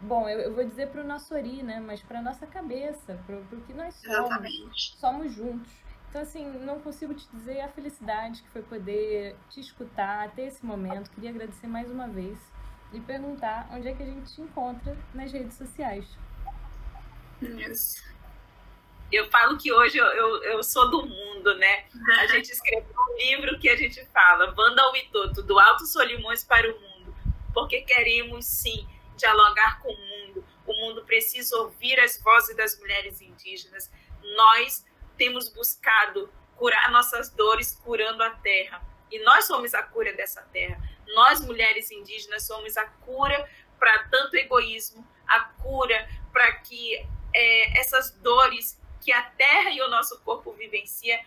Bom, 0.00 0.28
eu, 0.28 0.38
eu 0.40 0.54
vou 0.54 0.64
dizer 0.64 0.88
para 0.88 1.00
o 1.00 1.06
nosso 1.06 1.34
Ori, 1.34 1.62
né? 1.62 1.80
Mas 1.80 2.02
para 2.02 2.20
nossa 2.20 2.46
cabeça, 2.46 3.18
para 3.26 3.36
o 3.36 3.60
que 3.62 3.72
nós 3.72 3.94
somos. 3.94 4.18
Exatamente. 4.18 4.96
Somos 4.98 5.32
juntos. 5.32 5.72
Então, 6.08 6.20
assim, 6.20 6.46
não 6.58 6.78
consigo 6.80 7.14
te 7.14 7.26
dizer 7.32 7.60
a 7.60 7.68
felicidade 7.68 8.42
que 8.42 8.48
foi 8.50 8.62
poder 8.62 9.34
te 9.48 9.60
escutar 9.60 10.26
até 10.26 10.46
esse 10.46 10.64
momento. 10.64 11.10
Queria 11.10 11.30
agradecer 11.30 11.66
mais 11.66 11.90
uma 11.90 12.06
vez 12.06 12.38
e 12.92 13.00
perguntar 13.00 13.68
onde 13.72 13.88
é 13.88 13.94
que 13.94 14.02
a 14.02 14.06
gente 14.06 14.32
te 14.32 14.42
encontra 14.42 14.96
nas 15.14 15.32
redes 15.32 15.56
sociais. 15.56 16.06
Isso. 17.44 18.02
Eu 19.12 19.30
falo 19.30 19.56
que 19.56 19.72
hoje 19.72 19.98
eu, 19.98 20.06
eu, 20.06 20.42
eu 20.44 20.62
sou 20.62 20.90
do 20.90 21.06
mundo, 21.06 21.54
né? 21.56 21.86
A 22.20 22.26
gente 22.26 22.50
escreveu 22.50 22.94
um 22.96 23.16
livro 23.16 23.58
que 23.58 23.68
a 23.68 23.76
gente 23.76 24.04
fala, 24.06 24.50
Vanda 24.52 24.90
Witoto, 24.92 25.42
do 25.42 25.58
Alto 25.58 25.86
Solimões 25.86 26.42
para 26.42 26.68
o 26.68 26.80
Mundo, 26.80 27.14
porque 27.52 27.82
queremos 27.82 28.44
sim 28.44 28.88
dialogar 29.16 29.80
com 29.80 29.92
o 29.92 29.96
mundo. 29.96 30.44
O 30.66 30.72
mundo 30.74 31.04
precisa 31.04 31.56
ouvir 31.58 32.00
as 32.00 32.20
vozes 32.20 32.56
das 32.56 32.78
mulheres 32.80 33.20
indígenas. 33.20 33.90
Nós 34.36 34.84
temos 35.16 35.48
buscado 35.48 36.32
curar 36.56 36.90
nossas 36.90 37.30
dores 37.30 37.78
curando 37.84 38.22
a 38.22 38.30
terra. 38.30 38.82
E 39.10 39.22
nós 39.22 39.44
somos 39.44 39.74
a 39.74 39.82
cura 39.82 40.12
dessa 40.12 40.42
terra. 40.52 40.80
Nós, 41.14 41.40
mulheres 41.44 41.90
indígenas, 41.90 42.46
somos 42.46 42.76
a 42.76 42.84
cura 42.84 43.48
para 43.78 44.08
tanto 44.08 44.34
egoísmo, 44.36 45.06
a 45.26 45.40
cura 45.40 46.08
para 46.32 46.52
que 46.52 47.06
é, 47.34 47.78
essas 47.78 48.12
dores 48.12 48.80
que 49.00 49.12
a 49.12 49.22
terra 49.22 49.70
e 49.70 49.82
o 49.82 49.90
nosso 49.90 50.18
corpo 50.20 50.52
vivencia, 50.52 51.20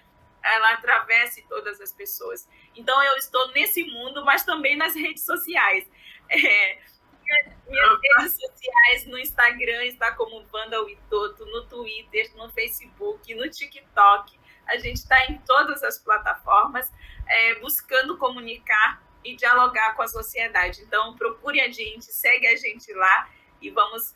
ela 0.43 0.73
atravesse 0.73 1.43
todas 1.47 1.79
as 1.81 1.91
pessoas. 1.91 2.47
Então 2.75 3.01
eu 3.03 3.17
estou 3.17 3.51
nesse 3.51 3.83
mundo, 3.83 4.23
mas 4.25 4.43
também 4.43 4.75
nas 4.75 4.95
redes 4.95 5.23
sociais. 5.23 5.85
É, 7.29 7.51
minhas 7.67 7.99
redes 8.01 8.37
sociais 8.39 9.05
no 9.05 9.19
Instagram 9.19 9.83
está 9.83 10.13
como 10.13 10.45
Wanda 10.53 10.81
Witoto, 10.81 11.45
no 11.45 11.65
Twitter, 11.65 12.33
no 12.37 12.49
Facebook, 12.49 13.35
no 13.35 13.49
TikTok. 13.49 14.39
A 14.65 14.77
gente 14.77 14.95
está 14.95 15.25
em 15.25 15.37
todas 15.39 15.83
as 15.83 15.99
plataformas 15.99 16.89
é, 17.27 17.55
buscando 17.55 18.17
comunicar 18.17 19.03
e 19.25 19.35
dialogar 19.35 19.93
com 19.95 20.03
a 20.03 20.07
sociedade. 20.07 20.81
Então 20.83 21.17
procure 21.17 21.59
a 21.59 21.69
gente, 21.69 22.05
segue 22.05 22.47
a 22.47 22.55
gente 22.55 22.93
lá 22.93 23.29
e 23.61 23.69
vamos 23.69 24.15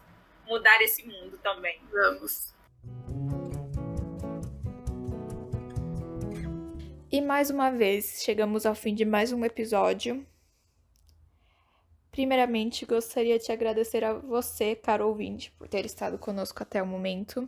mudar 0.51 0.81
esse 0.81 1.07
mundo 1.07 1.37
também. 1.37 1.79
Vamos. 1.89 2.53
E 7.09 7.21
mais 7.21 7.49
uma 7.49 7.71
vez, 7.71 8.21
chegamos 8.21 8.65
ao 8.65 8.75
fim 8.75 8.93
de 8.93 9.05
mais 9.05 9.31
um 9.31 9.45
episódio. 9.45 10.25
Primeiramente, 12.11 12.85
gostaria 12.85 13.39
de 13.39 13.49
agradecer 13.49 14.03
a 14.03 14.13
você, 14.13 14.75
caro 14.75 15.07
ouvinte, 15.07 15.51
por 15.51 15.69
ter 15.69 15.85
estado 15.85 16.17
conosco 16.17 16.61
até 16.61 16.83
o 16.83 16.85
momento. 16.85 17.47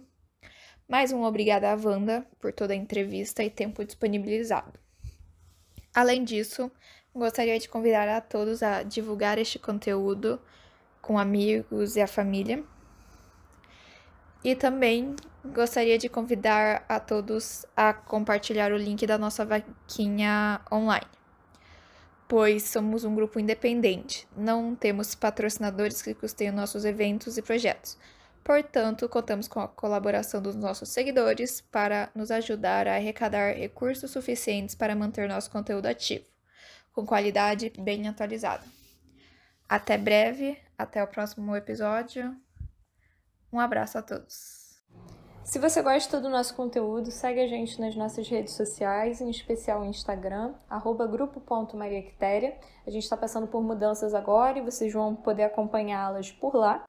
Mais 0.87 1.11
um 1.11 1.23
obrigada 1.23 1.73
à 1.73 1.75
Wanda 1.75 2.25
por 2.39 2.53
toda 2.53 2.71
a 2.71 2.77
entrevista 2.77 3.43
e 3.43 3.49
tempo 3.49 3.83
disponibilizado. 3.83 4.79
Além 5.93 6.23
disso, 6.23 6.71
gostaria 7.13 7.59
de 7.59 7.67
convidar 7.67 8.07
a 8.07 8.21
todos 8.21 8.63
a 8.63 8.83
divulgar 8.83 9.37
este 9.37 9.59
conteúdo 9.59 10.41
com 11.01 11.19
amigos 11.19 11.97
e 11.97 12.01
a 12.01 12.07
família. 12.07 12.63
E 14.43 14.55
também 14.55 15.15
gostaria 15.45 15.97
de 15.97 16.09
convidar 16.09 16.85
a 16.89 16.99
todos 16.99 17.65
a 17.75 17.93
compartilhar 17.93 18.71
o 18.71 18.77
link 18.77 19.05
da 19.07 19.17
nossa 19.17 19.45
vaquinha 19.45 20.61
online 20.71 21.07
pois 22.33 22.63
somos 22.63 23.03
um 23.03 23.13
grupo 23.13 23.39
independente, 23.39 24.27
não 24.35 24.75
temos 24.75 25.13
patrocinadores 25.13 26.01
que 26.01 26.15
custeiam 26.15 26.55
nossos 26.55 26.83
eventos 26.83 27.37
e 27.37 27.43
projetos. 27.43 27.95
Portanto, 28.43 29.07
contamos 29.07 29.47
com 29.47 29.59
a 29.59 29.67
colaboração 29.67 30.41
dos 30.41 30.55
nossos 30.55 30.89
seguidores 30.89 31.61
para 31.61 32.09
nos 32.15 32.31
ajudar 32.31 32.87
a 32.87 32.95
arrecadar 32.95 33.53
recursos 33.55 34.09
suficientes 34.09 34.73
para 34.73 34.95
manter 34.95 35.29
nosso 35.29 35.51
conteúdo 35.51 35.85
ativo, 35.85 36.25
com 36.91 37.05
qualidade 37.05 37.71
bem 37.79 38.07
atualizada. 38.07 38.63
Até 39.69 39.95
breve, 39.95 40.57
até 40.75 41.03
o 41.03 41.07
próximo 41.07 41.55
episódio. 41.55 42.35
Um 43.53 43.59
abraço 43.59 43.99
a 43.99 44.01
todos. 44.01 44.81
Se 45.43 45.59
você 45.59 45.83
gosta 45.83 46.19
do 46.19 46.27
nosso 46.27 46.55
conteúdo, 46.55 47.11
segue 47.11 47.39
a 47.39 47.47
gente 47.47 47.79
nas 47.79 47.95
nossas 47.95 48.27
redes 48.27 48.55
sociais, 48.55 49.21
em 49.21 49.29
especial 49.29 49.81
o 49.81 49.85
Instagram, 49.85 50.55
grupo.mariactéria. 51.11 52.57
A 52.87 52.89
gente 52.89 53.03
está 53.03 53.15
passando 53.15 53.45
por 53.45 53.61
mudanças 53.61 54.15
agora 54.15 54.57
e 54.57 54.63
vocês 54.63 54.91
vão 54.91 55.15
poder 55.15 55.43
acompanhá-las 55.43 56.31
por 56.31 56.55
lá. 56.55 56.83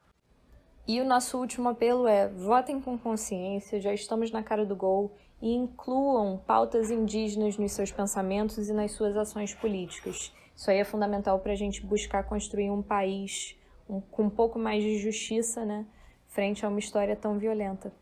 E 0.88 1.02
o 1.02 1.04
nosso 1.04 1.36
último 1.36 1.68
apelo 1.68 2.08
é: 2.08 2.28
votem 2.28 2.80
com 2.80 2.96
consciência, 2.96 3.78
já 3.78 3.92
estamos 3.92 4.30
na 4.30 4.42
cara 4.42 4.64
do 4.64 4.74
gol 4.74 5.14
e 5.42 5.52
incluam 5.52 6.38
pautas 6.46 6.90
indígenas 6.90 7.58
nos 7.58 7.72
seus 7.72 7.92
pensamentos 7.92 8.70
e 8.70 8.72
nas 8.72 8.92
suas 8.92 9.14
ações 9.18 9.52
políticas. 9.52 10.32
Isso 10.56 10.70
aí 10.70 10.78
é 10.78 10.84
fundamental 10.84 11.38
para 11.40 11.52
a 11.52 11.56
gente 11.56 11.84
buscar 11.84 12.22
construir 12.22 12.70
um 12.70 12.80
país 12.80 13.54
com 13.86 14.22
um 14.22 14.30
pouco 14.30 14.58
mais 14.58 14.82
de 14.82 14.96
justiça, 14.96 15.62
né, 15.62 15.84
frente 16.34 16.66
a 16.66 16.68
uma 16.68 16.80
história 16.80 17.14
tão 17.14 17.38
violenta. 17.38 17.92